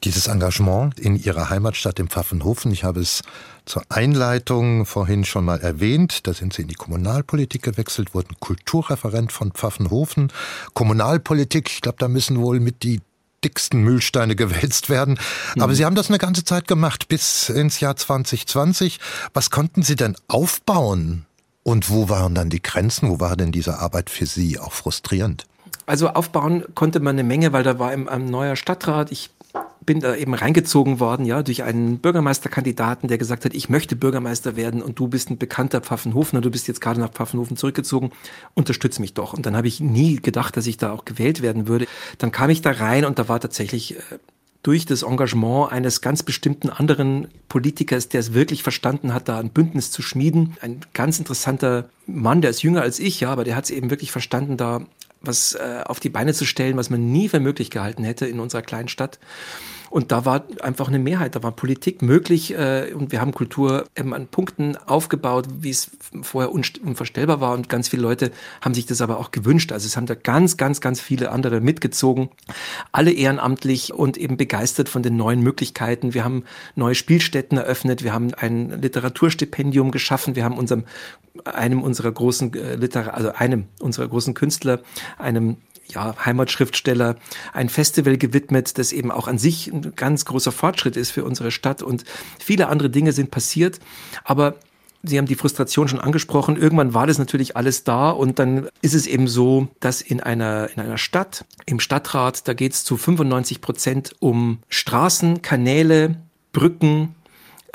Dieses 0.03 0.27
Engagement 0.27 0.99
in 0.99 1.15
ihrer 1.15 1.49
Heimatstadt 1.49 1.99
im 1.99 2.07
Pfaffenhofen, 2.07 2.71
ich 2.71 2.83
habe 2.83 2.99
es 2.99 3.23
zur 3.65 3.81
Einleitung 3.89 4.85
vorhin 4.85 5.25
schon 5.25 5.43
mal 5.43 5.59
erwähnt, 5.59 6.27
da 6.27 6.33
sind 6.33 6.53
Sie 6.53 6.61
in 6.61 6.67
die 6.67 6.75
Kommunalpolitik 6.75 7.63
gewechselt, 7.63 8.13
wurden 8.13 8.35
Kulturreferent 8.39 9.31
von 9.31 9.51
Pfaffenhofen. 9.51 10.31
Kommunalpolitik, 10.73 11.69
ich 11.69 11.81
glaube, 11.81 11.97
da 11.99 12.07
müssen 12.07 12.39
wohl 12.39 12.59
mit 12.59 12.83
die 12.83 13.01
dicksten 13.47 13.81
Mühlsteine 13.81 14.35
gewälzt 14.35 14.89
werden. 14.89 15.17
Aber 15.55 15.67
mhm. 15.67 15.75
Sie 15.75 15.85
haben 15.85 15.95
das 15.95 16.09
eine 16.09 16.17
ganze 16.17 16.43
Zeit 16.43 16.67
gemacht, 16.67 17.07
bis 17.07 17.47
ins 17.47 17.79
Jahr 17.79 17.95
2020. 17.95 18.99
Was 19.33 19.49
konnten 19.49 19.83
Sie 19.83 19.95
denn 19.95 20.17
aufbauen? 20.27 21.25
Und 21.63 21.89
wo 21.89 22.09
waren 22.09 22.35
dann 22.35 22.49
die 22.49 22.61
Grenzen? 22.61 23.09
Wo 23.09 23.19
war 23.19 23.37
denn 23.37 23.51
diese 23.51 23.79
Arbeit 23.79 24.09
für 24.09 24.25
Sie 24.25 24.59
auch 24.59 24.73
frustrierend? 24.73 25.45
Also 25.85 26.09
aufbauen 26.09 26.65
konnte 26.75 26.99
man 26.99 27.15
eine 27.15 27.23
Menge, 27.23 27.53
weil 27.53 27.63
da 27.63 27.79
war 27.79 27.91
ein 27.91 28.25
neuer 28.25 28.57
Stadtrat. 28.57 29.11
Ich 29.11 29.29
bin 29.87 30.01
da 30.01 30.15
eben 30.15 30.35
reingezogen 30.35 30.99
worden, 30.99 31.25
ja, 31.25 31.41
durch 31.41 31.63
einen 31.63 31.97
Bürgermeisterkandidaten, 31.97 33.07
der 33.07 33.17
gesagt 33.17 33.45
hat, 33.45 33.55
ich 33.55 33.69
möchte 33.69 33.95
Bürgermeister 33.95 34.55
werden 34.55 34.83
und 34.83 34.99
du 34.99 35.07
bist 35.07 35.31
ein 35.31 35.39
bekannter 35.39 35.81
Pfaffenhofener, 35.81 36.41
du 36.41 36.51
bist 36.51 36.67
jetzt 36.67 36.81
gerade 36.81 36.99
nach 36.99 37.11
Pfaffenhofen 37.11 37.57
zurückgezogen, 37.57 38.11
unterstütze 38.53 39.01
mich 39.01 39.15
doch. 39.15 39.33
Und 39.33 39.47
dann 39.47 39.55
habe 39.55 39.67
ich 39.67 39.79
nie 39.79 40.17
gedacht, 40.17 40.57
dass 40.57 40.67
ich 40.67 40.77
da 40.77 40.91
auch 40.91 41.05
gewählt 41.05 41.41
werden 41.41 41.67
würde. 41.67 41.87
Dann 42.19 42.31
kam 42.31 42.51
ich 42.51 42.61
da 42.61 42.71
rein 42.71 43.05
und 43.05 43.17
da 43.17 43.29
war 43.29 43.39
tatsächlich 43.39 43.95
äh, 43.95 44.01
durch 44.61 44.85
das 44.85 45.03
Engagement 45.03 45.71
eines 45.71 46.01
ganz 46.01 46.21
bestimmten 46.21 46.69
anderen 46.69 47.29
Politikers, 47.47 48.09
der 48.09 48.19
es 48.19 48.33
wirklich 48.33 48.63
verstanden 48.63 49.13
hat, 49.13 49.29
da 49.29 49.39
ein 49.39 49.51
Bündnis 49.51 49.89
zu 49.89 50.01
schmieden. 50.01 50.57
Ein 50.61 50.81
ganz 50.93 51.17
interessanter 51.17 51.89
Mann, 52.05 52.41
der 52.41 52.51
ist 52.51 52.61
jünger 52.61 52.81
als 52.81 52.99
ich, 52.99 53.21
ja, 53.21 53.31
aber 53.31 53.45
der 53.45 53.55
hat 53.55 53.63
es 53.63 53.71
eben 53.71 53.89
wirklich 53.89 54.11
verstanden, 54.11 54.57
da 54.57 54.81
was 55.21 55.55
äh, 55.55 55.83
auf 55.85 56.01
die 56.01 56.09
Beine 56.09 56.33
zu 56.33 56.45
stellen, 56.45 56.77
was 56.77 56.89
man 56.89 57.11
nie 57.11 57.29
für 57.29 57.39
möglich 57.39 57.69
gehalten 57.69 58.03
hätte 58.03 58.27
in 58.27 58.39
unserer 58.41 58.61
kleinen 58.61 58.89
Stadt. 58.89 59.19
Und 59.89 60.11
da 60.11 60.25
war 60.25 60.43
einfach 60.61 60.87
eine 60.87 60.99
Mehrheit, 60.99 61.35
da 61.35 61.43
war 61.43 61.51
Politik 61.51 62.01
möglich 62.01 62.53
äh, 62.53 62.93
und 62.93 63.11
wir 63.11 63.21
haben 63.21 63.33
Kultur 63.33 63.85
ähm, 63.95 64.13
an 64.13 64.27
Punkten 64.27 64.77
aufgebaut, 64.77 65.47
wie 65.59 65.69
es 65.69 65.91
vorher 66.21 66.51
unvorstellbar 66.51 67.41
war 67.41 67.53
und 67.53 67.69
ganz 67.69 67.89
viele 67.89 68.01
Leute 68.01 68.31
haben 68.61 68.73
sich 68.73 68.85
das 68.85 69.01
aber 69.01 69.17
auch 69.17 69.31
gewünscht. 69.31 69.71
Also 69.71 69.85
es 69.87 69.97
haben 69.97 70.05
da 70.05 70.15
ganz, 70.15 70.57
ganz, 70.57 70.81
ganz 70.81 70.99
viele 70.99 71.31
andere 71.31 71.61
mitgezogen, 71.61 72.29
alle 72.91 73.11
ehrenamtlich 73.11 73.93
und 73.93 74.17
eben 74.17 74.37
begeistert 74.37 74.89
von 74.89 75.03
den 75.03 75.15
neuen 75.15 75.41
Möglichkeiten. 75.41 76.13
Wir 76.13 76.23
haben 76.23 76.43
neue 76.75 76.95
Spielstätten 76.95 77.57
eröffnet, 77.57 78.03
wir 78.03 78.13
haben 78.13 78.33
ein 78.33 78.81
Literaturstipendium 78.81 79.91
geschaffen, 79.91 80.35
wir 80.35 80.43
haben 80.43 80.57
unserem 80.57 80.85
einem 81.45 81.83
unserer 81.83 82.11
großen 82.11 82.53
äh, 82.53 82.75
Literar 82.75 83.13
also 83.13 83.31
einem 83.31 83.65
unserer 83.79 84.07
großen 84.07 84.33
Künstler, 84.33 84.81
einem 85.17 85.57
ja, 85.89 86.15
Heimatschriftsteller 86.25 87.15
ein 87.53 87.69
Festival 87.69 88.17
gewidmet, 88.17 88.77
das 88.77 88.91
eben 88.91 89.11
auch 89.11 89.27
an 89.27 89.37
sich 89.37 89.67
ein 89.67 89.93
ganz 89.95 90.25
großer 90.25 90.51
Fortschritt 90.51 90.97
ist 90.97 91.11
für 91.11 91.23
unsere 91.23 91.51
Stadt 91.51 91.81
und 91.81 92.03
viele 92.39 92.67
andere 92.67 92.89
Dinge 92.89 93.11
sind 93.11 93.31
passiert. 93.31 93.79
Aber 94.23 94.55
Sie 95.03 95.17
haben 95.17 95.27
die 95.27 95.35
Frustration 95.35 95.87
schon 95.87 95.99
angesprochen. 95.99 96.57
Irgendwann 96.57 96.93
war 96.93 97.07
das 97.07 97.17
natürlich 97.17 97.55
alles 97.55 97.83
da 97.83 98.09
und 98.09 98.39
dann 98.39 98.67
ist 98.81 98.95
es 98.95 99.07
eben 99.07 99.27
so, 99.27 99.67
dass 99.79 100.01
in 100.01 100.21
einer, 100.21 100.69
in 100.75 100.81
einer 100.81 100.97
Stadt, 100.97 101.45
im 101.65 101.79
Stadtrat, 101.79 102.47
da 102.47 102.53
geht 102.53 102.73
es 102.73 102.83
zu 102.83 102.97
95 102.97 103.61
Prozent 103.61 104.15
um 104.19 104.59
Straßen, 104.69 105.41
Kanäle, 105.41 106.17
Brücken, 106.51 107.15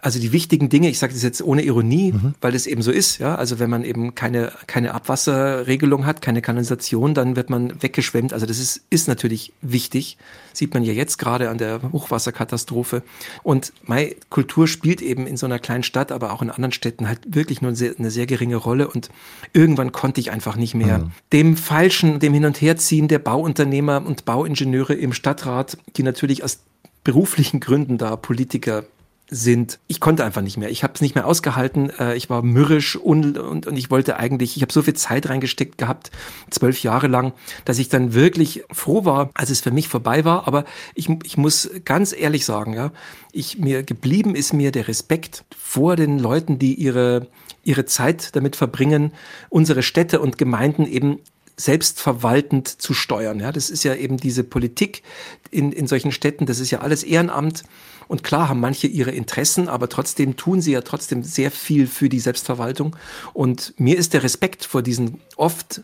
also 0.03 0.19
die 0.19 0.33
wichtigen 0.33 0.69
Dinge, 0.69 0.89
ich 0.89 0.99
sage 0.99 1.13
das 1.13 1.23
jetzt 1.23 1.41
ohne 1.43 1.63
Ironie, 1.63 2.11
mhm. 2.11 2.35
weil 2.41 2.57
es 2.57 2.67
eben 2.67 2.83
so 2.83 2.91
ist, 2.91 3.19
ja, 3.19 3.37
also 3.37 3.61
wenn 3.61 3.71
man 3.71 3.85
eben 3.85 4.17
keine, 4.17 4.51
keine 4.67 4.95
Abwasserregelung 4.95 6.07
hat, 6.07 6.21
keine 6.21 6.43
Kanalisation, 6.43 7.15
dann 7.15 7.37
wird 7.37 7.51
man 7.51 7.81
weggeschwemmt. 7.81 8.33
Also 8.33 8.45
das 8.45 8.59
ist, 8.59 8.83
ist 8.91 9.07
natürlich 9.07 9.53
wichtig, 9.63 10.19
sieht 10.53 10.75
man 10.75 10.83
ja 10.83 10.93
jetzt 10.93 11.19
gerade 11.19 11.51
an 11.51 11.59
der 11.59 11.81
Hochwasserkatastrophe. 11.93 13.05
Und 13.45 13.73
meine 13.85 14.17
Kultur 14.29 14.67
spielt 14.67 15.03
eben 15.03 15.29
in 15.29 15.37
so 15.37 15.47
einer 15.47 15.61
kleinen 15.61 15.85
Stadt, 15.85 16.11
aber 16.11 16.33
auch 16.33 16.43
in 16.43 16.51
anderen 16.51 16.73
Städten 16.73 17.07
halt 17.07 17.21
wirklich 17.25 17.63
nur 17.63 17.69
eine 17.69 17.77
sehr, 17.77 17.95
eine 17.97 18.11
sehr 18.11 18.27
geringe 18.27 18.57
Rolle. 18.57 18.89
Und 18.89 19.09
irgendwann 19.53 19.93
konnte 19.93 20.21
ich 20.21 20.33
einfach 20.33 20.57
nicht 20.57 20.75
mehr 20.75 20.99
mhm. 20.99 21.13
dem 21.33 21.57
Falschen, 21.57 22.19
dem 22.19 22.35
Hin- 22.35 22.45
und 22.45 22.61
Herziehen 22.61 23.07
der 23.07 23.21
Bauunternehmer 23.21 24.05
und 24.05 24.25
Bauingenieure 24.25 24.95
im 24.95 25.13
Stadtrat, 25.13 25.79
die 25.97 26.03
natürlich 26.03 26.43
aus 26.43 26.59
beruflichen 27.05 27.61
Gründen 27.61 27.99
da 27.99 28.17
Politiker 28.17 28.85
sind. 29.33 29.81
Ich 29.89 29.99
konnte 29.99 30.25
einfach 30.25 30.43
nicht 30.43 30.59
mehr. 30.59 30.71
Ich 30.71 30.83
habe 30.83 30.93
es 30.95 31.01
nicht 31.01 31.15
mehr 31.15 31.27
ausgehalten. 31.27 31.91
Äh, 31.99 32.17
ich 32.17 32.29
war 32.29 32.43
mürrisch 32.43 32.97
und, 32.97 33.39
und, 33.39 33.67
und 33.67 33.77
ich 33.77 33.91
wollte 33.91 34.19
eigentlich, 34.19 34.57
ich 34.57 34.63
habe 34.63 34.73
so 34.73 34.83
viel 34.83 34.95
Zeit 34.95 35.29
reingesteckt 35.29 35.79
gehabt, 35.79 36.11
zwölf 36.51 36.83
Jahre 36.83 37.07
lang, 37.07 37.33
dass 37.65 37.79
ich 37.79 37.89
dann 37.89 38.13
wirklich 38.13 38.63
froh 38.71 39.07
war, 39.07 39.31
als 39.35 39.49
es 39.49 39.61
für 39.61 39.71
mich 39.71 39.89
vorbei 39.89 40.27
war. 40.27 40.47
Aber 40.47 40.65
ich, 40.95 41.09
ich 41.25 41.39
muss 41.39 41.71
ganz 41.87 42.13
ehrlich 42.13 42.45
sagen, 42.45 42.75
ja, 42.75 42.93
ich 43.33 43.59
mir 43.59 43.83
geblieben 43.83 44.35
ist 44.35 44.53
mir 44.53 44.71
der 44.71 44.87
Respekt 44.87 45.45
vor 45.59 45.97
den 45.97 46.19
Leuten, 46.19 46.59
die 46.59 46.75
ihre 46.75 47.27
ihre 47.65 47.85
Zeit 47.85 48.35
damit 48.35 48.57
verbringen, 48.57 49.13
unsere 49.49 49.85
Städte 49.85 50.21
und 50.21 50.37
Gemeinden 50.37 50.85
eben 50.85 51.21
selbstverwaltend 51.57 52.67
zu 52.67 52.93
steuern. 52.95 53.39
Ja, 53.41 53.53
das 53.53 53.71
ist 53.71 53.85
ja 53.85 53.95
eben 53.95 54.17
diese 54.17 54.43
Politik 54.43 55.03
in, 55.51 55.71
in 55.71 55.87
solchen 55.87 56.11
Städten, 56.13 56.47
das 56.47 56.59
ist 56.59 56.71
ja 56.71 56.81
alles 56.81 57.05
Ehrenamt. 57.05 57.63
Und 58.09 58.23
klar 58.23 58.49
haben 58.49 58.61
manche 58.61 58.87
ihre 58.87 59.11
Interessen, 59.11 59.69
aber 59.69 59.89
trotzdem 59.89 60.37
tun 60.37 60.61
sie 60.61 60.73
ja 60.73 60.81
trotzdem 60.81 61.23
sehr 61.23 61.51
viel 61.51 61.87
für 61.87 62.09
die 62.09 62.21
Selbstverwaltung. 62.21 62.97
Und 63.33 63.75
mir 63.79 63.97
ist 63.99 64.15
der 64.15 64.23
Respekt 64.23 64.65
vor 64.65 64.83
diesen 64.83 65.21
oft 65.37 65.83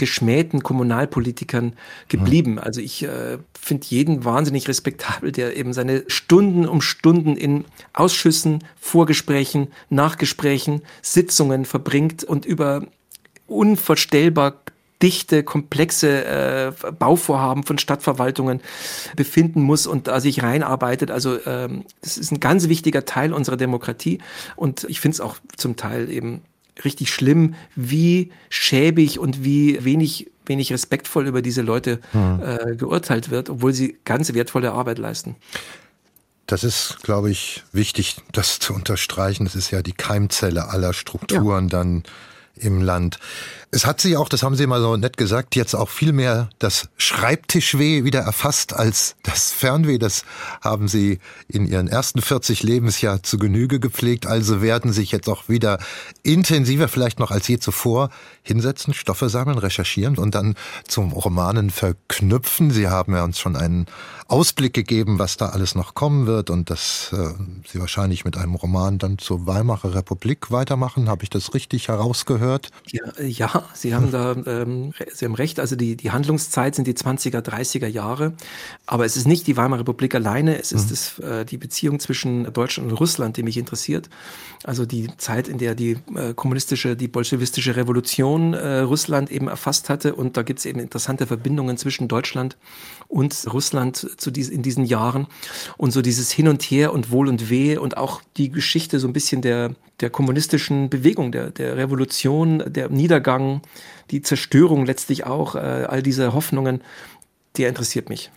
geschmähten 0.00 0.62
Kommunalpolitikern 0.62 1.74
geblieben. 2.08 2.58
Also 2.58 2.80
ich 2.80 3.02
äh, 3.04 3.36
finde 3.52 3.86
jeden 3.88 4.24
wahnsinnig 4.24 4.66
respektabel, 4.66 5.30
der 5.30 5.56
eben 5.56 5.74
seine 5.74 6.04
Stunden 6.06 6.66
um 6.66 6.80
Stunden 6.80 7.36
in 7.36 7.66
Ausschüssen, 7.92 8.64
Vorgesprächen, 8.80 9.68
Nachgesprächen, 9.90 10.80
Sitzungen 11.02 11.66
verbringt 11.66 12.24
und 12.24 12.46
über 12.46 12.86
unvorstellbar 13.46 14.54
dichte, 15.02 15.42
komplexe 15.42 16.24
äh, 16.24 16.72
Bauvorhaben 16.98 17.64
von 17.64 17.78
Stadtverwaltungen 17.78 18.60
befinden 19.16 19.62
muss 19.62 19.86
und 19.86 20.08
da 20.08 20.20
sich 20.20 20.42
reinarbeitet. 20.42 21.10
Also 21.10 21.38
ähm, 21.46 21.84
das 22.02 22.18
ist 22.18 22.32
ein 22.32 22.40
ganz 22.40 22.68
wichtiger 22.68 23.04
Teil 23.04 23.32
unserer 23.32 23.56
Demokratie 23.56 24.18
und 24.56 24.84
ich 24.84 25.00
finde 25.00 25.14
es 25.14 25.20
auch 25.20 25.36
zum 25.56 25.76
Teil 25.76 26.10
eben 26.10 26.42
richtig 26.84 27.12
schlimm, 27.12 27.54
wie 27.74 28.30
schäbig 28.48 29.18
und 29.18 29.44
wie 29.44 29.84
wenig 29.84 30.30
wenig 30.46 30.72
respektvoll 30.72 31.28
über 31.28 31.42
diese 31.42 31.62
Leute 31.62 32.00
hm. 32.10 32.42
äh, 32.42 32.74
geurteilt 32.76 33.30
wird, 33.30 33.48
obwohl 33.50 33.72
sie 33.72 33.98
ganz 34.04 34.34
wertvolle 34.34 34.72
Arbeit 34.72 34.98
leisten. 34.98 35.36
Das 36.46 36.64
ist, 36.64 36.98
glaube 37.04 37.30
ich, 37.30 37.62
wichtig, 37.70 38.16
das 38.32 38.58
zu 38.58 38.74
unterstreichen. 38.74 39.44
Das 39.44 39.54
ist 39.54 39.70
ja 39.70 39.82
die 39.82 39.92
Keimzelle 39.92 40.68
aller 40.68 40.92
Strukturen, 40.92 41.66
ja. 41.66 41.70
dann 41.70 42.02
im 42.56 42.82
Land. 42.82 43.20
Es 43.72 43.86
hat 43.86 44.00
Sie 44.00 44.16
auch, 44.16 44.28
das 44.28 44.42
haben 44.42 44.56
Sie 44.56 44.66
mal 44.66 44.80
so 44.80 44.96
nett 44.96 45.16
gesagt, 45.16 45.54
jetzt 45.54 45.74
auch 45.74 45.88
viel 45.88 46.12
mehr 46.12 46.50
das 46.58 46.88
Schreibtischweh 46.96 48.02
wieder 48.02 48.18
erfasst 48.18 48.72
als 48.72 49.14
das 49.22 49.52
Fernweh. 49.52 49.98
Das 49.98 50.24
haben 50.60 50.88
Sie 50.88 51.20
in 51.46 51.68
Ihren 51.68 51.86
ersten 51.86 52.20
40 52.20 52.64
Lebensjahr 52.64 53.22
zu 53.22 53.38
Genüge 53.38 53.78
gepflegt. 53.78 54.26
Also 54.26 54.60
werden 54.60 54.92
sich 54.92 55.12
jetzt 55.12 55.28
auch 55.28 55.48
wieder 55.48 55.78
intensiver, 56.24 56.88
vielleicht 56.88 57.20
noch 57.20 57.30
als 57.30 57.46
je 57.46 57.60
zuvor, 57.60 58.10
hinsetzen, 58.42 58.92
Stoffe 58.92 59.28
sammeln, 59.28 59.58
recherchieren 59.58 60.18
und 60.18 60.34
dann 60.34 60.56
zum 60.88 61.12
Romanen 61.12 61.70
verknüpfen. 61.70 62.72
Sie 62.72 62.88
haben 62.88 63.14
ja 63.14 63.22
uns 63.22 63.38
schon 63.38 63.54
einen 63.54 63.86
Ausblick 64.26 64.74
gegeben, 64.74 65.20
was 65.20 65.36
da 65.36 65.50
alles 65.50 65.76
noch 65.76 65.94
kommen 65.94 66.26
wird 66.26 66.50
und 66.50 66.70
dass 66.70 67.12
äh, 67.12 67.34
Sie 67.70 67.78
wahrscheinlich 67.78 68.24
mit 68.24 68.36
einem 68.36 68.56
Roman 68.56 68.98
dann 68.98 69.18
zur 69.18 69.46
Weimarer 69.46 69.94
Republik 69.94 70.50
weitermachen. 70.50 71.08
Habe 71.08 71.22
ich 71.22 71.30
das 71.30 71.54
richtig 71.54 71.88
herausgehört? 71.88 72.70
Ja, 72.90 73.20
ja 73.20 73.59
Sie 73.74 73.94
haben 73.94 74.10
da 74.10 74.34
ähm, 74.46 74.92
Sie 75.12 75.24
haben 75.24 75.34
recht. 75.34 75.60
Also 75.60 75.76
die, 75.76 75.96
die 75.96 76.10
Handlungszeit 76.10 76.74
sind 76.74 76.86
die 76.86 76.94
20er, 76.94 77.40
30er 77.40 77.86
Jahre. 77.86 78.32
Aber 78.86 79.04
es 79.04 79.16
ist 79.16 79.26
nicht 79.26 79.46
die 79.46 79.56
Weimarer 79.56 79.80
Republik 79.80 80.14
alleine. 80.14 80.58
Es 80.58 80.72
ist 80.72 80.86
mhm. 80.86 80.90
das, 80.90 81.18
äh, 81.18 81.44
die 81.44 81.58
Beziehung 81.58 82.00
zwischen 82.00 82.52
Deutschland 82.52 82.90
und 82.90 82.98
Russland, 82.98 83.36
die 83.36 83.42
mich 83.42 83.56
interessiert. 83.56 84.08
Also 84.64 84.86
die 84.86 85.08
Zeit, 85.16 85.48
in 85.48 85.58
der 85.58 85.74
die 85.74 85.96
äh, 86.14 86.34
kommunistische, 86.34 86.96
die 86.96 87.08
bolschewistische 87.08 87.76
Revolution 87.76 88.54
äh, 88.54 88.80
Russland 88.80 89.30
eben 89.30 89.48
erfasst 89.48 89.88
hatte. 89.88 90.14
Und 90.14 90.36
da 90.36 90.42
gibt 90.42 90.60
es 90.60 90.66
eben 90.66 90.80
interessante 90.80 91.26
Verbindungen 91.26 91.76
zwischen 91.76 92.08
Deutschland 92.08 92.56
und 93.10 93.52
Russland 93.52 94.08
zu 94.16 94.30
dies, 94.30 94.48
in 94.48 94.62
diesen 94.62 94.84
Jahren. 94.84 95.26
Und 95.76 95.90
so 95.90 96.00
dieses 96.00 96.30
Hin 96.30 96.48
und 96.48 96.62
Her 96.62 96.92
und 96.92 97.10
Wohl 97.10 97.28
und 97.28 97.50
Weh 97.50 97.76
und 97.76 97.96
auch 97.96 98.22
die 98.36 98.50
Geschichte 98.50 99.00
so 99.00 99.08
ein 99.08 99.12
bisschen 99.12 99.42
der, 99.42 99.74
der 99.98 100.10
kommunistischen 100.10 100.88
Bewegung, 100.88 101.32
der, 101.32 101.50
der 101.50 101.76
Revolution, 101.76 102.62
der 102.66 102.88
Niedergang, 102.88 103.62
die 104.10 104.22
Zerstörung 104.22 104.86
letztlich 104.86 105.26
auch, 105.26 105.56
äh, 105.56 105.58
all 105.58 106.02
diese 106.02 106.32
Hoffnungen, 106.32 106.82
der 107.56 107.68
interessiert 107.68 108.08
mich. 108.08 108.30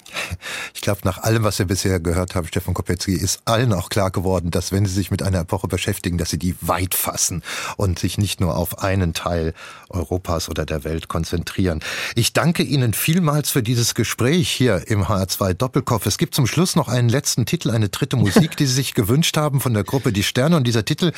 Ich 0.74 0.82
glaube, 0.82 1.02
nach 1.04 1.20
allem, 1.20 1.44
was 1.44 1.60
wir 1.60 1.66
bisher 1.66 2.00
gehört 2.00 2.36
haben, 2.36 2.48
Stefan 2.48 2.74
Kopetzky, 2.74 3.14
ist 3.14 3.42
allen 3.46 3.72
auch 3.74 3.90
klar 3.90 4.12
geworden, 4.12 4.52
dass 4.52 4.72
wenn 4.72 4.86
sie 4.86 4.94
sich 4.94 5.12
mit 5.12 5.22
einer 5.22 5.42
Epoche 5.42 5.68
beschäftigen, 5.68 6.18
dass 6.18 6.30
sie 6.30 6.40
die 6.40 6.56
weit 6.62 6.96
fassen 6.96 7.44
und 7.78 8.00
sich 8.00 8.18
nicht 8.18 8.42
nur 8.42 8.58
auf 8.58 8.80
einen 8.80 9.14
Teil 9.14 9.54
Europas 9.90 10.50
oder 10.50 10.66
der 10.66 10.84
Welt 10.84 11.08
konzentrieren. 11.08 11.82
Ich 12.16 12.34
danke 12.34 12.64
Ihnen 12.64 12.94
vielmals 12.94 13.52
für 13.52 13.62
dieses 13.62 13.94
Gespräch 13.94 14.50
hier 14.50 14.88
im 14.88 15.06
HR2 15.06 15.54
Doppelkopf. 15.54 16.06
Es 16.06 16.18
gibt 16.18 16.34
zum 16.34 16.48
Schluss 16.48 16.76
noch 16.76 16.88
einen 16.88 17.10
letzten 17.10 17.46
Titel, 17.46 17.70
eine 17.70 17.90
dritte 17.90 18.18
Musik, 18.18 18.58
die 18.58 18.66
Sie 18.66 18.74
sich 18.74 18.94
gewünscht 18.94 19.38
haben 19.38 19.62
von 19.62 19.74
der 19.74 19.84
Gruppe 19.84 20.12
Die 20.12 20.24
Sterne. 20.24 20.58
Und 20.58 20.66
dieser 20.66 20.86
Titel 20.86 21.12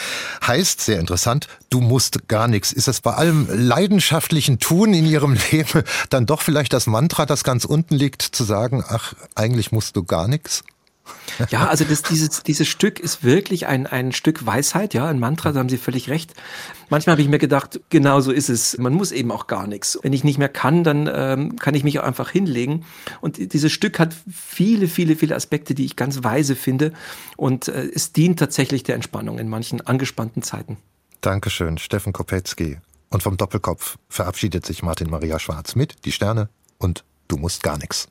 heißt, 0.46 0.82
sehr 0.82 1.00
interessant, 1.00 1.48
Du 1.76 1.82
musst 1.82 2.30
gar 2.30 2.48
nichts. 2.48 2.72
Ist 2.72 2.88
das 2.88 3.02
bei 3.02 3.14
allem 3.16 3.50
leidenschaftlichen 3.52 4.60
Tun 4.60 4.94
in 4.94 5.06
Ihrem 5.06 5.38
Leben 5.52 5.84
dann 6.10 6.26
doch 6.26 6.42
vielleicht 6.42 6.72
das 6.72 6.88
Mantra, 6.88 7.26
das 7.26 7.44
ganz 7.44 7.66
unten 7.66 7.85
unten 7.86 7.96
liegt, 7.96 8.22
zu 8.24 8.44
sagen, 8.44 8.84
ach, 8.88 9.14
eigentlich 9.36 9.72
musst 9.72 9.96
du 9.96 10.04
gar 10.04 10.28
nichts? 10.28 10.64
Ja, 11.50 11.68
also 11.68 11.86
das, 11.86 12.02
dieses, 12.02 12.42
dieses 12.42 12.68
Stück 12.68 13.00
ist 13.00 13.24
wirklich 13.24 13.68
ein, 13.68 13.86
ein 13.86 14.12
Stück 14.12 14.48
Weisheit, 14.48 14.96
ja, 14.96 15.06
ein 15.06 15.20
Mantra, 15.20 15.52
da 15.52 15.60
haben 15.60 15.70
Sie 15.70 15.78
völlig 15.78 16.10
recht. 16.10 16.34
Manchmal 16.90 17.14
habe 17.14 17.22
ich 17.22 17.28
mir 17.28 17.38
gedacht, 17.38 17.80
genau 17.90 18.22
so 18.22 18.32
ist 18.32 18.50
es. 18.50 18.80
Man 18.80 18.94
muss 18.94 19.12
eben 19.12 19.32
auch 19.32 19.46
gar 19.46 19.68
nichts. 19.68 20.00
Wenn 20.02 20.14
ich 20.14 20.24
nicht 20.24 20.40
mehr 20.40 20.50
kann, 20.50 20.84
dann 20.84 21.08
ähm, 21.14 21.58
kann 21.58 21.76
ich 21.76 21.84
mich 21.84 22.00
auch 22.00 22.04
einfach 22.04 22.32
hinlegen. 22.32 22.86
Und 23.22 23.54
dieses 23.54 23.72
Stück 23.72 24.00
hat 24.00 24.16
viele, 24.32 24.88
viele, 24.88 25.16
viele 25.16 25.36
Aspekte, 25.36 25.76
die 25.76 25.86
ich 25.86 25.96
ganz 25.96 26.24
weise 26.24 26.56
finde. 26.56 26.92
Und 27.38 27.68
äh, 27.68 27.88
es 27.94 28.12
dient 28.12 28.40
tatsächlich 28.40 28.82
der 28.82 28.96
Entspannung 28.96 29.38
in 29.38 29.48
manchen 29.48 29.82
angespannten 29.82 30.42
Zeiten. 30.42 30.78
Dankeschön, 31.22 31.78
Steffen 31.78 32.14
Kopetzky. 32.14 32.80
Und 33.12 33.22
vom 33.22 33.38
Doppelkopf 33.38 33.98
verabschiedet 34.10 34.66
sich 34.66 34.82
Martin 34.82 35.12
Maria 35.12 35.38
Schwarz 35.38 35.76
mit 35.76 36.04
Die 36.06 36.12
Sterne 36.12 36.50
und 36.80 37.04
Du 37.28 37.38
musst 37.38 37.64
gar 37.64 37.78
nichts. 37.78 38.08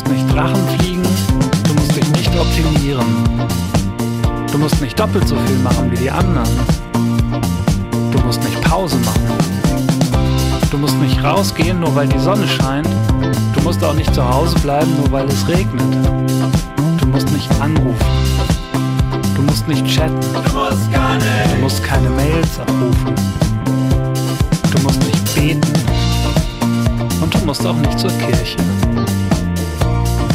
Musst 0.00 0.12
nicht 0.12 0.34
Drachen 0.34 0.68
fliegen. 0.78 1.02
Du 1.64 1.74
musst 1.74 1.96
dich 1.96 2.08
nicht 2.10 2.38
optimieren. 2.38 3.06
Du 4.50 4.58
musst 4.58 4.80
nicht 4.80 4.98
doppelt 4.98 5.28
so 5.28 5.36
viel 5.46 5.58
machen 5.58 5.90
wie 5.90 5.96
die 5.96 6.10
anderen. 6.10 6.48
Du 8.10 8.18
musst 8.20 8.42
nicht 8.42 8.60
Pause 8.62 8.96
machen. 8.98 9.28
Du 10.70 10.78
musst 10.78 10.96
nicht 10.96 11.22
rausgehen, 11.22 11.80
nur 11.80 11.94
weil 11.94 12.06
die 12.08 12.18
Sonne 12.18 12.46
scheint. 12.48 12.88
Du 13.54 13.60
musst 13.62 13.82
auch 13.84 13.94
nicht 13.94 14.14
zu 14.14 14.26
Hause 14.26 14.58
bleiben, 14.60 14.90
nur 14.96 15.10
weil 15.12 15.26
es 15.26 15.46
regnet. 15.48 15.82
Du 16.98 17.06
musst 17.06 17.30
nicht 17.32 17.50
anrufen. 17.60 18.06
Du 19.36 19.42
musst 19.42 19.68
nicht 19.68 19.86
chatten. 19.86 20.20
Du 20.20 20.58
musst 20.58 20.92
gar 20.92 21.14
nicht. 21.16 21.54
Du 21.54 21.60
musst 21.60 21.82
keine 21.82 22.08
Mails 22.10 22.58
abrufen. 22.58 23.14
Du 24.70 24.82
musst 24.82 25.04
nicht 25.04 25.34
beten. 25.34 25.60
Und 27.20 27.34
du 27.34 27.38
musst 27.44 27.66
auch 27.66 27.76
nicht 27.76 27.98
zur 27.98 28.10
Kirche. 28.12 28.56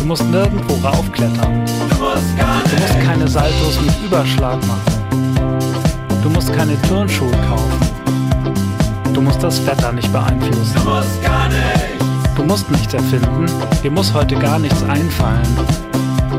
Du 0.05 0.09
musst 0.09 0.29
nirgendwo 0.29 0.75
raufklettern. 0.87 1.65
Du 1.65 1.95
musst, 1.97 2.23
du 2.37 2.75
musst 2.79 3.01
keine 3.03 3.27
Saltos 3.27 3.81
mit 3.81 4.03
Überschlag 4.05 4.59
machen. 4.67 5.89
Du 6.21 6.29
musst 6.29 6.53
keine 6.53 6.79
Turnschuhe 6.83 7.31
kaufen. 7.49 7.79
Du 9.15 9.21
musst 9.21 9.41
das 9.41 9.65
Wetter 9.65 9.91
nicht 9.91 10.13
beeinflussen. 10.13 10.75
Du 10.75 10.89
musst 10.91 11.23
gar 11.23 11.47
nichts. 11.47 12.35
Du 12.35 12.43
musst 12.43 12.69
nichts 12.69 12.93
erfinden. 12.93 13.47
Dir 13.81 13.89
muss 13.89 14.13
heute 14.13 14.35
gar 14.35 14.59
nichts 14.59 14.83
einfallen. 14.83 15.41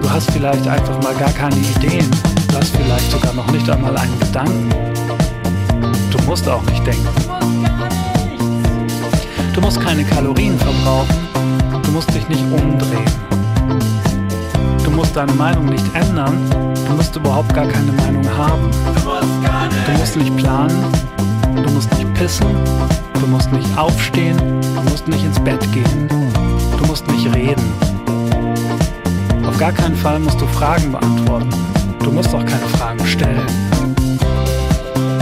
Du 0.00 0.08
hast 0.08 0.30
vielleicht 0.30 0.68
einfach 0.68 1.02
mal 1.02 1.14
gar 1.16 1.32
keine 1.32 1.56
Ideen. 1.56 2.08
Du 2.46 2.58
hast 2.58 2.76
vielleicht 2.76 3.10
sogar 3.10 3.34
noch 3.34 3.50
nicht 3.50 3.68
einmal 3.68 3.96
einen 3.96 4.16
Gedanken. 4.20 4.70
Du 6.12 6.22
musst 6.22 6.48
auch 6.48 6.62
nicht 6.66 6.86
denken. 6.86 7.08
Du 9.52 9.60
musst 9.60 9.80
keine 9.80 10.04
Kalorien 10.04 10.56
verbrauchen. 10.56 11.16
Du 11.82 11.90
musst 11.90 12.14
dich 12.14 12.28
nicht 12.28 12.44
umdrehen. 12.52 13.25
Du 14.96 15.02
musst 15.02 15.14
deine 15.14 15.32
Meinung 15.34 15.66
nicht 15.66 15.84
ändern. 15.94 16.40
Du 16.88 16.94
musst 16.94 17.14
überhaupt 17.14 17.52
gar 17.52 17.66
keine 17.66 17.92
Meinung 17.92 18.26
haben. 18.34 18.70
Du 19.84 19.92
musst 19.98 20.16
nicht 20.16 20.34
planen. 20.38 20.74
Du 21.54 21.70
musst 21.70 21.92
nicht 21.98 22.14
pissen. 22.14 22.46
Du 23.20 23.26
musst 23.26 23.52
nicht 23.52 23.68
aufstehen. 23.76 24.38
Du 24.62 24.90
musst 24.90 25.06
nicht 25.06 25.22
ins 25.22 25.38
Bett 25.40 25.60
gehen. 25.70 26.08
Du 26.78 26.86
musst 26.86 27.06
nicht 27.08 27.26
reden. 27.34 27.62
Auf 29.46 29.58
gar 29.58 29.72
keinen 29.72 29.96
Fall 29.96 30.18
musst 30.18 30.40
du 30.40 30.46
Fragen 30.46 30.90
beantworten. 30.90 31.50
Du 32.02 32.10
musst 32.10 32.34
auch 32.34 32.46
keine 32.46 32.66
Fragen 32.78 33.06
stellen. 33.06 33.46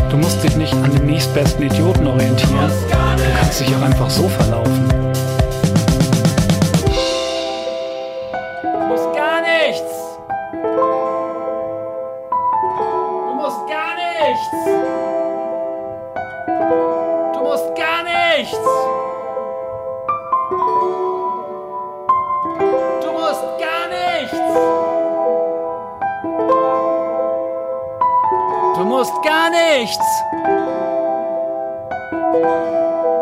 Du 0.09 0.17
musst 0.17 0.41
dich 0.45 0.55
nicht 0.55 0.73
an 0.73 0.85
den 0.93 1.05
nächsten 1.05 1.35
nächstbesten 1.35 1.65
Idioten 1.65 2.07
orientieren. 2.07 2.71
Du 2.91 3.41
kannst 3.41 3.61
dich 3.61 3.75
auch 3.75 3.83
einfach 3.83 4.09
so 4.09 4.29
verlaufen. 4.29 5.04
Du 17.33 17.41
musst 17.43 17.75
gar 17.75 18.03
nichts. 18.05 18.59
Du 23.03 23.13
musst 23.13 23.45
gar 23.59 23.89
nichts. 23.89 24.39
Du 28.77 28.85
musst 28.85 29.23
gar 29.23 29.51
nichts. 29.51 30.07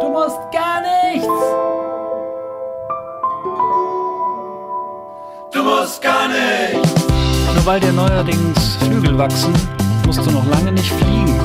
Du 0.00 0.08
musst 0.08 0.40
gar 0.52 0.80
nichts. 0.82 1.28
Du 5.52 5.62
musst 5.62 6.02
gar 6.02 6.28
nichts. 6.28 7.04
Nur 7.54 7.66
weil 7.66 7.80
dir 7.80 7.92
neuerdings 7.92 8.76
Flügel 8.76 9.16
wachsen, 9.16 9.54
musst 10.06 10.24
du 10.26 10.30
noch 10.30 10.46
lange 10.46 10.72
nicht 10.72 10.92
fliegen. 10.92 11.40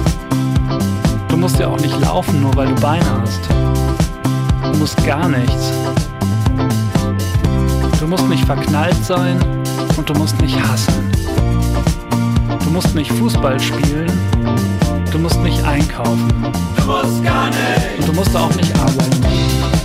Du 1.47 1.51
musst 1.53 1.61
ja 1.61 1.69
auch 1.69 1.79
nicht 1.79 1.97
laufen, 2.01 2.41
nur 2.41 2.53
weil 2.57 2.67
du 2.67 2.75
Beine 2.81 3.05
hast. 3.21 3.39
Du 4.69 4.79
musst 4.79 5.01
gar 5.05 5.29
nichts. 5.29 5.71
Du 8.01 8.05
musst 8.05 8.27
nicht 8.27 8.43
verknallt 8.43 9.01
sein 9.01 9.39
und 9.95 10.09
du 10.09 10.13
musst 10.15 10.37
nicht 10.41 10.61
hassen. 10.61 11.09
Du 12.65 12.69
musst 12.69 12.93
nicht 12.95 13.13
Fußball 13.13 13.57
spielen. 13.61 14.11
Du 15.09 15.19
musst 15.19 15.39
nicht 15.39 15.63
einkaufen. 15.63 16.27
Du 16.75 16.83
musst 16.85 17.23
gar 17.23 17.47
nicht. 17.47 17.99
Und 17.99 18.07
du 18.09 18.13
musst 18.13 18.35
auch 18.35 18.53
nicht 18.53 18.77
arbeiten. 18.77 19.76